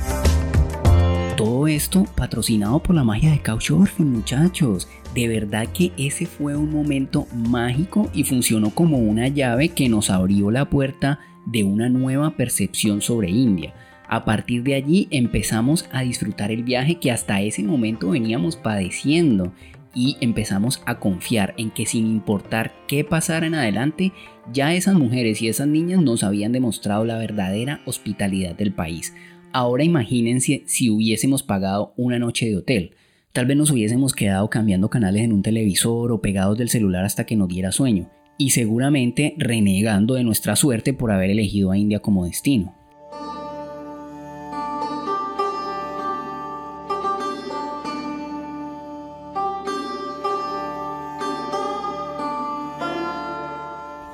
Esto 1.70 2.06
patrocinado 2.16 2.82
por 2.82 2.96
la 2.96 3.04
magia 3.04 3.30
de 3.30 3.44
Couchsurfing, 3.44 4.12
muchachos. 4.12 4.88
De 5.14 5.28
verdad 5.28 5.68
que 5.72 5.92
ese 6.00 6.26
fue 6.26 6.56
un 6.56 6.72
momento 6.72 7.28
mágico 7.32 8.10
y 8.12 8.24
funcionó 8.24 8.72
como 8.72 8.98
una 8.98 9.28
llave 9.28 9.70
que 9.70 9.88
nos 9.88 10.10
abrió 10.10 10.50
la 10.50 10.68
puerta 10.68 11.20
de 11.46 11.64
una 11.64 11.88
nueva 11.88 12.32
percepción 12.32 13.04
sobre 13.04 13.30
India. 13.30 13.76
A 14.08 14.26
partir 14.26 14.64
de 14.64 14.74
allí 14.74 15.08
empezamos 15.12 15.86
a 15.92 16.02
disfrutar 16.02 16.50
el 16.50 16.64
viaje 16.64 16.96
que 16.96 17.12
hasta 17.12 17.40
ese 17.42 17.62
momento 17.62 18.10
veníamos 18.10 18.56
padeciendo 18.56 19.54
y 19.94 20.18
empezamos 20.22 20.82
a 20.88 21.00
confiar 21.00 21.54
en 21.58 21.70
que 21.70 21.86
sin 21.86 22.08
importar 22.08 22.74
qué 22.88 23.04
pasara 23.04 23.46
en 23.46 23.54
adelante, 23.54 24.12
ya 24.52 24.74
esas 24.74 24.96
mujeres 24.96 25.42
y 25.44 25.50
esas 25.50 25.68
niñas 25.68 26.02
nos 26.02 26.24
habían 26.24 26.52
demostrado 26.52 27.06
la 27.06 27.20
verdadera 27.20 27.82
hospitalidad 27.86 28.56
del 28.56 28.74
país. 28.74 29.14
Ahora 29.52 29.84
imagínense 29.84 30.64
si 30.68 30.90
hubiésemos 30.90 31.42
pagado 31.44 31.94
una 31.98 32.20
noche 32.20 32.48
de 32.48 32.58
hotel. 32.58 32.92
Tal 33.34 33.46
vez 33.46 33.58
nos 33.58 33.72
hubiésemos 33.72 34.14
quedado 34.14 34.50
cambiando 34.50 34.90
canales 34.90 35.24
en 35.24 35.34
un 35.34 35.42
televisor 35.42 36.12
o 36.12 36.22
pegados 36.22 36.58
del 36.58 36.70
celular 36.70 37.04
hasta 37.04 37.26
que 37.26 37.36
nos 37.36 37.48
diera 37.48 37.72
sueño. 37.72 38.10
Y 38.38 38.52
seguramente 38.52 39.34
renegando 39.38 40.14
de 40.14 40.24
nuestra 40.24 40.56
suerte 40.56 40.94
por 40.94 41.12
haber 41.12 41.30
elegido 41.32 41.72
a 41.72 41.78
India 41.78 42.00
como 42.00 42.26
destino. 42.26 42.79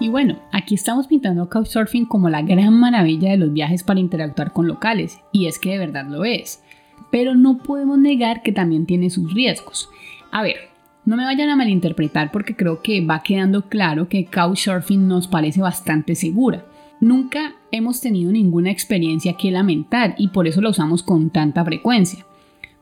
Y 0.06 0.08
bueno, 0.08 0.38
aquí 0.51 0.76
estamos 0.76 1.08
pintando 1.08 1.49
Couchsurfing 1.49 2.06
como 2.06 2.30
la 2.30 2.43
gran 2.43 2.80
maravilla 2.80 3.32
de 3.32 3.38
los 3.38 3.51
viajes 3.51 3.82
para 3.82 3.99
interactuar 3.99 4.53
con 4.53 4.68
locales, 4.68 5.20
y 5.32 5.47
es 5.47 5.58
que 5.58 5.72
de 5.72 5.80
verdad 5.80 6.06
lo 6.08 6.26
es. 6.26 6.62
Pero 7.10 7.34
no 7.34 7.58
podemos 7.58 7.97
negar 7.97 8.43
que 8.43 8.51
también 8.51 8.86
tiene 8.86 9.10
sus 9.10 9.34
riesgos. 9.34 9.89
A 10.32 10.43
ver, 10.43 10.58
no 11.06 11.18
me 11.18 11.26
vayan 11.26 11.49
a 11.49 11.56
malinterpretar 11.56 12.32
porque 12.32 12.56
creo 12.56 12.84
que 12.84 13.03
va 13.03 13.24
quedando 13.24 13.68
claro 13.68 14.08
que 14.08 14.26
Couchsurfing 14.26 15.08
nos 15.08 15.28
parece 15.28 15.62
bastante 15.62 16.14
segura. 16.14 16.64
Nunca 16.99 17.56
hemos 17.72 17.99
tenido 17.99 18.32
ninguna 18.32 18.70
experiencia 18.70 19.34
que 19.34 19.49
lamentar 19.49 20.14
y 20.20 20.28
por 20.28 20.45
eso 20.45 20.62
la 20.62 20.70
usamos 20.70 21.01
con 21.01 21.32
tanta 21.32 21.66
frecuencia. 21.66 22.28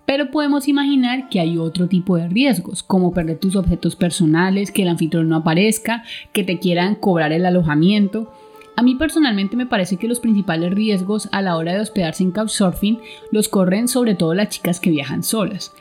Pero 0.05 0.31
podemos 0.31 0.67
imaginar 0.67 1.29
que 1.29 1.39
hay 1.39 1.57
otro 1.57 1.87
tipo 1.87 2.17
de 2.17 2.27
riesgos, 2.27 2.83
como 2.83 3.13
perder 3.13 3.39
tus 3.39 3.55
objetos 3.55 3.95
personales, 3.95 4.71
que 4.71 4.81
el 4.81 4.89
anfitrión 4.89 5.29
no 5.29 5.37
aparezca, 5.37 6.03
que 6.33 6.43
te 6.43 6.59
quieran 6.59 6.95
cobrar 6.95 7.31
el 7.31 7.45
alojamiento. 7.45 8.33
A 8.75 8.83
mí 8.83 8.95
personalmente 8.95 9.55
me 9.55 9.65
parece 9.65 9.97
que 9.97 10.07
los 10.07 10.19
principales 10.19 10.73
riesgos 10.73 11.29
a 11.31 11.41
la 11.41 11.55
hora 11.55 11.73
de 11.73 11.79
hospedarse 11.79 12.23
en 12.23 12.31
Couchsurfing 12.31 12.99
los 13.31 13.47
corren 13.47 13.87
sobre 13.87 14.15
todo 14.15 14.33
las 14.33 14.49
chicas 14.49 14.79
que 14.79 14.89
viajan 14.89 15.23
solas. 15.23 15.73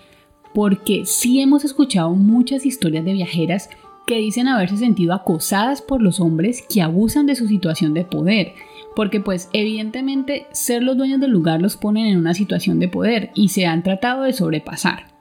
Porque 0.54 1.04
sí 1.06 1.40
hemos 1.40 1.64
escuchado 1.64 2.10
muchas 2.10 2.64
historias 2.66 3.04
de 3.04 3.14
viajeras 3.14 3.70
que 4.06 4.18
dicen 4.18 4.48
haberse 4.48 4.76
sentido 4.76 5.14
acosadas 5.14 5.82
por 5.82 6.02
los 6.02 6.20
hombres 6.20 6.62
que 6.62 6.82
abusan 6.82 7.26
de 7.26 7.36
su 7.36 7.48
situación 7.48 7.94
de 7.94 8.04
poder, 8.04 8.54
porque 8.94 9.20
pues 9.20 9.48
evidentemente 9.52 10.46
ser 10.52 10.82
los 10.82 10.96
dueños 10.96 11.20
del 11.20 11.30
lugar 11.30 11.60
los 11.60 11.76
ponen 11.76 12.06
en 12.06 12.18
una 12.18 12.34
situación 12.34 12.78
de 12.78 12.88
poder 12.88 13.30
y 13.34 13.48
se 13.48 13.66
han 13.66 13.82
tratado 13.82 14.22
de 14.22 14.32
sobrepasar. 14.32 15.12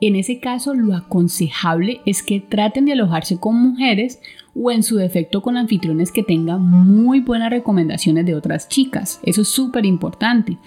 En 0.00 0.14
ese 0.14 0.40
caso 0.40 0.74
lo 0.74 0.94
aconsejable 0.94 2.02
es 2.04 2.22
que 2.22 2.40
traten 2.40 2.84
de 2.84 2.92
alojarse 2.92 3.38
con 3.38 3.56
mujeres 3.56 4.20
o 4.54 4.70
en 4.70 4.82
su 4.82 4.96
defecto 4.96 5.40
con 5.40 5.56
anfitriones 5.56 6.12
que 6.12 6.22
tengan 6.22 6.62
muy 6.62 7.20
buenas 7.20 7.50
recomendaciones 7.50 8.26
de 8.26 8.34
otras 8.34 8.68
chicas. 8.68 9.20
Eso 9.22 9.42
es 9.42 9.48
súper 9.48 9.86
importante. 9.86 10.58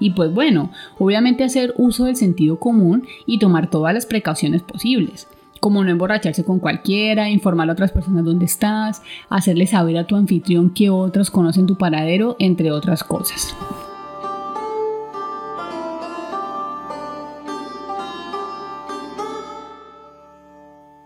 Y 0.00 0.10
pues 0.10 0.32
bueno, 0.32 0.72
obviamente 0.98 1.44
hacer 1.44 1.74
uso 1.76 2.06
del 2.06 2.16
sentido 2.16 2.58
común 2.58 3.06
y 3.24 3.38
tomar 3.38 3.70
todas 3.70 3.94
las 3.94 4.06
precauciones 4.06 4.62
posibles 4.62 5.28
como 5.62 5.84
no 5.84 5.92
emborracharse 5.92 6.42
con 6.42 6.58
cualquiera, 6.58 7.30
informar 7.30 7.70
a 7.70 7.74
otras 7.74 7.92
personas 7.92 8.24
dónde 8.24 8.46
estás, 8.46 9.00
hacerle 9.28 9.68
saber 9.68 9.96
a 9.96 10.08
tu 10.08 10.16
anfitrión 10.16 10.74
que 10.74 10.90
otros 10.90 11.30
conocen 11.30 11.68
tu 11.68 11.78
paradero, 11.78 12.34
entre 12.40 12.72
otras 12.72 13.04
cosas. 13.04 13.54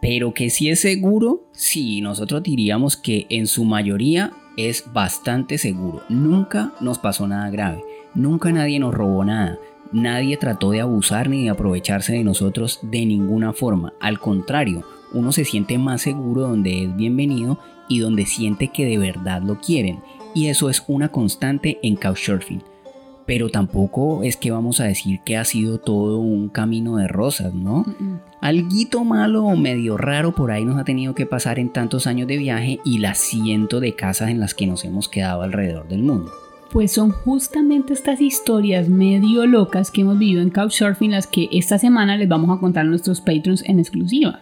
Pero 0.00 0.32
que 0.32 0.48
si 0.48 0.70
es 0.70 0.80
seguro, 0.80 1.42
sí, 1.52 2.00
nosotros 2.00 2.42
diríamos 2.42 2.96
que 2.96 3.26
en 3.28 3.46
su 3.46 3.66
mayoría 3.66 4.32
es 4.56 4.90
bastante 4.90 5.58
seguro. 5.58 6.02
Nunca 6.08 6.72
nos 6.80 6.98
pasó 6.98 7.28
nada 7.28 7.50
grave, 7.50 7.84
nunca 8.14 8.50
nadie 8.52 8.78
nos 8.78 8.94
robó 8.94 9.22
nada, 9.22 9.58
nadie 9.96 10.36
trató 10.36 10.70
de 10.70 10.80
abusar 10.80 11.28
ni 11.28 11.44
de 11.44 11.50
aprovecharse 11.50 12.12
de 12.12 12.24
nosotros 12.24 12.80
de 12.82 13.06
ninguna 13.06 13.52
forma. 13.52 13.94
Al 14.00 14.20
contrario, 14.20 14.84
uno 15.12 15.32
se 15.32 15.44
siente 15.44 15.78
más 15.78 16.02
seguro 16.02 16.42
donde 16.42 16.84
es 16.84 16.96
bienvenido 16.96 17.58
y 17.88 18.00
donde 18.00 18.26
siente 18.26 18.68
que 18.68 18.84
de 18.84 18.98
verdad 18.98 19.42
lo 19.42 19.58
quieren. 19.60 20.00
Y 20.34 20.48
eso 20.48 20.68
es 20.70 20.84
una 20.86 21.08
constante 21.08 21.78
en 21.82 21.96
Couchsurfing 21.96 22.62
pero 23.26 23.48
tampoco 23.48 24.22
es 24.22 24.36
que 24.36 24.52
vamos 24.52 24.80
a 24.80 24.84
decir 24.84 25.20
que 25.24 25.36
ha 25.36 25.44
sido 25.44 25.78
todo 25.78 26.18
un 26.18 26.48
camino 26.48 26.96
de 26.96 27.08
rosas, 27.08 27.52
¿no? 27.52 27.84
Alguito 28.40 29.04
malo 29.04 29.44
o 29.44 29.56
medio 29.56 29.96
raro 29.96 30.34
por 30.34 30.52
ahí 30.52 30.64
nos 30.64 30.78
ha 30.78 30.84
tenido 30.84 31.14
que 31.14 31.26
pasar 31.26 31.58
en 31.58 31.70
tantos 31.70 32.06
años 32.06 32.28
de 32.28 32.38
viaje 32.38 32.78
y 32.84 32.98
las 32.98 33.18
cientos 33.18 33.80
de 33.80 33.94
casas 33.94 34.30
en 34.30 34.38
las 34.38 34.54
que 34.54 34.68
nos 34.68 34.84
hemos 34.84 35.08
quedado 35.08 35.42
alrededor 35.42 35.88
del 35.88 36.04
mundo. 36.04 36.30
Pues 36.76 36.92
son 36.92 37.10
justamente 37.10 37.94
estas 37.94 38.20
historias 38.20 38.90
medio 38.90 39.46
locas 39.46 39.90
que 39.90 40.02
hemos 40.02 40.18
vivido 40.18 40.42
en 40.42 40.50
Couchsurfing 40.50 41.12
las 41.12 41.26
que 41.26 41.48
esta 41.50 41.78
semana 41.78 42.18
les 42.18 42.28
vamos 42.28 42.54
a 42.54 42.60
contar 42.60 42.84
a 42.84 42.86
nuestros 42.86 43.22
patrons 43.22 43.64
en 43.66 43.78
exclusiva. 43.78 44.40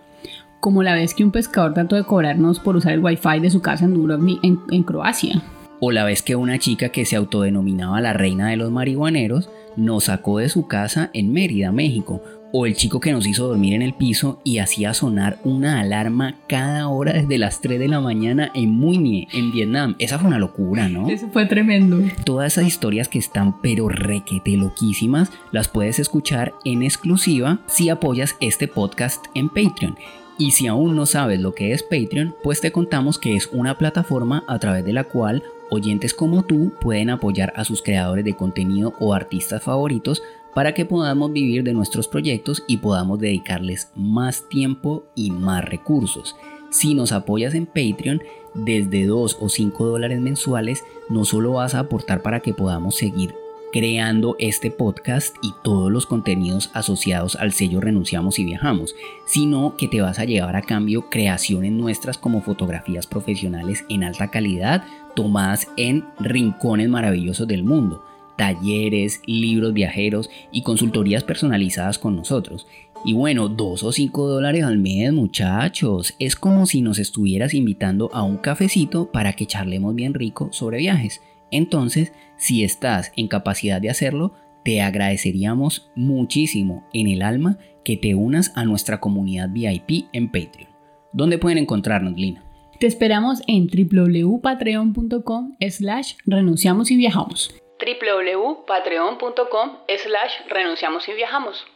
Como 0.59 0.83
la 0.83 0.97
vez 0.97 1.15
que 1.15 1.23
un 1.23 1.31
pescador 1.31 1.75
trató 1.75 1.95
de 1.95 2.03
cobrarnos 2.03 2.59
por 2.59 2.75
usar 2.75 2.95
el 2.95 3.05
wifi 3.05 3.39
de 3.39 3.51
su 3.51 3.63
casa 3.63 3.85
en 3.85 3.95
Dubrovnik, 3.95 4.41
en 4.43 4.83
Croacia 4.83 5.45
o 5.79 5.93
la 5.93 6.05
vez 6.05 6.23
que 6.23 6.35
una 6.35 6.59
chica 6.59 6.89
que 6.89 7.05
se 7.05 7.15
autodenominaba 7.15 8.01
la 8.01 8.15
reina 8.15 8.49
de 8.49 8.57
los 8.57 8.73
marihuaneros 8.73 9.51
nos 9.77 10.05
sacó 10.05 10.39
de 10.39 10.49
su 10.49 10.67
casa 10.67 11.11
en 11.13 11.33
Mérida, 11.33 11.71
México, 11.73 12.21
o 12.57 12.67
el 12.67 12.77
chico 12.77 13.01
que 13.01 13.11
nos 13.11 13.27
hizo 13.27 13.49
dormir 13.49 13.75
en 13.75 13.83
el 13.83 13.95
piso 13.95 14.41
y 14.45 14.59
hacía 14.59 14.95
sonar 14.95 15.41
una 15.43 15.81
alarma 15.81 16.37
cada 16.47 16.87
hora 16.87 17.13
desde 17.13 17.37
las 17.37 17.61
3 17.61 17.81
de 17.81 17.89
la 17.89 18.01
mañana 18.01 18.53
en 18.55 18.71
Muy 18.71 19.27
en 19.33 19.51
Vietnam. 19.51 19.97
Esa 19.99 20.21
fue 20.21 20.29
una 20.29 20.39
locura, 20.39 20.89
¿no? 20.89 21.09
Eso 21.09 21.27
fue 21.33 21.47
tremendo. 21.47 21.99
Todas 22.25 22.53
esas 22.53 22.69
historias 22.69 23.09
que 23.09 23.19
están 23.19 23.61
pero 23.61 23.89
requete 23.89 24.57
loquísimas 24.57 25.33
las 25.51 25.67
puedes 25.67 25.99
escuchar 25.99 26.55
en 26.65 26.85
exclusiva 26.85 27.59
si 27.67 27.89
apoyas 27.89 28.37
este 28.39 28.69
podcast 28.69 29.25
en 29.35 29.49
Patreon. 29.49 29.99
Y 30.39 30.53
si 30.53 30.69
aún 30.69 30.95
no 30.95 31.07
sabes 31.07 31.41
lo 31.41 31.57
que 31.57 31.73
es 31.73 31.83
Patreon, 31.83 32.37
pues 32.45 32.61
te 32.61 32.71
contamos 32.71 33.19
que 33.19 33.35
es 33.35 33.49
una 33.49 33.79
plataforma 33.79 34.45
a 34.47 34.61
través 34.61 34.85
de 34.85 34.93
la 34.93 35.03
cual 35.03 35.43
oyentes 35.71 36.15
como 36.15 36.45
tú 36.45 36.73
pueden 36.81 37.11
apoyar 37.11 37.53
a 37.57 37.65
sus 37.65 37.83
creadores 37.83 38.25
de 38.25 38.37
contenido 38.37 38.95
o 39.01 39.13
artistas 39.13 39.65
favoritos 39.65 40.23
para 40.55 40.73
que 40.73 40.85
podamos 40.85 41.33
vivir 41.33 41.65
de 41.65 41.75
nuestros 41.75 42.09
proyectos 42.09 42.63
y 42.67 42.79
podamos 42.79 43.19
dedicarles 43.19 43.91
más 43.95 44.49
tiempo 44.49 45.05
y 45.15 45.31
más 45.31 45.65
recursos. 45.65 46.37
Si 46.71 46.95
nos 46.95 47.13
apoyas 47.13 47.55
en 47.55 47.67
Patreon, 47.67 48.23
desde 48.55 49.07
2 49.07 49.39
o 49.41 49.49
5 49.49 49.87
dólares 49.87 50.21
mensuales, 50.21 50.85
no 51.09 51.25
solo 51.25 51.53
vas 51.53 51.75
a 51.75 51.81
aportar 51.81 52.23
para 52.23 52.41
que 52.41 52.55
podamos 52.55 52.97
seguir 52.97 53.35
creando 53.73 54.37
este 54.39 54.71
podcast 54.71 55.35
y 55.43 55.53
todos 55.65 55.91
los 55.91 56.07
contenidos 56.07 56.71
asociados 56.75 57.35
al 57.35 57.53
sello 57.53 57.81
Renunciamos 57.81 58.39
y 58.39 58.45
Viajamos, 58.45 58.95
sino 59.27 59.77
que 59.77 59.89
te 59.89 60.01
vas 60.01 60.21
a 60.21 60.25
llevar 60.25 60.55
a 60.55 60.63
cambio 60.63 61.11
creaciones 61.11 61.73
nuestras 61.73 62.17
como 62.17 62.41
fotografías 62.41 63.09
profesionales 63.09 63.85
en 63.89 64.05
alta 64.05 64.31
calidad 64.31 64.85
tomadas 65.17 65.67
en 65.77 66.05
rincones 66.21 66.89
maravillosos 66.89 67.49
del 67.49 67.65
mundo, 67.65 68.05
talleres, 68.37 69.23
libros 69.27 69.73
viajeros 69.73 70.31
y 70.53 70.63
consultorías 70.63 71.25
personalizadas 71.25 71.99
con 71.99 72.17
nosotros. 72.17 72.67
Y 73.05 73.13
bueno, 73.13 73.49
dos 73.49 73.83
o 73.83 73.93
cinco 73.93 74.27
dólares 74.27 74.65
al 74.65 74.79
mes, 74.79 75.13
muchachos. 75.13 76.15
Es 76.19 76.37
como 76.37 76.67
si 76.67 76.81
nos 76.81 76.99
estuvieras 76.99 77.53
invitando 77.53 78.11
a 78.15 78.23
un 78.23 78.39
cafecito 78.39 79.11
para 79.13 79.35
que 79.35 79.47
charlemos 79.47 79.95
bien 79.95 80.15
rico 80.15 80.49
sobre 80.53 80.79
viajes. 80.79 81.21
Entonces, 81.51 82.13
si 82.37 82.65
estás 82.65 83.13
en 83.17 83.29
capacidad 83.29 83.81
de 83.81 83.91
hacerlo, 83.91 84.33
te 84.65 84.81
agradeceríamos 84.81 85.91
muchísimo 85.95 86.85
en 86.95 87.09
el 87.09 87.23
alma 87.23 87.59
que 87.85 87.99
te 87.99 88.15
unas 88.15 88.57
a 88.57 88.65
nuestra 88.65 88.99
comunidad 88.99 89.51
VIP 89.51 90.07
en 90.13 90.29
Patreon. 90.29 90.71
¿Dónde 91.13 91.39
pueden 91.39 91.59
encontrarnos, 91.59 92.15
Lina? 92.15 92.43
Te 92.81 92.87
esperamos 92.87 93.43
en 93.47 93.69
www.patreon.com 93.69 95.57
slash 95.61 96.15
renunciamos 96.27 96.91
y 96.91 96.97
viajamos. 96.97 97.55
www.patreon.com 97.81 99.79
slash 99.99 100.33
renunciamos 100.49 101.09
y 101.09 101.13
viajamos. 101.15 101.67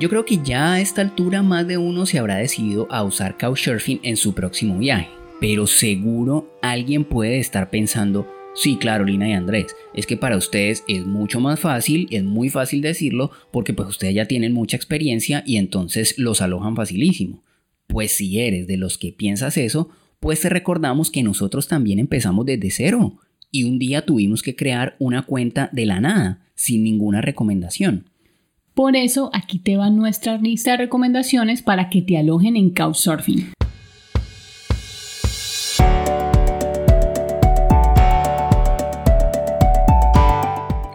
Yo 0.00 0.08
creo 0.08 0.24
que 0.24 0.38
ya 0.42 0.72
a 0.72 0.80
esta 0.80 1.02
altura 1.02 1.42
más 1.42 1.68
de 1.68 1.76
uno 1.76 2.06
se 2.06 2.18
habrá 2.18 2.36
decidido 2.36 2.88
a 2.90 3.04
usar 3.04 3.36
Couchsurfing 3.36 4.00
en 4.02 4.16
su 4.16 4.34
próximo 4.34 4.78
viaje, 4.78 5.10
pero 5.42 5.66
seguro 5.66 6.58
alguien 6.62 7.04
puede 7.04 7.38
estar 7.38 7.68
pensando, 7.68 8.26
sí, 8.54 8.76
claro, 8.76 9.04
Lina 9.04 9.28
y 9.28 9.34
Andrés, 9.34 9.76
es 9.92 10.06
que 10.06 10.16
para 10.16 10.38
ustedes 10.38 10.84
es 10.88 11.04
mucho 11.04 11.38
más 11.38 11.60
fácil, 11.60 12.08
es 12.10 12.24
muy 12.24 12.48
fácil 12.48 12.80
decirlo, 12.80 13.30
porque 13.50 13.74
pues 13.74 13.90
ustedes 13.90 14.14
ya 14.14 14.24
tienen 14.24 14.54
mucha 14.54 14.74
experiencia 14.74 15.42
y 15.44 15.58
entonces 15.58 16.16
los 16.16 16.40
alojan 16.40 16.76
facilísimo. 16.76 17.44
Pues 17.86 18.12
si 18.12 18.40
eres 18.40 18.66
de 18.66 18.78
los 18.78 18.96
que 18.96 19.12
piensas 19.12 19.58
eso, 19.58 19.90
pues 20.20 20.44
recordamos 20.44 21.10
que 21.10 21.22
nosotros 21.22 21.66
también 21.66 21.98
empezamos 21.98 22.46
desde 22.46 22.70
cero 22.70 23.16
y 23.50 23.64
un 23.64 23.78
día 23.78 24.04
tuvimos 24.04 24.42
que 24.42 24.54
crear 24.54 24.94
una 24.98 25.22
cuenta 25.22 25.70
de 25.72 25.86
la 25.86 26.00
nada, 26.00 26.40
sin 26.54 26.84
ninguna 26.84 27.20
recomendación. 27.20 28.04
Por 28.74 28.96
eso 28.96 29.30
aquí 29.32 29.58
te 29.58 29.76
va 29.76 29.90
nuestra 29.90 30.36
lista 30.38 30.72
de 30.72 30.76
recomendaciones 30.76 31.62
para 31.62 31.90
que 31.90 32.02
te 32.02 32.16
alojen 32.16 32.56
en 32.56 32.70
Couchsurfing. 32.70 33.52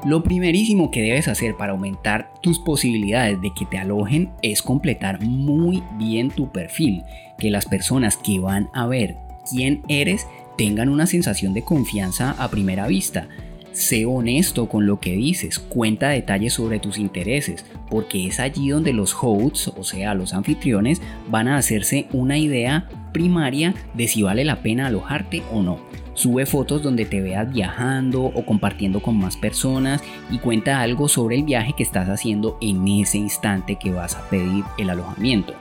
Lo 0.06 0.24
primerísimo 0.24 0.92
que 0.92 1.02
debes 1.02 1.28
hacer 1.28 1.58
para 1.58 1.74
aumentar 1.74 2.32
tus 2.42 2.60
posibilidades 2.60 3.42
de 3.42 3.52
que 3.54 3.66
te 3.66 3.78
alojen 3.78 4.32
es 4.42 4.62
completar 4.62 5.22
muy 5.22 5.84
bien 5.98 6.30
tu 6.30 6.52
perfil, 6.52 7.04
que 7.40 7.50
las 7.50 7.66
personas 7.66 8.16
que 8.16 8.40
van 8.40 8.70
a 8.74 8.86
ver 8.86 9.18
quién 9.50 9.82
eres 9.88 10.28
tengan 10.58 10.90
una 10.90 11.08
sensación 11.08 11.54
de 11.54 11.64
confianza 11.64 12.32
a 12.38 12.50
primera 12.50 12.88
vista 12.88 13.28
Sé 13.76 14.06
honesto 14.06 14.70
con 14.70 14.86
lo 14.86 15.02
que 15.02 15.12
dices, 15.12 15.60
cuenta 15.60 16.08
detalles 16.08 16.54
sobre 16.54 16.80
tus 16.80 16.98
intereses, 16.98 17.66
porque 17.90 18.26
es 18.26 18.40
allí 18.40 18.70
donde 18.70 18.94
los 18.94 19.14
hosts, 19.22 19.68
o 19.68 19.84
sea, 19.84 20.14
los 20.14 20.34
anfitriones, 20.34 21.02
van 21.28 21.50
a 21.50 21.58
hacerse 21.58 22.08
una 22.14 22.38
idea 22.38 22.88
primaria 23.12 23.74
de 23.94 24.08
si 24.08 24.24
vale 24.24 24.46
la 24.46 24.62
pena 24.62 24.88
alojarte 24.88 25.44
o 25.52 25.62
no. 25.62 25.82
Sube 26.16 26.46
fotos 26.46 26.82
donde 26.82 27.04
te 27.04 27.22
veas 27.22 27.52
viajando 27.52 28.24
o 28.24 28.46
compartiendo 28.46 29.02
con 29.02 29.18
más 29.18 29.36
personas 29.36 30.02
y 30.32 30.40
cuenta 30.40 30.80
algo 30.80 31.10
sobre 31.10 31.36
el 31.36 31.44
viaje 31.44 31.74
que 31.74 31.84
estás 31.84 32.08
haciendo 32.08 32.58
en 32.62 32.88
ese 32.88 33.18
instante 33.18 33.76
que 33.76 33.92
vas 33.92 34.16
a 34.16 34.30
pedir 34.30 34.64
el 34.78 34.90
alojamiento. 34.90 35.54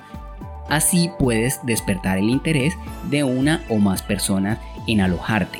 Así 0.68 1.10
puedes 1.18 1.58
despertar 1.66 2.18
el 2.18 2.30
interés 2.30 2.74
de 3.10 3.24
una 3.24 3.64
o 3.68 3.78
más 3.78 4.02
personas 4.02 4.60
en 4.86 5.00
alojarte. 5.00 5.58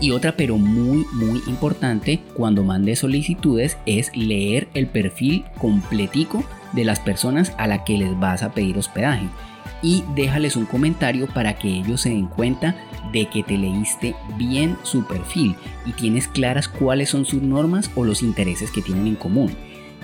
Y 0.00 0.10
otra 0.10 0.32
pero 0.32 0.58
muy 0.58 1.06
muy 1.12 1.40
importante 1.46 2.20
cuando 2.34 2.64
mandes 2.64 2.98
solicitudes 2.98 3.78
es 3.86 4.14
leer 4.16 4.66
el 4.74 4.88
perfil 4.88 5.44
completico 5.58 6.42
de 6.72 6.84
las 6.84 6.98
personas 6.98 7.52
a 7.58 7.68
las 7.68 7.82
que 7.82 7.96
les 7.96 8.18
vas 8.18 8.42
a 8.42 8.50
pedir 8.52 8.76
hospedaje 8.76 9.28
y 9.82 10.04
déjales 10.14 10.56
un 10.56 10.66
comentario 10.66 11.26
para 11.26 11.58
que 11.58 11.68
ellos 11.68 12.00
se 12.00 12.10
den 12.10 12.26
cuenta 12.26 12.76
de 13.12 13.26
que 13.26 13.42
te 13.42 13.58
leíste 13.58 14.14
bien 14.38 14.76
su 14.82 15.06
perfil 15.06 15.56
y 15.84 15.92
tienes 15.92 16.28
claras 16.28 16.68
cuáles 16.68 17.10
son 17.10 17.24
sus 17.24 17.42
normas 17.42 17.90
o 17.94 18.04
los 18.04 18.22
intereses 18.22 18.70
que 18.70 18.82
tienen 18.82 19.06
en 19.06 19.16
común. 19.16 19.50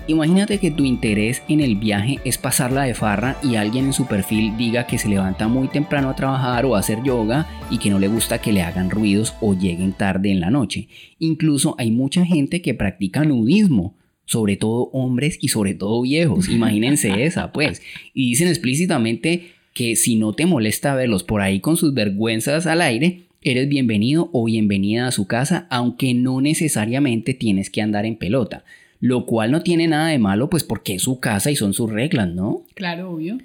Imagínate 0.08 0.58
que 0.58 0.70
tu 0.70 0.86
interés 0.86 1.42
en 1.48 1.60
el 1.60 1.76
viaje 1.76 2.18
es 2.24 2.38
pasarla 2.38 2.84
de 2.84 2.94
farra 2.94 3.36
y 3.42 3.56
alguien 3.56 3.84
en 3.84 3.92
su 3.92 4.06
perfil 4.06 4.56
diga 4.56 4.86
que 4.86 4.96
se 4.96 5.06
levanta 5.06 5.48
muy 5.48 5.68
temprano 5.68 6.08
a 6.08 6.16
trabajar 6.16 6.64
o 6.64 6.74
a 6.74 6.78
hacer 6.78 7.02
yoga 7.02 7.46
y 7.70 7.76
que 7.76 7.90
no 7.90 7.98
le 7.98 8.08
gusta 8.08 8.40
que 8.40 8.54
le 8.54 8.62
hagan 8.62 8.88
ruidos 8.88 9.34
o 9.42 9.52
lleguen 9.52 9.92
tarde 9.92 10.30
en 10.30 10.40
la 10.40 10.48
noche. 10.48 10.88
Incluso 11.18 11.74
hay 11.76 11.90
mucha 11.90 12.24
gente 12.24 12.62
que 12.62 12.72
practica 12.72 13.22
nudismo, 13.24 13.98
sobre 14.24 14.56
todo 14.56 14.84
hombres 14.94 15.36
y 15.42 15.48
sobre 15.48 15.74
todo 15.74 16.00
viejos. 16.00 16.48
Imagínense 16.50 17.24
esa, 17.24 17.52
pues. 17.52 17.82
Y 18.14 18.30
dicen 18.30 18.48
explícitamente 18.48 19.57
que 19.78 19.94
si 19.94 20.16
no 20.16 20.32
te 20.32 20.44
molesta 20.44 20.96
verlos 20.96 21.22
por 21.22 21.40
ahí 21.40 21.60
con 21.60 21.76
sus 21.76 21.94
vergüenzas 21.94 22.66
al 22.66 22.82
aire, 22.82 23.28
eres 23.42 23.68
bienvenido 23.68 24.28
o 24.32 24.44
bienvenida 24.44 25.06
a 25.06 25.12
su 25.12 25.28
casa, 25.28 25.68
aunque 25.70 26.14
no 26.14 26.40
necesariamente 26.40 27.32
tienes 27.32 27.70
que 27.70 27.80
andar 27.80 28.04
en 28.04 28.16
pelota 28.16 28.64
lo 29.00 29.26
cual 29.26 29.52
no 29.52 29.62
tiene 29.62 29.86
nada 29.86 30.08
de 30.08 30.18
malo, 30.18 30.50
pues 30.50 30.64
porque 30.64 30.94
es 30.94 31.02
su 31.02 31.20
casa 31.20 31.52
y 31.52 31.54
son 31.54 31.72
sus 31.72 31.88
reglas, 31.88 32.34
¿no? 32.34 32.64
Claro, 32.74 33.12
obvio. 33.12 33.38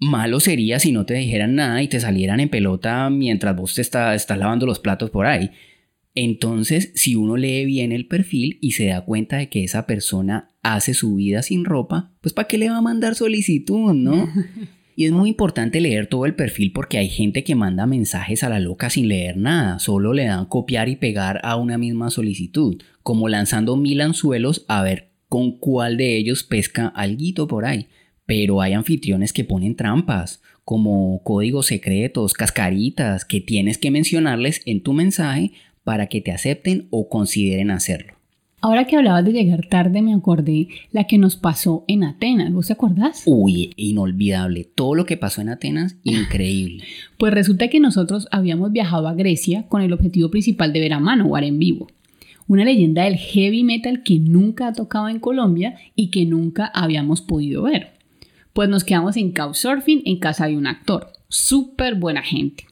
Malo 0.00 0.40
sería 0.40 0.80
si 0.80 0.90
no 0.90 1.06
te 1.06 1.14
dijeran 1.14 1.54
nada 1.54 1.80
y 1.80 1.86
te 1.86 2.00
salieran 2.00 2.40
en 2.40 2.48
pelota 2.48 3.08
mientras 3.08 3.54
vos 3.54 3.72
te 3.76 3.82
estás 3.82 4.28
lavando 4.36 4.66
los 4.66 4.80
platos 4.80 5.10
por 5.10 5.26
ahí. 5.26 5.52
Entonces, 6.16 6.90
si 6.96 7.14
uno 7.14 7.36
lee 7.36 7.64
bien 7.66 7.92
el 7.92 8.08
perfil 8.08 8.58
y 8.60 8.72
se 8.72 8.86
da 8.86 9.02
cuenta 9.02 9.36
de 9.36 9.48
que 9.48 9.62
esa 9.62 9.86
persona 9.86 10.48
hace 10.64 10.92
su 10.92 11.14
vida 11.14 11.44
sin 11.44 11.64
ropa, 11.64 12.10
pues 12.20 12.32
¿para 12.32 12.48
qué 12.48 12.58
le 12.58 12.68
va 12.68 12.78
a 12.78 12.82
mandar 12.82 13.14
solicitud, 13.14 13.94
no? 13.94 14.28
Y 14.98 15.04
es 15.04 15.12
muy 15.12 15.28
importante 15.28 15.82
leer 15.82 16.06
todo 16.06 16.24
el 16.24 16.34
perfil 16.34 16.72
porque 16.72 16.96
hay 16.96 17.10
gente 17.10 17.44
que 17.44 17.54
manda 17.54 17.84
mensajes 17.84 18.42
a 18.42 18.48
la 18.48 18.60
loca 18.60 18.88
sin 18.88 19.08
leer 19.08 19.36
nada, 19.36 19.78
solo 19.78 20.14
le 20.14 20.24
dan 20.24 20.46
copiar 20.46 20.88
y 20.88 20.96
pegar 20.96 21.38
a 21.44 21.56
una 21.56 21.76
misma 21.76 22.08
solicitud, 22.08 22.82
como 23.02 23.28
lanzando 23.28 23.76
mil 23.76 24.00
anzuelos 24.00 24.64
a 24.68 24.82
ver 24.82 25.10
con 25.28 25.58
cuál 25.58 25.98
de 25.98 26.16
ellos 26.16 26.44
pesca 26.44 26.86
alguito 26.88 27.46
por 27.46 27.66
ahí. 27.66 27.88
Pero 28.24 28.62
hay 28.62 28.72
anfitriones 28.72 29.34
que 29.34 29.44
ponen 29.44 29.76
trampas, 29.76 30.40
como 30.64 31.22
códigos 31.22 31.66
secretos, 31.66 32.32
cascaritas, 32.32 33.26
que 33.26 33.42
tienes 33.42 33.76
que 33.76 33.90
mencionarles 33.90 34.62
en 34.64 34.82
tu 34.82 34.94
mensaje 34.94 35.52
para 35.84 36.06
que 36.06 36.22
te 36.22 36.32
acepten 36.32 36.88
o 36.88 37.10
consideren 37.10 37.70
hacerlo. 37.70 38.15
Ahora 38.66 38.84
que 38.84 38.96
hablabas 38.96 39.24
de 39.24 39.32
llegar 39.32 39.64
tarde, 39.68 40.02
me 40.02 40.12
acordé 40.12 40.66
la 40.90 41.04
que 41.04 41.18
nos 41.18 41.36
pasó 41.36 41.84
en 41.86 42.02
Atenas. 42.02 42.52
¿Vos 42.52 42.66
te 42.66 42.72
acordás? 42.72 43.22
Uy, 43.24 43.72
inolvidable. 43.76 44.64
Todo 44.64 44.96
lo 44.96 45.06
que 45.06 45.16
pasó 45.16 45.40
en 45.40 45.50
Atenas, 45.50 45.94
increíble. 46.02 46.82
pues 47.16 47.32
resulta 47.32 47.68
que 47.68 47.78
nosotros 47.78 48.26
habíamos 48.32 48.72
viajado 48.72 49.06
a 49.06 49.14
Grecia 49.14 49.68
con 49.68 49.82
el 49.82 49.92
objetivo 49.92 50.32
principal 50.32 50.72
de 50.72 50.80
ver 50.80 50.94
a 50.94 50.98
Manowar 50.98 51.44
en 51.44 51.60
vivo. 51.60 51.86
Una 52.48 52.64
leyenda 52.64 53.04
del 53.04 53.18
heavy 53.18 53.62
metal 53.62 54.02
que 54.02 54.18
nunca 54.18 54.66
ha 54.66 54.72
tocado 54.72 55.08
en 55.08 55.20
Colombia 55.20 55.76
y 55.94 56.10
que 56.10 56.26
nunca 56.26 56.66
habíamos 56.66 57.20
podido 57.20 57.62
ver. 57.62 57.92
Pues 58.52 58.68
nos 58.68 58.82
quedamos 58.82 59.16
en 59.16 59.30
Couchsurfing 59.30 60.02
en 60.04 60.18
casa 60.18 60.48
de 60.48 60.56
un 60.56 60.66
actor. 60.66 61.12
Súper 61.28 61.94
buena 61.94 62.24
gente. 62.24 62.66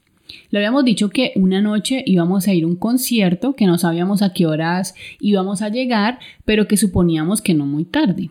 Le 0.49 0.59
habíamos 0.59 0.85
dicho 0.85 1.09
que 1.09 1.31
una 1.35 1.61
noche 1.61 2.03
íbamos 2.05 2.47
a 2.47 2.53
ir 2.53 2.63
a 2.63 2.67
un 2.67 2.75
concierto, 2.75 3.55
que 3.55 3.65
no 3.65 3.77
sabíamos 3.77 4.21
a 4.21 4.33
qué 4.33 4.45
horas 4.45 4.95
íbamos 5.19 5.61
a 5.61 5.69
llegar, 5.69 6.19
pero 6.45 6.67
que 6.67 6.77
suponíamos 6.77 7.41
que 7.41 7.53
no 7.53 7.65
muy 7.65 7.85
tarde. 7.85 8.29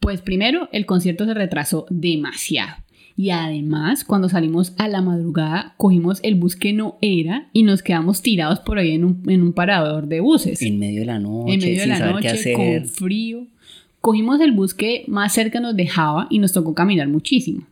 Pues 0.00 0.22
primero, 0.22 0.68
el 0.72 0.86
concierto 0.86 1.26
se 1.26 1.34
retrasó 1.34 1.86
demasiado. 1.90 2.76
Y 3.16 3.30
además, 3.30 4.04
cuando 4.04 4.30
salimos 4.30 4.72
a 4.78 4.88
la 4.88 5.02
madrugada, 5.02 5.74
cogimos 5.76 6.20
el 6.22 6.36
bus 6.36 6.56
que 6.56 6.72
no 6.72 6.96
era 7.02 7.50
y 7.52 7.64
nos 7.64 7.82
quedamos 7.82 8.22
tirados 8.22 8.60
por 8.60 8.78
ahí 8.78 8.92
en 8.92 9.04
un, 9.04 9.52
parador 9.52 10.06
de 10.06 10.20
buses. 10.20 10.62
En 10.62 10.78
medio 10.78 11.00
de 11.00 11.06
la 11.06 11.18
noche, 11.18 11.52
en 11.52 11.60
medio 11.60 11.80
de 11.80 11.86
la 11.86 12.12
noche, 12.12 12.52
con 12.54 12.86
frío. 12.86 13.46
Cogimos 14.00 14.40
el 14.40 14.52
bus 14.52 14.72
que 14.72 15.04
más 15.06 15.34
cerca 15.34 15.60
nos 15.60 15.76
dejaba 15.76 16.28
y 16.30 16.38
nos 16.38 16.52
tocó 16.52 16.74
caminar 16.74 17.08
muchísimo. 17.08 17.66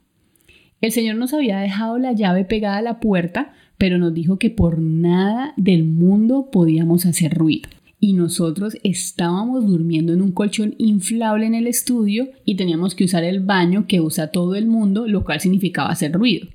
El 0.81 0.93
Señor 0.93 1.17
nos 1.17 1.35
había 1.35 1.59
dejado 1.59 1.99
la 1.99 2.13
llave 2.13 2.45
pegada 2.45 2.77
a 2.77 2.83
la 2.83 3.01
puerta, 3.01 3.53
pero 3.79 3.99
nos 3.99 4.15
dijo 4.15 4.39
que 4.39 4.51
por 4.51 4.79
nada 4.79 5.53
del 5.57 5.85
mundo 5.85 6.51
podíamos 6.53 7.05
hacer 7.05 7.35
ruido. 7.35 7.69
Y 8.01 8.13
nosotros 8.13 8.77
estábamos 8.85 9.67
durmiendo 9.67 10.13
en 10.13 10.23
un 10.23 10.31
colchón 10.31 10.77
inflable 10.79 11.47
en 11.47 11.57
el 11.57 11.67
estudio 11.67 12.29
y 12.45 12.55
teníamos 12.55 12.95
que 12.95 13.05
usar 13.05 13.25
el 13.25 13.41
baño 13.41 13.87
que 13.89 14.01
usa 14.01 14.29
todo 14.29 14.55
el 14.55 14.67
mundo, 14.67 15.09
lo 15.09 15.25
cual 15.25 15.41
significaba 15.41 15.91
hacer 15.91 16.13
ruido. 16.13 16.47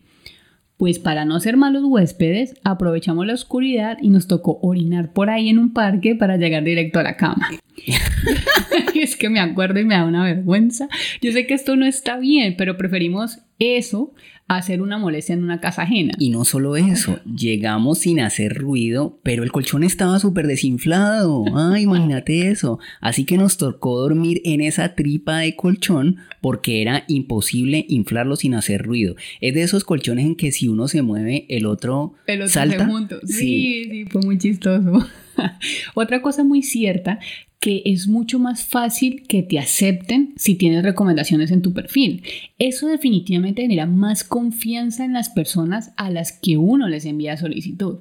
Pues 0.78 1.00
para 1.00 1.26
no 1.26 1.40
ser 1.42 1.58
malos 1.58 1.84
huéspedes, 1.84 2.56
aprovechamos 2.64 3.28
la 3.28 3.34
oscuridad 3.34 3.98
y 4.02 4.10
nos 4.10 4.28
tocó 4.28 4.60
orinar 4.62 5.12
por 5.12 5.30
ahí 5.30 5.50
en 5.50 5.60
un 5.60 5.74
parque 5.74 6.16
para 6.16 6.38
llegar 6.38 6.64
directo 6.64 7.00
a 7.00 7.04
la 7.04 7.18
cama. 7.18 7.50
es 8.96 9.16
que 9.16 9.30
me 9.30 9.40
acuerdo 9.40 9.80
y 9.80 9.86
me 9.86 9.96
da 9.96 10.06
una 10.06 10.24
vergüenza. 10.24 10.88
Yo 11.22 11.32
sé 11.32 11.48
que 11.48 11.54
esto 11.54 11.76
no 11.76 11.86
está 11.86 12.18
bien, 12.18 12.56
pero 12.58 12.78
preferimos 12.78 13.40
eso 13.60 14.14
hacer 14.48 14.82
una 14.82 14.98
molestia 14.98 15.34
en 15.34 15.44
una 15.44 15.60
casa 15.60 15.84
ajena. 15.84 16.14
Y 16.20 16.30
no 16.30 16.46
solo 16.46 16.76
eso, 16.76 17.20
llegamos 17.24 18.00
sin 18.00 18.20
hacer 18.20 18.56
ruido, 18.56 19.20
pero 19.24 19.44
el 19.44 19.52
colchón 19.52 19.84
estaba 19.84 20.20
súper 20.20 20.48
desinflado. 20.48 21.46
Ay, 21.56 21.84
imagínate 21.84 22.50
eso. 22.50 22.80
Así 23.02 23.26
que 23.26 23.38
nos 23.38 23.58
tocó 23.58 24.00
dormir 24.00 24.42
en 24.44 24.62
esa 24.62 24.96
tripa 24.96 25.40
de 25.40 25.56
colchón 25.56 26.18
porque 26.42 26.82
era 26.82 27.06
imposible 27.08 27.86
inflarlo 27.90 28.36
sin 28.36 28.54
hacer 28.54 28.84
ruido. 28.84 29.16
Es 29.42 29.54
de 29.54 29.64
esos 29.64 29.84
colchones 29.84 30.26
en 30.26 30.36
que 30.36 30.52
si 30.52 30.68
uno 30.68 30.88
se 30.88 31.02
mueve, 31.02 31.46
el 31.50 31.66
otro, 31.66 32.14
el 32.28 32.42
otro 32.42 32.54
salta. 32.54 32.90
Se 33.24 33.34
sí, 33.34 33.88
sí, 33.90 34.06
fue 34.06 34.22
muy 34.22 34.38
chistoso. 34.38 35.06
Otra 35.96 36.22
cosa 36.22 36.44
muy 36.44 36.62
cierta 36.62 37.20
que 37.64 37.82
es 37.86 38.10
mucho 38.10 38.40
más 38.40 38.66
fácil 38.66 39.24
que 39.26 39.42
te 39.42 39.58
acepten 39.58 40.34
si 40.36 40.56
tienes 40.56 40.84
recomendaciones 40.84 41.50
en 41.50 41.62
tu 41.62 41.72
perfil. 41.72 42.22
Eso 42.60 42.88
definitivamente 42.88 43.62
genera 43.62 43.86
más 43.86 44.26
confianza 44.26 45.06
en 45.06 45.14
las 45.14 45.30
personas 45.30 45.94
a 45.96 46.10
las 46.10 46.34
que 46.34 46.58
uno 46.58 46.90
les 46.90 47.06
envía 47.06 47.38
solicitud. 47.38 48.00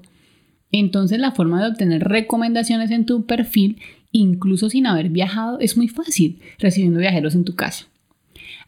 Entonces 0.73 1.21
la 1.21 1.31
forma 1.31 1.63
de 1.63 1.71
obtener 1.71 2.03
recomendaciones 2.03 2.91
en 2.91 3.07
tu 3.07 3.25
perfil, 3.25 3.81
incluso 4.11 4.69
sin 4.69 4.85
haber 4.85 5.11
viajado, 5.11 5.61
es 5.61 5.77
muy 5.77 5.87
fácil, 5.87 6.41
recibiendo 6.59 6.99
viajeros 6.99 7.37
en 7.37 7.45
tu 7.45 7.55
casa. 7.55 7.87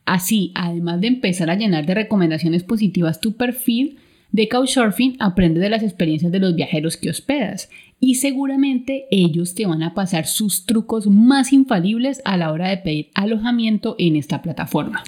Así, 0.04 0.52
además 0.54 1.00
de 1.00 1.08
empezar 1.08 1.50
a 1.50 1.56
llenar 1.56 1.86
de 1.86 1.94
recomendaciones 1.94 2.62
positivas 2.62 3.20
tu 3.20 3.32
perfil, 3.32 3.98
de 4.30 4.48
Couchsurfing 4.48 5.16
aprende 5.18 5.58
de 5.58 5.70
las 5.70 5.82
experiencias 5.82 6.30
de 6.30 6.38
los 6.38 6.54
viajeros 6.54 6.96
que 6.96 7.10
hospedas 7.10 7.68
y 8.04 8.16
seguramente 8.16 9.06
ellos 9.10 9.54
te 9.54 9.64
van 9.64 9.82
a 9.82 9.94
pasar 9.94 10.26
sus 10.26 10.66
trucos 10.66 11.06
más 11.06 11.54
infalibles 11.54 12.20
a 12.26 12.36
la 12.36 12.52
hora 12.52 12.68
de 12.68 12.76
pedir 12.76 13.08
alojamiento 13.14 13.96
en 13.98 14.16
esta 14.16 14.42
plataforma. 14.42 15.02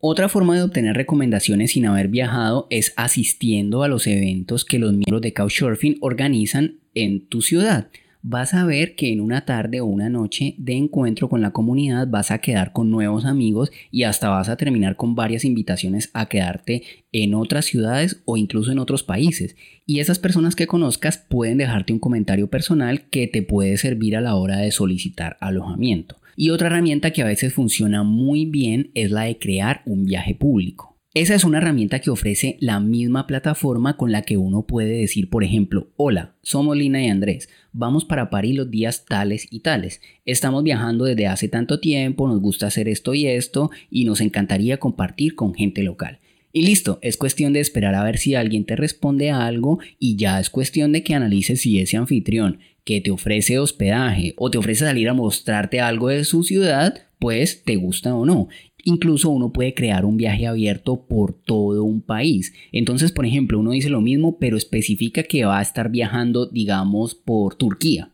Otra 0.00 0.28
forma 0.28 0.56
de 0.56 0.64
obtener 0.64 0.96
recomendaciones 0.96 1.70
sin 1.70 1.86
haber 1.86 2.08
viajado 2.08 2.66
es 2.68 2.94
asistiendo 2.96 3.84
a 3.84 3.88
los 3.88 4.08
eventos 4.08 4.64
que 4.64 4.80
los 4.80 4.92
miembros 4.92 5.22
de 5.22 5.32
Couchsurfing 5.32 5.98
organizan 6.00 6.80
en 6.96 7.24
tu 7.28 7.42
ciudad 7.42 7.86
vas 8.22 8.54
a 8.54 8.64
ver 8.64 8.94
que 8.94 9.12
en 9.12 9.20
una 9.20 9.44
tarde 9.44 9.80
o 9.80 9.86
una 9.86 10.08
noche 10.08 10.54
de 10.58 10.74
encuentro 10.74 11.28
con 11.28 11.42
la 11.42 11.50
comunidad 11.50 12.06
vas 12.06 12.30
a 12.30 12.38
quedar 12.38 12.72
con 12.72 12.90
nuevos 12.90 13.24
amigos 13.24 13.72
y 13.90 14.04
hasta 14.04 14.28
vas 14.28 14.48
a 14.48 14.56
terminar 14.56 14.96
con 14.96 15.14
varias 15.14 15.44
invitaciones 15.44 16.10
a 16.14 16.26
quedarte 16.26 16.82
en 17.10 17.34
otras 17.34 17.64
ciudades 17.64 18.22
o 18.24 18.36
incluso 18.36 18.70
en 18.70 18.78
otros 18.78 19.02
países. 19.02 19.56
Y 19.86 19.98
esas 19.98 20.18
personas 20.18 20.54
que 20.54 20.68
conozcas 20.68 21.18
pueden 21.18 21.58
dejarte 21.58 21.92
un 21.92 21.98
comentario 21.98 22.48
personal 22.48 23.08
que 23.10 23.26
te 23.26 23.42
puede 23.42 23.76
servir 23.76 24.16
a 24.16 24.20
la 24.20 24.36
hora 24.36 24.58
de 24.58 24.70
solicitar 24.70 25.36
alojamiento. 25.40 26.16
Y 26.36 26.50
otra 26.50 26.68
herramienta 26.68 27.10
que 27.10 27.22
a 27.22 27.26
veces 27.26 27.52
funciona 27.52 28.04
muy 28.04 28.46
bien 28.46 28.90
es 28.94 29.10
la 29.10 29.22
de 29.24 29.38
crear 29.38 29.82
un 29.84 30.04
viaje 30.04 30.34
público. 30.34 30.91
Esa 31.14 31.34
es 31.34 31.44
una 31.44 31.58
herramienta 31.58 31.98
que 31.98 32.08
ofrece 32.08 32.56
la 32.58 32.80
misma 32.80 33.26
plataforma 33.26 33.98
con 33.98 34.12
la 34.12 34.22
que 34.22 34.38
uno 34.38 34.62
puede 34.62 34.96
decir, 34.96 35.28
por 35.28 35.44
ejemplo, 35.44 35.90
hola, 35.96 36.36
somos 36.42 36.74
Lina 36.74 37.04
y 37.04 37.08
Andrés, 37.08 37.50
vamos 37.74 38.06
para 38.06 38.30
París 38.30 38.56
los 38.56 38.70
días 38.70 39.04
tales 39.04 39.46
y 39.50 39.60
tales, 39.60 40.00
estamos 40.24 40.64
viajando 40.64 41.04
desde 41.04 41.26
hace 41.26 41.48
tanto 41.48 41.80
tiempo, 41.80 42.28
nos 42.28 42.40
gusta 42.40 42.68
hacer 42.68 42.88
esto 42.88 43.12
y 43.12 43.26
esto 43.26 43.70
y 43.90 44.06
nos 44.06 44.22
encantaría 44.22 44.78
compartir 44.78 45.34
con 45.34 45.52
gente 45.52 45.82
local. 45.82 46.18
Y 46.50 46.62
listo, 46.62 46.98
es 47.02 47.18
cuestión 47.18 47.52
de 47.52 47.60
esperar 47.60 47.94
a 47.94 48.04
ver 48.04 48.16
si 48.16 48.34
alguien 48.34 48.64
te 48.64 48.74
responde 48.74 49.30
a 49.30 49.44
algo 49.44 49.80
y 49.98 50.16
ya 50.16 50.40
es 50.40 50.48
cuestión 50.48 50.92
de 50.92 51.02
que 51.02 51.14
analices 51.14 51.60
si 51.60 51.78
ese 51.78 51.98
anfitrión 51.98 52.58
que 52.84 53.02
te 53.02 53.10
ofrece 53.10 53.58
hospedaje 53.58 54.32
o 54.38 54.50
te 54.50 54.56
ofrece 54.56 54.86
salir 54.86 55.10
a 55.10 55.14
mostrarte 55.14 55.80
algo 55.80 56.08
de 56.08 56.24
su 56.24 56.42
ciudad, 56.42 57.02
pues 57.18 57.62
te 57.62 57.76
gusta 57.76 58.14
o 58.14 58.26
no. 58.26 58.48
Incluso 58.84 59.30
uno 59.30 59.52
puede 59.52 59.74
crear 59.74 60.04
un 60.04 60.16
viaje 60.16 60.46
abierto 60.46 61.06
por 61.06 61.32
todo 61.34 61.84
un 61.84 62.00
país. 62.00 62.52
Entonces, 62.72 63.12
por 63.12 63.26
ejemplo, 63.26 63.60
uno 63.60 63.70
dice 63.70 63.88
lo 63.88 64.00
mismo, 64.00 64.38
pero 64.38 64.56
especifica 64.56 65.22
que 65.22 65.44
va 65.44 65.58
a 65.58 65.62
estar 65.62 65.90
viajando, 65.90 66.46
digamos, 66.46 67.14
por 67.14 67.54
Turquía, 67.54 68.10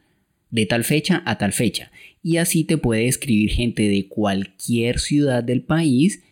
de 0.50 0.66
tal 0.66 0.84
fecha 0.84 1.22
a 1.24 1.38
tal 1.38 1.52
fecha. 1.52 1.90
Y 2.22 2.36
así 2.36 2.64
te 2.64 2.76
puede 2.76 3.08
escribir 3.08 3.50
gente 3.50 3.88
de 3.88 4.08
cualquier 4.08 4.98
ciudad 4.98 5.42
del 5.42 5.62
país 5.62 6.22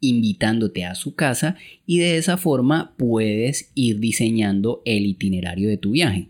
invitándote 0.00 0.84
a 0.84 0.94
su 0.94 1.14
casa 1.14 1.56
y 1.86 1.98
de 1.98 2.18
esa 2.18 2.36
forma 2.36 2.94
puedes 2.96 3.70
ir 3.74 3.98
diseñando 3.98 4.82
el 4.84 5.06
itinerario 5.06 5.68
de 5.68 5.76
tu 5.76 5.92
viaje. 5.92 6.28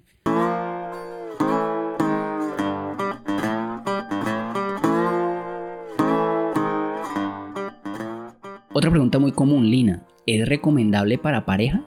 Otra 8.78 8.92
pregunta 8.92 9.18
muy 9.18 9.32
común, 9.32 9.68
Lina, 9.68 10.04
¿es 10.24 10.48
recomendable 10.48 11.18
para 11.18 11.44
parejas? 11.44 11.82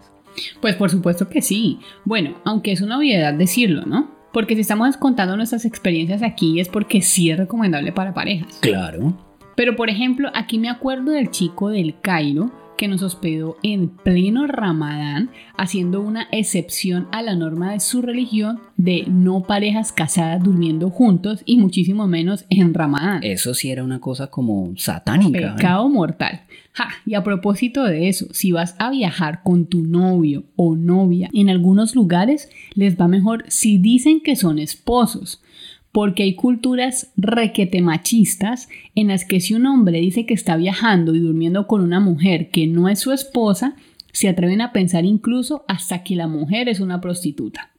Pues 0.60 0.76
por 0.76 0.90
supuesto 0.90 1.30
que 1.30 1.42
sí. 1.42 1.80
Bueno, 2.04 2.36
aunque 2.44 2.74
es 2.74 2.82
una 2.82 2.98
obviedad 2.98 3.34
decirlo, 3.34 3.86
¿no? 3.86 4.12
Porque 4.34 4.56
si 4.56 4.62
estamos 4.62 4.98
contando 4.98 5.38
nuestras 5.38 5.64
experiencias 5.64 6.22
aquí 6.22 6.60
es 6.60 6.68
porque 6.68 7.02
sí 7.02 7.32
es 7.32 7.38
recomendable 7.38 7.94
para 7.94 8.14
parejas. 8.14 8.58
Claro. 8.60 9.18
Pero 9.56 9.78
por 9.78 9.90
ejemplo, 9.90 10.32
aquí 10.34 10.60
me 10.60 10.70
acuerdo 10.70 11.12
del 11.12 11.32
chico 11.32 11.70
del 11.70 11.98
Cairo 12.02 12.52
que 12.82 12.88
nos 12.88 13.04
hospedó 13.04 13.58
en 13.62 13.90
pleno 13.90 14.48
Ramadán, 14.48 15.30
haciendo 15.56 16.02
una 16.02 16.28
excepción 16.32 17.08
a 17.12 17.22
la 17.22 17.36
norma 17.36 17.74
de 17.74 17.80
su 17.80 18.02
religión 18.02 18.60
de 18.76 19.04
no 19.08 19.44
parejas 19.44 19.92
casadas 19.92 20.42
durmiendo 20.42 20.90
juntos 20.90 21.44
y 21.46 21.58
muchísimo 21.58 22.08
menos 22.08 22.44
en 22.50 22.74
Ramadán. 22.74 23.24
Eso 23.24 23.54
sí 23.54 23.70
era 23.70 23.84
una 23.84 24.00
cosa 24.00 24.32
como 24.32 24.74
satánica. 24.78 25.40
¿eh? 25.40 25.54
Pecado 25.58 25.90
mortal. 25.90 26.42
Ja, 26.74 26.88
y 27.06 27.14
a 27.14 27.24
propósito 27.24 27.84
de 27.84 28.10
eso, 28.10 28.26
si 28.32 28.52
vas 28.52 28.74
a 28.80 28.90
viajar 28.90 29.44
con 29.44 29.68
tu 29.68 29.84
novio 29.84 30.46
o 30.56 30.76
novia, 30.76 31.30
en 31.34 31.52
algunos 31.52 31.94
lugares 31.94 32.50
les 32.74 33.00
va 33.00 33.08
mejor 33.08 33.46
si 33.48 33.78
dicen 33.78 34.22
que 34.22 34.36
son 34.36 34.58
esposos 34.58 35.44
porque 35.92 36.24
hay 36.24 36.36
culturas 36.36 37.12
requete 37.18 37.82
machistas 37.82 38.70
en 38.96 39.10
las 39.10 39.26
que 39.26 39.40
si 39.40 39.54
un 39.54 39.66
hombre 39.66 40.00
dice 40.00 40.26
que 40.26 40.34
está 40.34 40.56
viajando 40.56 41.16
y 41.16 41.20
durmiendo 41.20 41.68
con 41.68 41.82
una 41.82 42.00
mujer 42.00 42.50
que 42.50 42.68
no 42.68 42.88
es 42.88 43.00
su 43.00 43.12
esposa, 43.12 43.76
se 44.14 44.30
atreven 44.30 44.62
a 44.62 44.72
pensar 44.72 45.06
incluso 45.06 45.64
hasta 45.68 46.04
que 46.04 46.16
la 46.16 46.28
mujer 46.28 46.70
es 46.70 46.80
una 46.80 47.02
prostituta. 47.02 47.72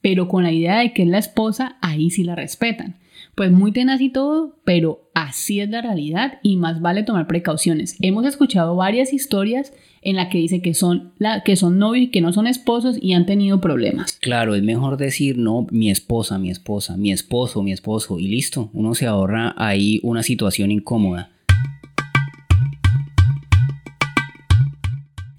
Pero 0.00 0.28
con 0.28 0.42
la 0.42 0.52
idea 0.52 0.78
de 0.78 0.92
que 0.92 1.02
es 1.02 1.08
la 1.08 1.18
esposa, 1.18 1.76
ahí 1.80 2.10
sí 2.10 2.24
la 2.24 2.34
respetan. 2.34 2.96
Pues 3.36 3.52
muy 3.52 3.70
tenaz 3.70 4.00
y 4.00 4.08
todo, 4.08 4.56
pero 4.64 5.10
así 5.12 5.60
es 5.60 5.68
la 5.68 5.82
realidad 5.82 6.38
y 6.42 6.56
más 6.56 6.80
vale 6.80 7.02
tomar 7.02 7.26
precauciones. 7.26 7.94
Hemos 8.00 8.24
escuchado 8.24 8.74
varias 8.76 9.12
historias 9.12 9.74
en 10.00 10.16
la 10.16 10.30
que 10.30 10.38
dice 10.38 10.62
que 10.62 10.72
son, 10.72 11.12
la, 11.18 11.42
que 11.42 11.54
son 11.54 11.78
novios 11.78 12.08
que 12.10 12.22
no 12.22 12.32
son 12.32 12.46
esposos 12.46 12.96
y 12.98 13.12
han 13.12 13.26
tenido 13.26 13.60
problemas. 13.60 14.18
Claro, 14.22 14.54
es 14.54 14.62
mejor 14.62 14.96
decir, 14.96 15.36
no, 15.36 15.66
mi 15.70 15.90
esposa, 15.90 16.38
mi 16.38 16.48
esposa, 16.48 16.96
mi 16.96 17.12
esposo, 17.12 17.62
mi 17.62 17.72
esposo 17.72 18.18
y 18.18 18.26
listo. 18.26 18.70
Uno 18.72 18.94
se 18.94 19.04
ahorra 19.04 19.54
ahí 19.58 20.00
una 20.02 20.22
situación 20.22 20.70
incómoda. 20.70 21.28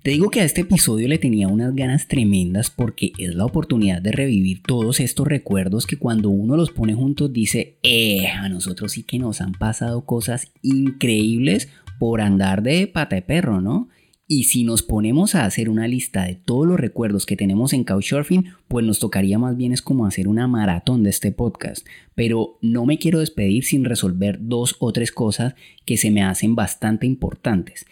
Te 0.07 0.11
digo 0.11 0.29
que 0.29 0.39
a 0.39 0.45
este 0.45 0.61
episodio 0.61 1.05
le 1.09 1.17
tenía 1.17 1.49
unas 1.49 1.75
ganas 1.75 2.07
tremendas 2.07 2.69
porque 2.69 3.11
es 3.17 3.35
la 3.35 3.43
oportunidad 3.43 4.01
de 4.01 4.13
revivir 4.13 4.63
todos 4.63 5.01
estos 5.01 5.27
recuerdos 5.27 5.85
que 5.85 5.97
cuando 5.97 6.29
uno 6.29 6.55
los 6.55 6.71
pone 6.71 6.93
juntos 6.93 7.33
dice, 7.33 7.75
eh, 7.83 8.27
a 8.27 8.47
nosotros 8.47 8.93
sí 8.93 9.03
que 9.03 9.19
nos 9.19 9.41
han 9.41 9.51
pasado 9.51 10.05
cosas 10.05 10.53
increíbles 10.61 11.67
por 11.99 12.21
andar 12.21 12.63
de 12.63 12.87
pata 12.87 13.17
de 13.17 13.21
perro, 13.21 13.59
¿no? 13.59 13.89
Y 14.29 14.45
si 14.45 14.63
nos 14.63 14.81
ponemos 14.81 15.35
a 15.35 15.43
hacer 15.43 15.69
una 15.69 15.89
lista 15.89 16.23
de 16.23 16.35
todos 16.35 16.65
los 16.65 16.79
recuerdos 16.79 17.25
que 17.25 17.35
tenemos 17.35 17.73
en 17.73 17.83
Couchsurfing, 17.83 18.45
pues 18.69 18.85
nos 18.85 18.99
tocaría 18.99 19.37
más 19.39 19.57
bien 19.57 19.73
es 19.73 19.81
como 19.81 20.05
hacer 20.05 20.29
una 20.29 20.47
maratón 20.47 21.03
de 21.03 21.09
este 21.09 21.33
podcast. 21.33 21.85
Pero 22.15 22.59
no 22.61 22.85
me 22.85 22.97
quiero 22.97 23.19
despedir 23.19 23.65
sin 23.65 23.83
resolver 23.83 24.37
dos 24.39 24.77
o 24.79 24.93
tres 24.93 25.11
cosas 25.11 25.55
que 25.83 25.97
se 25.97 26.11
me 26.11 26.23
hacen 26.23 26.55
bastante 26.55 27.05
importantes. 27.05 27.85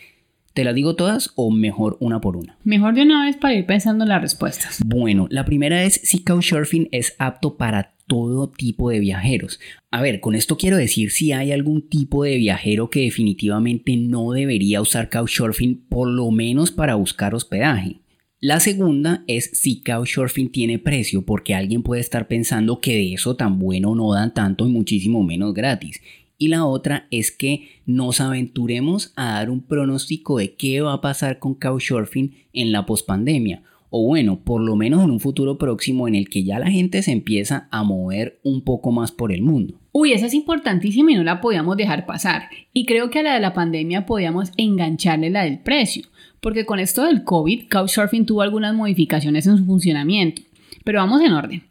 ¿Te 0.55 0.63
las 0.63 0.73
digo 0.73 0.95
todas 0.95 1.33
o 1.35 1.51
mejor 1.51 1.97
una 1.99 2.21
por 2.21 2.37
una? 2.37 2.57
Mejor 2.63 2.93
de 2.95 3.01
una 3.01 3.25
vez 3.25 3.35
para 3.35 3.53
ir 3.55 3.65
pensando 3.65 4.05
en 4.05 4.09
las 4.09 4.21
respuestas. 4.21 4.79
Bueno, 4.85 5.27
la 5.29 5.43
primera 5.43 5.83
es 5.83 5.99
si 6.05 6.23
Couchsurfing 6.23 6.87
es 6.93 7.13
apto 7.19 7.57
para 7.57 7.93
todo 8.07 8.49
tipo 8.49 8.89
de 8.89 9.01
viajeros. 9.01 9.59
A 9.91 10.01
ver, 10.01 10.21
con 10.21 10.33
esto 10.33 10.55
quiero 10.55 10.77
decir 10.77 11.11
si 11.11 11.33
hay 11.33 11.51
algún 11.51 11.89
tipo 11.89 12.23
de 12.23 12.37
viajero 12.37 12.89
que 12.89 13.01
definitivamente 13.01 13.97
no 13.97 14.31
debería 14.31 14.79
usar 14.79 15.09
Couchsurfing 15.09 15.87
por 15.89 16.07
lo 16.07 16.31
menos 16.31 16.71
para 16.71 16.95
buscar 16.95 17.35
hospedaje. 17.35 17.99
La 18.39 18.61
segunda 18.61 19.25
es 19.27 19.49
si 19.51 19.81
Couchsurfing 19.81 20.53
tiene 20.53 20.79
precio, 20.79 21.25
porque 21.25 21.53
alguien 21.53 21.83
puede 21.83 21.99
estar 21.99 22.29
pensando 22.29 22.79
que 22.79 22.93
de 22.93 23.13
eso 23.15 23.35
tan 23.35 23.59
bueno 23.59 23.93
no 23.93 24.13
dan 24.13 24.33
tanto 24.33 24.65
y 24.65 24.71
muchísimo 24.71 25.21
menos 25.21 25.53
gratis. 25.53 25.99
Y 26.37 26.49
la 26.49 26.65
otra 26.65 27.07
es 27.11 27.31
que 27.31 27.69
nos 27.85 28.21
aventuremos 28.21 29.13
a 29.15 29.33
dar 29.33 29.49
un 29.49 29.61
pronóstico 29.61 30.37
de 30.37 30.53
qué 30.55 30.81
va 30.81 30.93
a 30.93 31.01
pasar 31.01 31.39
con 31.39 31.55
Couchsurfing 31.55 32.35
en 32.53 32.71
la 32.71 32.85
pospandemia 32.85 33.63
o 33.97 34.03
bueno, 34.03 34.41
por 34.43 34.59
lo 34.59 34.75
menos 34.75 35.05
en 35.05 35.09
un 35.09 35.21
futuro 35.21 35.57
próximo 35.57 36.05
en 36.09 36.15
el 36.15 36.27
que 36.27 36.43
ya 36.43 36.59
la 36.59 36.69
gente 36.69 37.01
se 37.01 37.13
empieza 37.13 37.69
a 37.71 37.83
mover 37.83 38.41
un 38.43 38.61
poco 38.61 38.91
más 38.91 39.13
por 39.13 39.31
el 39.31 39.41
mundo. 39.41 39.75
Uy, 39.93 40.11
esa 40.11 40.25
es 40.25 40.33
importantísima 40.33 41.13
y 41.13 41.15
no 41.15 41.23
la 41.23 41.39
podíamos 41.39 41.77
dejar 41.77 42.05
pasar. 42.05 42.49
Y 42.73 42.85
creo 42.85 43.09
que 43.09 43.19
a 43.19 43.23
la 43.23 43.35
de 43.35 43.39
la 43.39 43.53
pandemia 43.53 44.05
podíamos 44.05 44.51
engancharle 44.57 45.29
la 45.29 45.45
del 45.45 45.59
precio, 45.59 46.03
porque 46.41 46.65
con 46.65 46.79
esto 46.79 47.05
del 47.05 47.23
COVID, 47.23 47.69
Couchsurfing 47.69 48.25
tuvo 48.25 48.41
algunas 48.41 48.75
modificaciones 48.75 49.47
en 49.47 49.57
su 49.59 49.65
funcionamiento. 49.65 50.41
Pero 50.83 50.99
vamos 50.99 51.21
en 51.21 51.31
orden. 51.31 51.63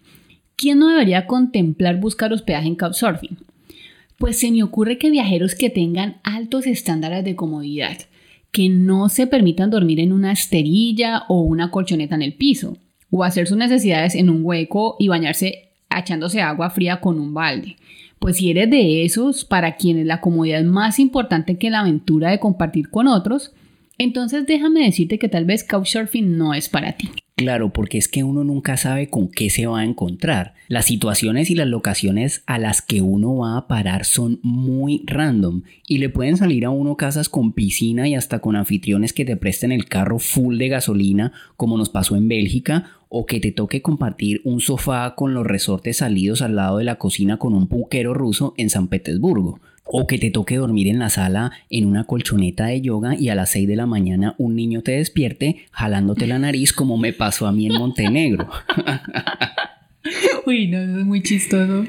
¿Quién 0.57 0.79
no 0.79 0.89
debería 0.89 1.27
contemplar 1.27 2.01
buscar 2.01 2.33
hospedaje 2.33 2.69
en 2.69 2.77
Couchsurfing? 2.77 3.37
Pues 4.19 4.39
se 4.39 4.51
me 4.51 4.63
ocurre 4.63 4.99
que 4.99 5.11
viajeros 5.11 5.55
que 5.55 5.71
tengan 5.71 6.21
altos 6.23 6.67
estándares 6.67 7.25
de 7.25 7.35
comodidad, 7.35 7.99
que 8.53 8.69
no 8.69 9.09
se 9.09 9.27
permitan 9.27 9.71
dormir 9.71 10.01
en 10.01 10.13
una 10.13 10.33
esterilla 10.33 11.25
o 11.29 11.41
una 11.41 11.71
colchoneta 11.71 12.15
en 12.15 12.23
el 12.23 12.35
piso, 12.35 12.77
o 13.11 13.25
hacer 13.25 13.47
sus 13.47 13.57
necesidades 13.57 14.15
en 14.15 14.31
un 14.31 14.45
hueco 14.45 14.97
y 14.99 15.09
bañarse 15.09 15.71
echándose 15.91 16.41
agua 16.41 16.71
fría 16.71 17.01
con 17.01 17.19
un 17.19 17.35
balde. 17.35 17.77
Pues 18.19 18.37
si 18.37 18.51
eres 18.51 18.71
de 18.71 19.05
esos 19.05 19.45
para 19.45 19.77
quienes 19.77 20.07
la 20.07 20.21
comodidad 20.21 20.61
es 20.61 20.67
más 20.67 20.99
importante 20.99 21.59
que 21.59 21.71
la 21.71 21.81
aventura 21.81 22.31
de 22.31 22.39
compartir 22.39 22.91
con 22.91 23.09
otros, 23.09 23.53
entonces 23.99 24.47
déjame 24.47 24.85
decirte 24.85 25.19
que 25.19 25.29
tal 25.29 25.45
vez 25.45 25.65
Couchsurfing 25.65 26.37
no 26.37 26.55
es 26.55 26.69
para 26.69 26.93
ti. 26.93 27.11
Claro, 27.37 27.73
porque 27.73 27.99
es 27.99 28.07
que 28.07 28.23
uno 28.23 28.45
nunca 28.45 28.77
sabe 28.77 29.09
con 29.11 29.29
qué 29.29 29.51
se 29.51 29.67
va 29.67 29.81
a 29.81 29.85
encontrar. 29.85 30.55
Las 30.69 30.85
situaciones 30.85 31.51
y 31.51 31.57
las 31.57 31.67
locaciones 31.67 32.45
a 32.47 32.61
las 32.61 32.81
que 32.81 33.01
uno 33.01 33.39
va 33.39 33.57
a 33.57 33.67
parar 33.67 34.05
son 34.05 34.39
muy 34.43 35.03
random 35.05 35.63
y 35.89 35.99
le 35.99 36.11
pueden 36.11 36.37
salir 36.37 36.65
a 36.65 36.71
uno 36.71 36.97
casas 36.97 37.29
con 37.29 37.53
piscina 37.53 38.07
y 38.07 38.15
hasta 38.15 38.39
con 38.39 38.55
anfitriones 38.55 39.13
que 39.13 39.25
te 39.25 39.37
presten 39.37 39.73
el 39.73 39.87
carro 39.87 40.21
full 40.21 40.59
de 40.59 40.69
gasolina 40.69 41.33
como 41.57 41.77
nos 41.77 41.89
pasó 41.89 42.15
en 42.15 42.29
Bélgica 42.29 42.93
o 43.09 43.27
que 43.27 43.41
te 43.41 43.51
toque 43.51 43.83
compartir 43.83 44.41
un 44.45 44.61
sofá 44.61 45.17
con 45.17 45.35
los 45.35 45.45
resortes 45.45 45.97
salidos 45.97 46.41
al 46.41 46.55
lado 46.55 46.79
de 46.79 46.85
la 46.85 46.99
cocina 46.99 47.39
con 47.39 47.53
un 47.53 47.67
puquero 47.67 48.15
ruso 48.15 48.55
en 48.57 48.71
San 48.71 48.87
Petersburgo. 48.87 49.59
O 49.85 50.07
que 50.07 50.19
te 50.19 50.31
toque 50.31 50.57
dormir 50.57 50.89
en 50.89 50.99
la 50.99 51.11
sala 51.11 51.53
en 51.71 51.87
una 51.87 52.05
colchoneta 52.05 52.67
de 52.67 52.81
yoga 52.81 53.15
y 53.15 53.29
a 53.29 53.35
las 53.35 53.51
6 53.51 53.69
de 53.69 53.77
la 53.77 53.87
mañana 53.87 54.35
un 54.39 54.57
niño 54.57 54.83
te 54.83 54.93
despierte 54.93 55.67
jalándote 55.71 56.27
la 56.27 56.39
nariz 56.39 56.73
como 56.73 56.97
me 56.97 57.13
pasó 57.13 57.47
a 57.47 57.53
mí 57.53 57.67
en 57.67 57.75
Montenegro. 57.75 58.49
Uy, 60.47 60.69
no, 60.69 60.79
eso 60.79 60.99
es 60.99 61.07
muy 61.07 61.23
chistoso. 61.23 61.87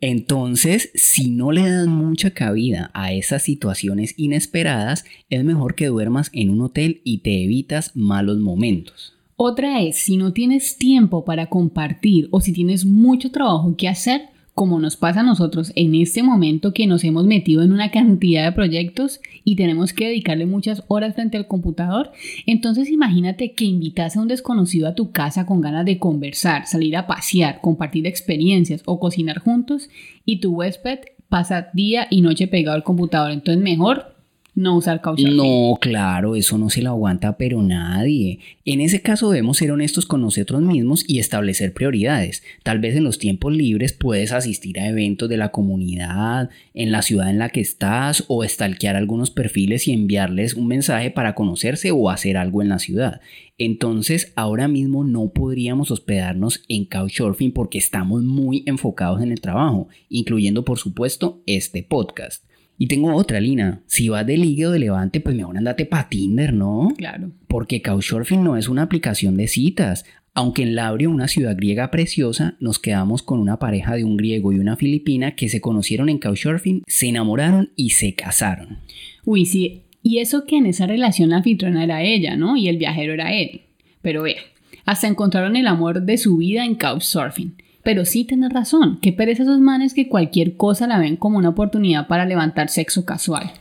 Entonces, 0.00 0.90
si 0.94 1.30
no 1.30 1.52
le 1.52 1.68
das 1.68 1.86
mucha 1.86 2.30
cabida 2.30 2.90
a 2.92 3.12
esas 3.12 3.42
situaciones 3.42 4.14
inesperadas, 4.18 5.04
es 5.30 5.42
mejor 5.44 5.74
que 5.74 5.86
duermas 5.86 6.30
en 6.34 6.50
un 6.50 6.60
hotel 6.60 7.00
y 7.04 7.18
te 7.18 7.42
evitas 7.42 7.96
malos 7.96 8.38
momentos. 8.38 9.14
Otra 9.36 9.82
es, 9.82 9.98
si 9.98 10.16
no 10.16 10.32
tienes 10.32 10.76
tiempo 10.76 11.24
para 11.24 11.46
compartir 11.46 12.28
o 12.30 12.40
si 12.40 12.52
tienes 12.52 12.84
mucho 12.84 13.30
trabajo 13.30 13.76
que 13.76 13.88
hacer, 13.88 14.30
como 14.56 14.80
nos 14.80 14.96
pasa 14.96 15.20
a 15.20 15.22
nosotros 15.22 15.70
en 15.76 15.94
este 15.94 16.22
momento 16.22 16.72
que 16.72 16.86
nos 16.86 17.04
hemos 17.04 17.26
metido 17.26 17.62
en 17.62 17.74
una 17.74 17.90
cantidad 17.90 18.42
de 18.42 18.52
proyectos 18.52 19.20
y 19.44 19.54
tenemos 19.54 19.92
que 19.92 20.06
dedicarle 20.06 20.46
muchas 20.46 20.82
horas 20.88 21.14
frente 21.14 21.36
al 21.36 21.46
computador, 21.46 22.10
entonces 22.46 22.90
imagínate 22.90 23.52
que 23.52 23.66
invitas 23.66 24.16
a 24.16 24.20
un 24.22 24.28
desconocido 24.28 24.88
a 24.88 24.94
tu 24.94 25.12
casa 25.12 25.44
con 25.44 25.60
ganas 25.60 25.84
de 25.84 25.98
conversar, 25.98 26.66
salir 26.66 26.96
a 26.96 27.06
pasear, 27.06 27.60
compartir 27.60 28.06
experiencias 28.06 28.82
o 28.86 28.98
cocinar 28.98 29.40
juntos 29.40 29.90
y 30.24 30.40
tu 30.40 30.54
huésped 30.54 31.00
pasa 31.28 31.68
día 31.74 32.06
y 32.08 32.22
noche 32.22 32.48
pegado 32.48 32.76
al 32.76 32.82
computador, 32.82 33.32
entonces 33.32 33.62
mejor 33.62 34.15
no 34.56 34.74
usar 34.74 35.02
Couchsurfing. 35.02 35.36
No, 35.36 35.76
claro, 35.78 36.34
eso 36.34 36.56
no 36.56 36.70
se 36.70 36.80
lo 36.80 36.88
aguanta 36.90 37.36
pero 37.36 37.62
nadie. 37.62 38.40
En 38.64 38.80
ese 38.80 39.02
caso 39.02 39.30
debemos 39.30 39.58
ser 39.58 39.70
honestos 39.70 40.06
con 40.06 40.22
nosotros 40.22 40.62
mismos 40.62 41.04
y 41.06 41.18
establecer 41.18 41.74
prioridades. 41.74 42.42
Tal 42.62 42.78
vez 42.78 42.96
en 42.96 43.04
los 43.04 43.18
tiempos 43.18 43.54
libres 43.54 43.92
puedes 43.92 44.32
asistir 44.32 44.80
a 44.80 44.88
eventos 44.88 45.28
de 45.28 45.36
la 45.36 45.50
comunidad, 45.50 46.48
en 46.72 46.90
la 46.90 47.02
ciudad 47.02 47.28
en 47.28 47.38
la 47.38 47.50
que 47.50 47.60
estás 47.60 48.24
o 48.28 48.42
stalkear 48.42 48.96
algunos 48.96 49.30
perfiles 49.30 49.86
y 49.88 49.92
enviarles 49.92 50.54
un 50.54 50.68
mensaje 50.68 51.10
para 51.10 51.34
conocerse 51.34 51.90
o 51.90 52.08
hacer 52.08 52.38
algo 52.38 52.62
en 52.62 52.70
la 52.70 52.78
ciudad. 52.78 53.20
Entonces, 53.58 54.32
ahora 54.36 54.68
mismo 54.68 55.04
no 55.04 55.28
podríamos 55.28 55.90
hospedarnos 55.90 56.62
en 56.68 56.86
Couchsurfing 56.86 57.52
porque 57.52 57.76
estamos 57.76 58.22
muy 58.22 58.62
enfocados 58.64 59.22
en 59.22 59.32
el 59.32 59.40
trabajo, 59.42 59.88
incluyendo 60.08 60.64
por 60.64 60.78
supuesto 60.78 61.42
este 61.46 61.82
podcast. 61.82 62.42
Y 62.78 62.88
tengo 62.88 63.14
otra, 63.14 63.40
Lina. 63.40 63.80
Si 63.86 64.08
vas 64.08 64.26
de 64.26 64.36
ligue 64.36 64.66
o 64.66 64.70
de 64.70 64.78
levante, 64.78 65.20
pues 65.20 65.34
mejor 65.34 65.56
andate 65.56 65.86
para 65.86 66.08
Tinder, 66.08 66.52
¿no? 66.52 66.92
Claro. 66.96 67.30
Porque 67.48 67.82
Couchsurfing 67.82 68.44
no 68.44 68.56
es 68.56 68.68
una 68.68 68.82
aplicación 68.82 69.36
de 69.36 69.48
citas. 69.48 70.04
Aunque 70.34 70.62
en 70.62 70.74
Labrio, 70.74 71.10
una 71.10 71.28
ciudad 71.28 71.56
griega 71.56 71.90
preciosa, 71.90 72.56
nos 72.60 72.78
quedamos 72.78 73.22
con 73.22 73.38
una 73.38 73.58
pareja 73.58 73.96
de 73.96 74.04
un 74.04 74.18
griego 74.18 74.52
y 74.52 74.58
una 74.58 74.76
filipina 74.76 75.34
que 75.34 75.48
se 75.48 75.62
conocieron 75.62 76.10
en 76.10 76.18
Couchsurfing, 76.18 76.82
se 76.86 77.08
enamoraron 77.08 77.70
y 77.74 77.90
se 77.90 78.14
casaron. 78.14 78.80
Uy, 79.24 79.46
sí. 79.46 79.84
Y 80.02 80.18
eso 80.18 80.44
que 80.44 80.58
en 80.58 80.66
esa 80.66 80.86
relación 80.86 81.30
la 81.30 81.38
anfitriona 81.38 81.82
era 81.82 82.02
ella, 82.02 82.36
¿no? 82.36 82.58
Y 82.58 82.68
el 82.68 82.76
viajero 82.76 83.14
era 83.14 83.32
él. 83.32 83.62
Pero 84.02 84.22
vea, 84.22 84.36
hasta 84.84 85.08
encontraron 85.08 85.56
el 85.56 85.66
amor 85.66 86.02
de 86.02 86.18
su 86.18 86.36
vida 86.36 86.66
en 86.66 86.74
Couchsurfing. 86.74 87.54
Pero 87.86 88.04
sí 88.04 88.24
tienes 88.24 88.52
razón, 88.52 88.98
que 89.00 89.12
pereza 89.12 89.44
esos 89.44 89.60
manes 89.60 89.94
que 89.94 90.08
cualquier 90.08 90.56
cosa 90.56 90.88
la 90.88 90.98
ven 90.98 91.14
como 91.14 91.38
una 91.38 91.50
oportunidad 91.50 92.08
para 92.08 92.24
levantar 92.24 92.68
sexo 92.68 93.04
casual. 93.04 93.52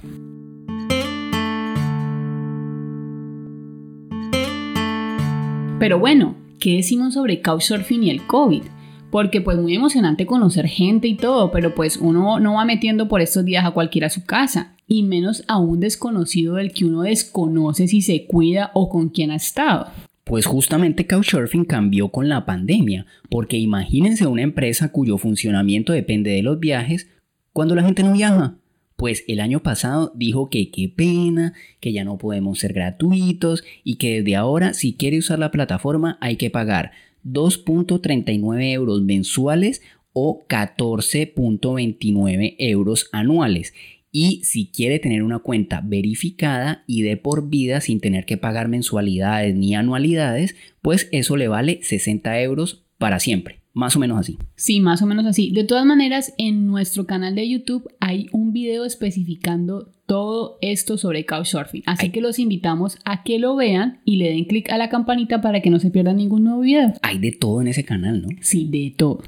Pero 5.78 6.00
bueno, 6.00 6.34
¿qué 6.60 6.78
decimos 6.78 7.14
sobre 7.14 7.44
Couchsurfing 7.44 8.04
y 8.06 8.10
el 8.10 8.26
COVID? 8.26 8.64
Porque 9.12 9.42
pues 9.42 9.60
muy 9.60 9.76
emocionante 9.76 10.26
conocer 10.26 10.66
gente 10.66 11.08
y 11.08 11.18
todo, 11.18 11.52
pero 11.52 11.76
pues 11.76 11.98
uno 11.98 12.40
no 12.40 12.56
va 12.56 12.66
metiendo 12.66 13.08
por 13.08 13.22
estos 13.22 13.46
días 13.46 13.64
a 13.64 13.72
cualquiera 13.72 14.08
a 14.08 14.10
su 14.10 14.26
casa, 14.26 14.76
y 14.88 15.04
menos 15.04 15.44
a 15.48 15.60
un 15.60 15.80
desconocido 15.80 16.56
del 16.56 16.74
que 16.74 16.86
uno 16.86 17.04
desconoce 17.04 17.88
si 17.88 18.02
se 18.02 18.26
cuida 18.26 18.72
o 18.74 18.90
con 18.90 19.10
quién 19.10 19.30
ha 19.30 19.36
estado. 19.36 19.86
Pues 20.26 20.46
justamente 20.48 21.06
Couchsurfing 21.06 21.66
cambió 21.66 22.10
con 22.10 22.30
la 22.30 22.48
pandemia, 22.48 23.06
porque 23.30 23.58
imagínense 23.58 24.26
una 24.26 24.42
empresa 24.42 24.92
cuyo 24.92 25.20
funcionamiento 25.20 25.94
depende 25.94 26.32
de 26.32 26.42
los 26.42 26.60
viajes 26.60 27.08
cuando 27.54 27.76
la 27.76 27.84
gente 27.84 28.02
no 28.02 28.14
viaja. 28.14 28.56
Pues 28.96 29.24
el 29.28 29.40
año 29.40 29.62
pasado 29.62 30.12
dijo 30.16 30.50
que 30.50 30.72
qué 30.72 30.90
pena, 30.90 31.54
que 31.80 31.94
ya 31.94 32.04
no 32.04 32.18
podemos 32.18 32.58
ser 32.58 32.74
gratuitos 32.74 33.64
y 33.84 33.98
que 33.98 34.22
desde 34.22 34.36
ahora 34.36 34.74
si 34.74 34.96
quiere 34.96 35.20
usar 35.20 35.38
la 35.38 35.52
plataforma 35.52 36.18
hay 36.22 36.38
que 36.38 36.50
pagar 36.50 36.94
2.39 37.24 38.72
euros 38.72 39.04
mensuales 39.04 39.84
o 40.12 40.44
14.29 40.48 42.56
euros 42.58 43.10
anuales. 43.12 43.76
Y 44.18 44.46
si 44.46 44.68
quiere 44.68 45.00
tener 45.00 45.24
una 45.24 45.40
cuenta 45.40 45.82
verificada 45.84 46.86
y 46.88 47.02
de 47.02 47.18
por 47.18 47.50
vida 47.50 47.82
sin 47.82 48.00
tener 48.00 48.24
que 48.24 48.38
pagar 48.38 48.70
mensualidades 48.70 49.54
ni 49.56 49.76
anualidades, 49.76 50.56
pues 50.82 51.10
eso 51.12 51.36
le 51.36 51.50
vale 51.50 51.82
60 51.84 52.40
euros 52.40 52.86
para 52.98 53.20
siempre. 53.20 53.60
Más 53.74 53.98
o 53.98 54.00
menos 54.00 54.18
así. 54.18 54.38
Sí, 54.56 54.80
más 54.80 55.02
o 55.02 55.06
menos 55.06 55.26
así. 55.26 55.52
De 55.52 55.66
todas 55.66 55.86
maneras, 55.86 56.34
en 56.38 56.66
nuestro 56.66 57.06
canal 57.06 57.36
de 57.36 57.50
YouTube 57.50 57.90
hay 58.00 58.28
un 58.32 58.54
video 58.54 58.86
especificando 58.86 59.92
todo 60.06 60.60
esto 60.62 60.98
sobre 60.98 61.26
Couchsurfing. 61.26 61.84
Así 61.86 62.10
que 62.12 62.22
los 62.22 62.40
invitamos 62.40 62.98
a 63.04 63.22
que 63.24 63.38
lo 63.38 63.58
vean 63.58 64.00
y 64.06 64.16
le 64.16 64.30
den 64.30 64.46
clic 64.46 64.70
a 64.72 64.78
la 64.78 64.88
campanita 64.88 65.42
para 65.42 65.60
que 65.60 65.70
no 65.70 65.80
se 65.80 65.92
pierdan 65.92 66.16
ningún 66.16 66.46
nuevo 66.46 66.62
video. 66.62 66.94
Hay 67.02 67.20
de 67.20 67.34
todo 67.34 67.60
en 67.60 67.68
ese 67.68 67.84
canal, 67.84 68.22
¿no? 68.22 68.30
Sí, 68.40 68.66
de 68.70 68.94
todo. 68.96 69.24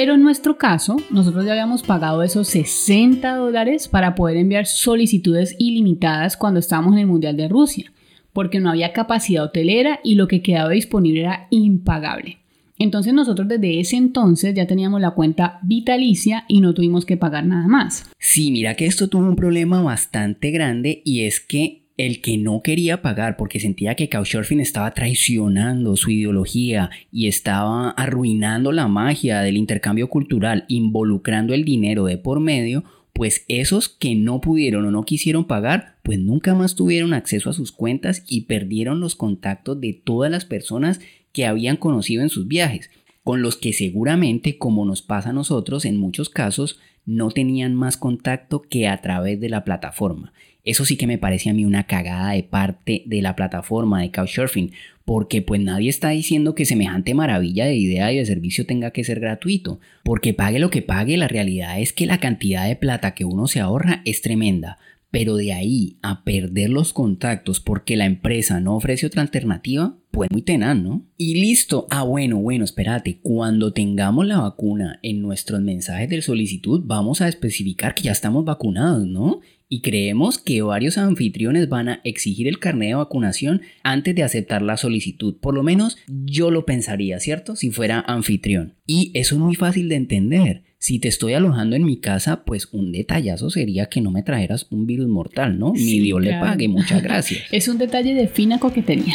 Pero 0.00 0.14
en 0.14 0.22
nuestro 0.22 0.56
caso, 0.56 0.96
nosotros 1.10 1.44
ya 1.44 1.52
habíamos 1.52 1.82
pagado 1.82 2.22
esos 2.22 2.48
60 2.48 3.36
dólares 3.36 3.86
para 3.86 4.14
poder 4.14 4.38
enviar 4.38 4.64
solicitudes 4.64 5.54
ilimitadas 5.58 6.38
cuando 6.38 6.58
estábamos 6.58 6.94
en 6.94 7.00
el 7.00 7.06
Mundial 7.06 7.36
de 7.36 7.48
Rusia 7.48 7.92
porque 8.32 8.60
no 8.60 8.70
había 8.70 8.94
capacidad 8.94 9.44
hotelera 9.44 10.00
y 10.02 10.14
lo 10.14 10.26
que 10.26 10.40
quedaba 10.40 10.70
disponible 10.70 11.20
era 11.20 11.48
impagable. 11.50 12.38
Entonces 12.78 13.12
nosotros 13.12 13.46
desde 13.46 13.78
ese 13.78 13.96
entonces 13.96 14.54
ya 14.54 14.66
teníamos 14.66 15.02
la 15.02 15.10
cuenta 15.10 15.58
vitalicia 15.64 16.46
y 16.48 16.62
no 16.62 16.72
tuvimos 16.72 17.04
que 17.04 17.18
pagar 17.18 17.44
nada 17.44 17.68
más. 17.68 18.10
Sí, 18.18 18.50
mira 18.50 18.76
que 18.76 18.86
esto 18.86 19.08
tuvo 19.08 19.28
un 19.28 19.36
problema 19.36 19.82
bastante 19.82 20.50
grande 20.50 21.02
y 21.04 21.24
es 21.24 21.40
que 21.40 21.79
el 22.06 22.22
que 22.22 22.38
no 22.38 22.62
quería 22.62 23.02
pagar 23.02 23.36
porque 23.36 23.60
sentía 23.60 23.94
que 23.94 24.08
Couchsurfing 24.08 24.60
estaba 24.60 24.92
traicionando 24.92 25.96
su 25.96 26.10
ideología 26.10 26.90
y 27.12 27.28
estaba 27.28 27.90
arruinando 27.90 28.72
la 28.72 28.88
magia 28.88 29.40
del 29.42 29.58
intercambio 29.58 30.08
cultural, 30.08 30.64
involucrando 30.68 31.52
el 31.52 31.64
dinero 31.64 32.04
de 32.04 32.16
por 32.16 32.40
medio, 32.40 32.84
pues 33.12 33.44
esos 33.48 33.90
que 33.90 34.14
no 34.14 34.40
pudieron 34.40 34.86
o 34.86 34.90
no 34.90 35.04
quisieron 35.04 35.44
pagar, 35.44 35.96
pues 36.02 36.18
nunca 36.18 36.54
más 36.54 36.74
tuvieron 36.74 37.12
acceso 37.12 37.50
a 37.50 37.54
sus 37.54 37.70
cuentas 37.70 38.24
y 38.26 38.42
perdieron 38.42 39.00
los 39.00 39.14
contactos 39.14 39.78
de 39.78 39.92
todas 39.92 40.30
las 40.30 40.46
personas 40.46 41.00
que 41.32 41.44
habían 41.44 41.76
conocido 41.76 42.22
en 42.22 42.30
sus 42.30 42.48
viajes, 42.48 42.90
con 43.30 43.42
los 43.42 43.56
que 43.56 43.72
seguramente, 43.72 44.58
como 44.58 44.84
nos 44.84 45.02
pasa 45.02 45.30
a 45.30 45.32
nosotros 45.32 45.84
en 45.84 45.96
muchos 45.96 46.30
casos, 46.30 46.80
no 47.06 47.30
tenían 47.30 47.76
más 47.76 47.96
contacto 47.96 48.60
que 48.60 48.88
a 48.88 49.00
través 49.00 49.38
de 49.38 49.48
la 49.48 49.62
plataforma. 49.62 50.32
Eso 50.64 50.84
sí 50.84 50.96
que 50.96 51.06
me 51.06 51.16
parece 51.16 51.48
a 51.48 51.54
mí 51.54 51.64
una 51.64 51.84
cagada 51.84 52.32
de 52.32 52.42
parte 52.42 53.04
de 53.06 53.22
la 53.22 53.36
plataforma 53.36 54.02
de 54.02 54.10
Couchsurfing, 54.10 54.72
porque 55.04 55.42
pues 55.42 55.60
nadie 55.60 55.90
está 55.90 56.08
diciendo 56.08 56.56
que 56.56 56.64
semejante 56.64 57.14
maravilla 57.14 57.66
de 57.66 57.76
idea 57.76 58.12
y 58.12 58.16
de 58.16 58.26
servicio 58.26 58.66
tenga 58.66 58.90
que 58.90 59.04
ser 59.04 59.20
gratuito, 59.20 59.78
porque 60.02 60.34
pague 60.34 60.58
lo 60.58 60.70
que 60.70 60.82
pague, 60.82 61.16
la 61.16 61.28
realidad 61.28 61.80
es 61.80 61.92
que 61.92 62.06
la 62.06 62.18
cantidad 62.18 62.66
de 62.66 62.74
plata 62.74 63.14
que 63.14 63.24
uno 63.24 63.46
se 63.46 63.60
ahorra 63.60 64.02
es 64.04 64.22
tremenda, 64.22 64.76
pero 65.10 65.36
de 65.36 65.52
ahí 65.52 65.98
a 66.02 66.24
perder 66.24 66.70
los 66.70 66.92
contactos 66.92 67.60
porque 67.60 67.96
la 67.96 68.06
empresa 68.06 68.60
no 68.60 68.76
ofrece 68.76 69.06
otra 69.06 69.22
alternativa, 69.22 69.96
pues 70.10 70.30
muy 70.30 70.42
tenaz, 70.42 70.76
¿no? 70.76 71.06
Y 71.16 71.40
listo. 71.40 71.86
Ah, 71.90 72.02
bueno, 72.02 72.38
bueno, 72.38 72.64
espérate. 72.64 73.20
Cuando 73.22 73.72
tengamos 73.72 74.26
la 74.26 74.40
vacuna 74.40 74.98
en 75.02 75.22
nuestros 75.22 75.60
mensajes 75.60 76.08
de 76.08 76.22
solicitud, 76.22 76.82
vamos 76.84 77.20
a 77.20 77.28
especificar 77.28 77.94
que 77.94 78.04
ya 78.04 78.12
estamos 78.12 78.44
vacunados, 78.44 79.06
¿no? 79.06 79.40
y 79.72 79.82
creemos 79.82 80.36
que 80.36 80.62
varios 80.62 80.98
anfitriones 80.98 81.68
van 81.68 81.88
a 81.88 82.00
exigir 82.02 82.48
el 82.48 82.58
carnet 82.58 82.88
de 82.88 82.94
vacunación 82.96 83.62
antes 83.84 84.16
de 84.16 84.24
aceptar 84.24 84.62
la 84.62 84.76
solicitud. 84.76 85.36
Por 85.36 85.54
lo 85.54 85.62
menos 85.62 85.96
yo 86.08 86.50
lo 86.50 86.66
pensaría, 86.66 87.20
¿cierto? 87.20 87.54
Si 87.54 87.70
fuera 87.70 88.00
anfitrión. 88.00 88.74
Y 88.84 89.12
eso 89.14 89.36
es 89.36 89.40
muy 89.40 89.54
fácil 89.54 89.88
de 89.88 89.94
entender. 89.94 90.64
Si 90.82 90.98
te 90.98 91.08
estoy 91.08 91.34
alojando 91.34 91.76
en 91.76 91.84
mi 91.84 91.98
casa, 91.98 92.42
pues 92.42 92.70
un 92.72 92.90
detallazo 92.90 93.50
sería 93.50 93.90
que 93.90 94.00
no 94.00 94.10
me 94.10 94.22
trajeras 94.22 94.66
un 94.70 94.86
virus 94.86 95.08
mortal, 95.08 95.58
¿no? 95.58 95.74
Ni 95.74 96.00
Dios 96.00 96.22
le 96.22 96.32
pague, 96.40 96.68
muchas 96.68 97.02
gracias. 97.02 97.42
es 97.52 97.68
un 97.68 97.76
detalle 97.76 98.14
de 98.14 98.28
fina 98.28 98.58
coquetería. 98.58 99.14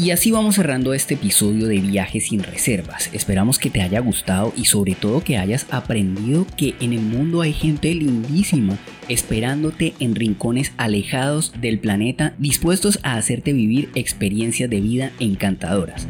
Y 0.00 0.10
así 0.10 0.32
vamos 0.32 0.56
cerrando 0.56 0.94
este 0.94 1.14
episodio 1.14 1.68
de 1.68 1.78
Viajes 1.78 2.26
sin 2.26 2.42
Reservas. 2.42 3.08
Esperamos 3.12 3.60
que 3.60 3.70
te 3.70 3.82
haya 3.82 4.00
gustado 4.00 4.52
y 4.56 4.64
sobre 4.64 4.96
todo 4.96 5.22
que 5.22 5.38
hayas 5.38 5.66
aprendido 5.70 6.44
que 6.56 6.74
en 6.80 6.92
el 6.92 7.00
mundo 7.00 7.40
hay 7.40 7.52
gente 7.52 7.94
lindísima 7.94 8.76
esperándote 9.08 9.94
en 10.00 10.16
rincones 10.16 10.72
alejados 10.76 11.52
del 11.60 11.78
planeta 11.78 12.34
dispuestos 12.38 12.98
a 13.04 13.14
hacerte 13.14 13.52
vivir 13.52 13.90
experiencias 13.94 14.68
de 14.68 14.80
vida 14.80 15.12
encantadoras. 15.20 16.08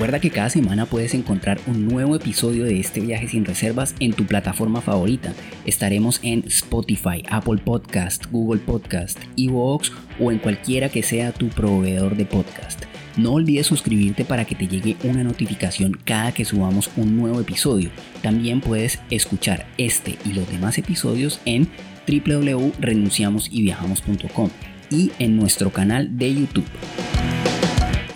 Recuerda 0.00 0.18
que 0.18 0.30
cada 0.30 0.48
semana 0.48 0.86
puedes 0.86 1.12
encontrar 1.12 1.60
un 1.66 1.86
nuevo 1.86 2.16
episodio 2.16 2.64
de 2.64 2.80
este 2.80 3.00
viaje 3.00 3.28
sin 3.28 3.44
reservas 3.44 3.94
en 4.00 4.14
tu 4.14 4.24
plataforma 4.24 4.80
favorita. 4.80 5.34
Estaremos 5.66 6.20
en 6.22 6.42
Spotify, 6.46 7.22
Apple 7.28 7.60
Podcast, 7.62 8.24
Google 8.30 8.60
Podcast, 8.60 9.18
Evox 9.36 9.92
o 10.18 10.32
en 10.32 10.38
cualquiera 10.38 10.88
que 10.88 11.02
sea 11.02 11.32
tu 11.32 11.50
proveedor 11.50 12.16
de 12.16 12.24
podcast. 12.24 12.84
No 13.18 13.34
olvides 13.34 13.66
suscribirte 13.66 14.24
para 14.24 14.46
que 14.46 14.54
te 14.54 14.68
llegue 14.68 14.96
una 15.04 15.22
notificación 15.22 16.00
cada 16.02 16.32
que 16.32 16.46
subamos 16.46 16.90
un 16.96 17.18
nuevo 17.18 17.38
episodio. 17.38 17.90
También 18.22 18.62
puedes 18.62 19.00
escuchar 19.10 19.66
este 19.76 20.16
y 20.24 20.32
los 20.32 20.50
demás 20.50 20.78
episodios 20.78 21.42
en 21.44 21.68
www.renunciamosyviajamos.com 22.08 24.48
y 24.88 25.12
en 25.18 25.36
nuestro 25.36 25.70
canal 25.70 26.16
de 26.16 26.36
YouTube. 26.36 26.64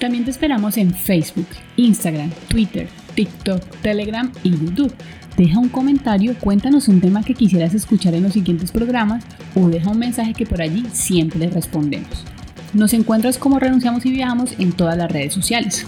También 0.05 0.27
te 0.27 0.33
esperamos 0.33 0.77
en 0.77 0.95
Facebook, 0.95 1.47
Instagram, 1.79 2.31
Twitter, 2.49 2.91
TikTok, 3.15 3.63
Telegram 3.81 4.31
y 4.43 4.51
YouTube. 4.51 4.93
Deja 5.39 5.59
un 5.59 5.71
comentario, 5.71 6.35
cuéntanos 6.39 6.89
un 6.89 7.01
tema 7.01 7.23
que 7.23 7.33
quisieras 7.33 7.73
escuchar 7.73 8.13
en 8.13 8.25
los 8.25 8.35
siguientes 8.35 8.71
programas 8.71 9.25
o 9.55 9.67
deja 9.71 9.89
un 9.89 9.99
mensaje 9.99 10.35
que 10.35 10.45
por 10.45 10.61
allí 10.61 10.85
siempre 10.93 11.49
respondemos. 11.49 12.23
Nos 12.75 12.93
encuentras 12.93 13.39
como 13.39 13.59
Renunciamos 13.59 14.05
y 14.05 14.13
Viajamos 14.13 14.51
en 14.59 14.73
todas 14.73 14.99
las 14.99 15.11
redes 15.11 15.33
sociales. 15.33 15.87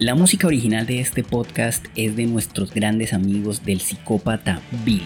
La 0.00 0.14
música 0.14 0.46
original 0.46 0.84
de 0.84 1.00
este 1.00 1.24
podcast 1.24 1.86
es 1.96 2.14
de 2.14 2.26
nuestros 2.26 2.74
grandes 2.74 3.14
amigos 3.14 3.64
del 3.64 3.80
psicópata 3.80 4.60
Bill. 4.84 5.00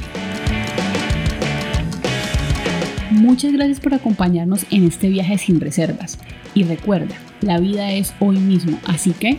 Muchas 3.26 3.52
gracias 3.52 3.80
por 3.80 3.92
acompañarnos 3.92 4.66
en 4.70 4.86
este 4.86 5.08
viaje 5.08 5.36
sin 5.36 5.60
reservas. 5.60 6.16
Y 6.54 6.62
recuerda, 6.62 7.16
la 7.40 7.58
vida 7.58 7.90
es 7.90 8.14
hoy 8.20 8.38
mismo, 8.38 8.78
así 8.86 9.10
que... 9.10 9.38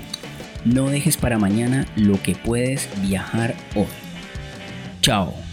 No 0.66 0.90
dejes 0.90 1.16
para 1.16 1.40
mañana 1.40 1.88
lo 1.96 2.22
que 2.22 2.36
puedes 2.36 2.90
viajar 3.02 3.56
hoy. 3.76 3.86
Chao. 5.00 5.47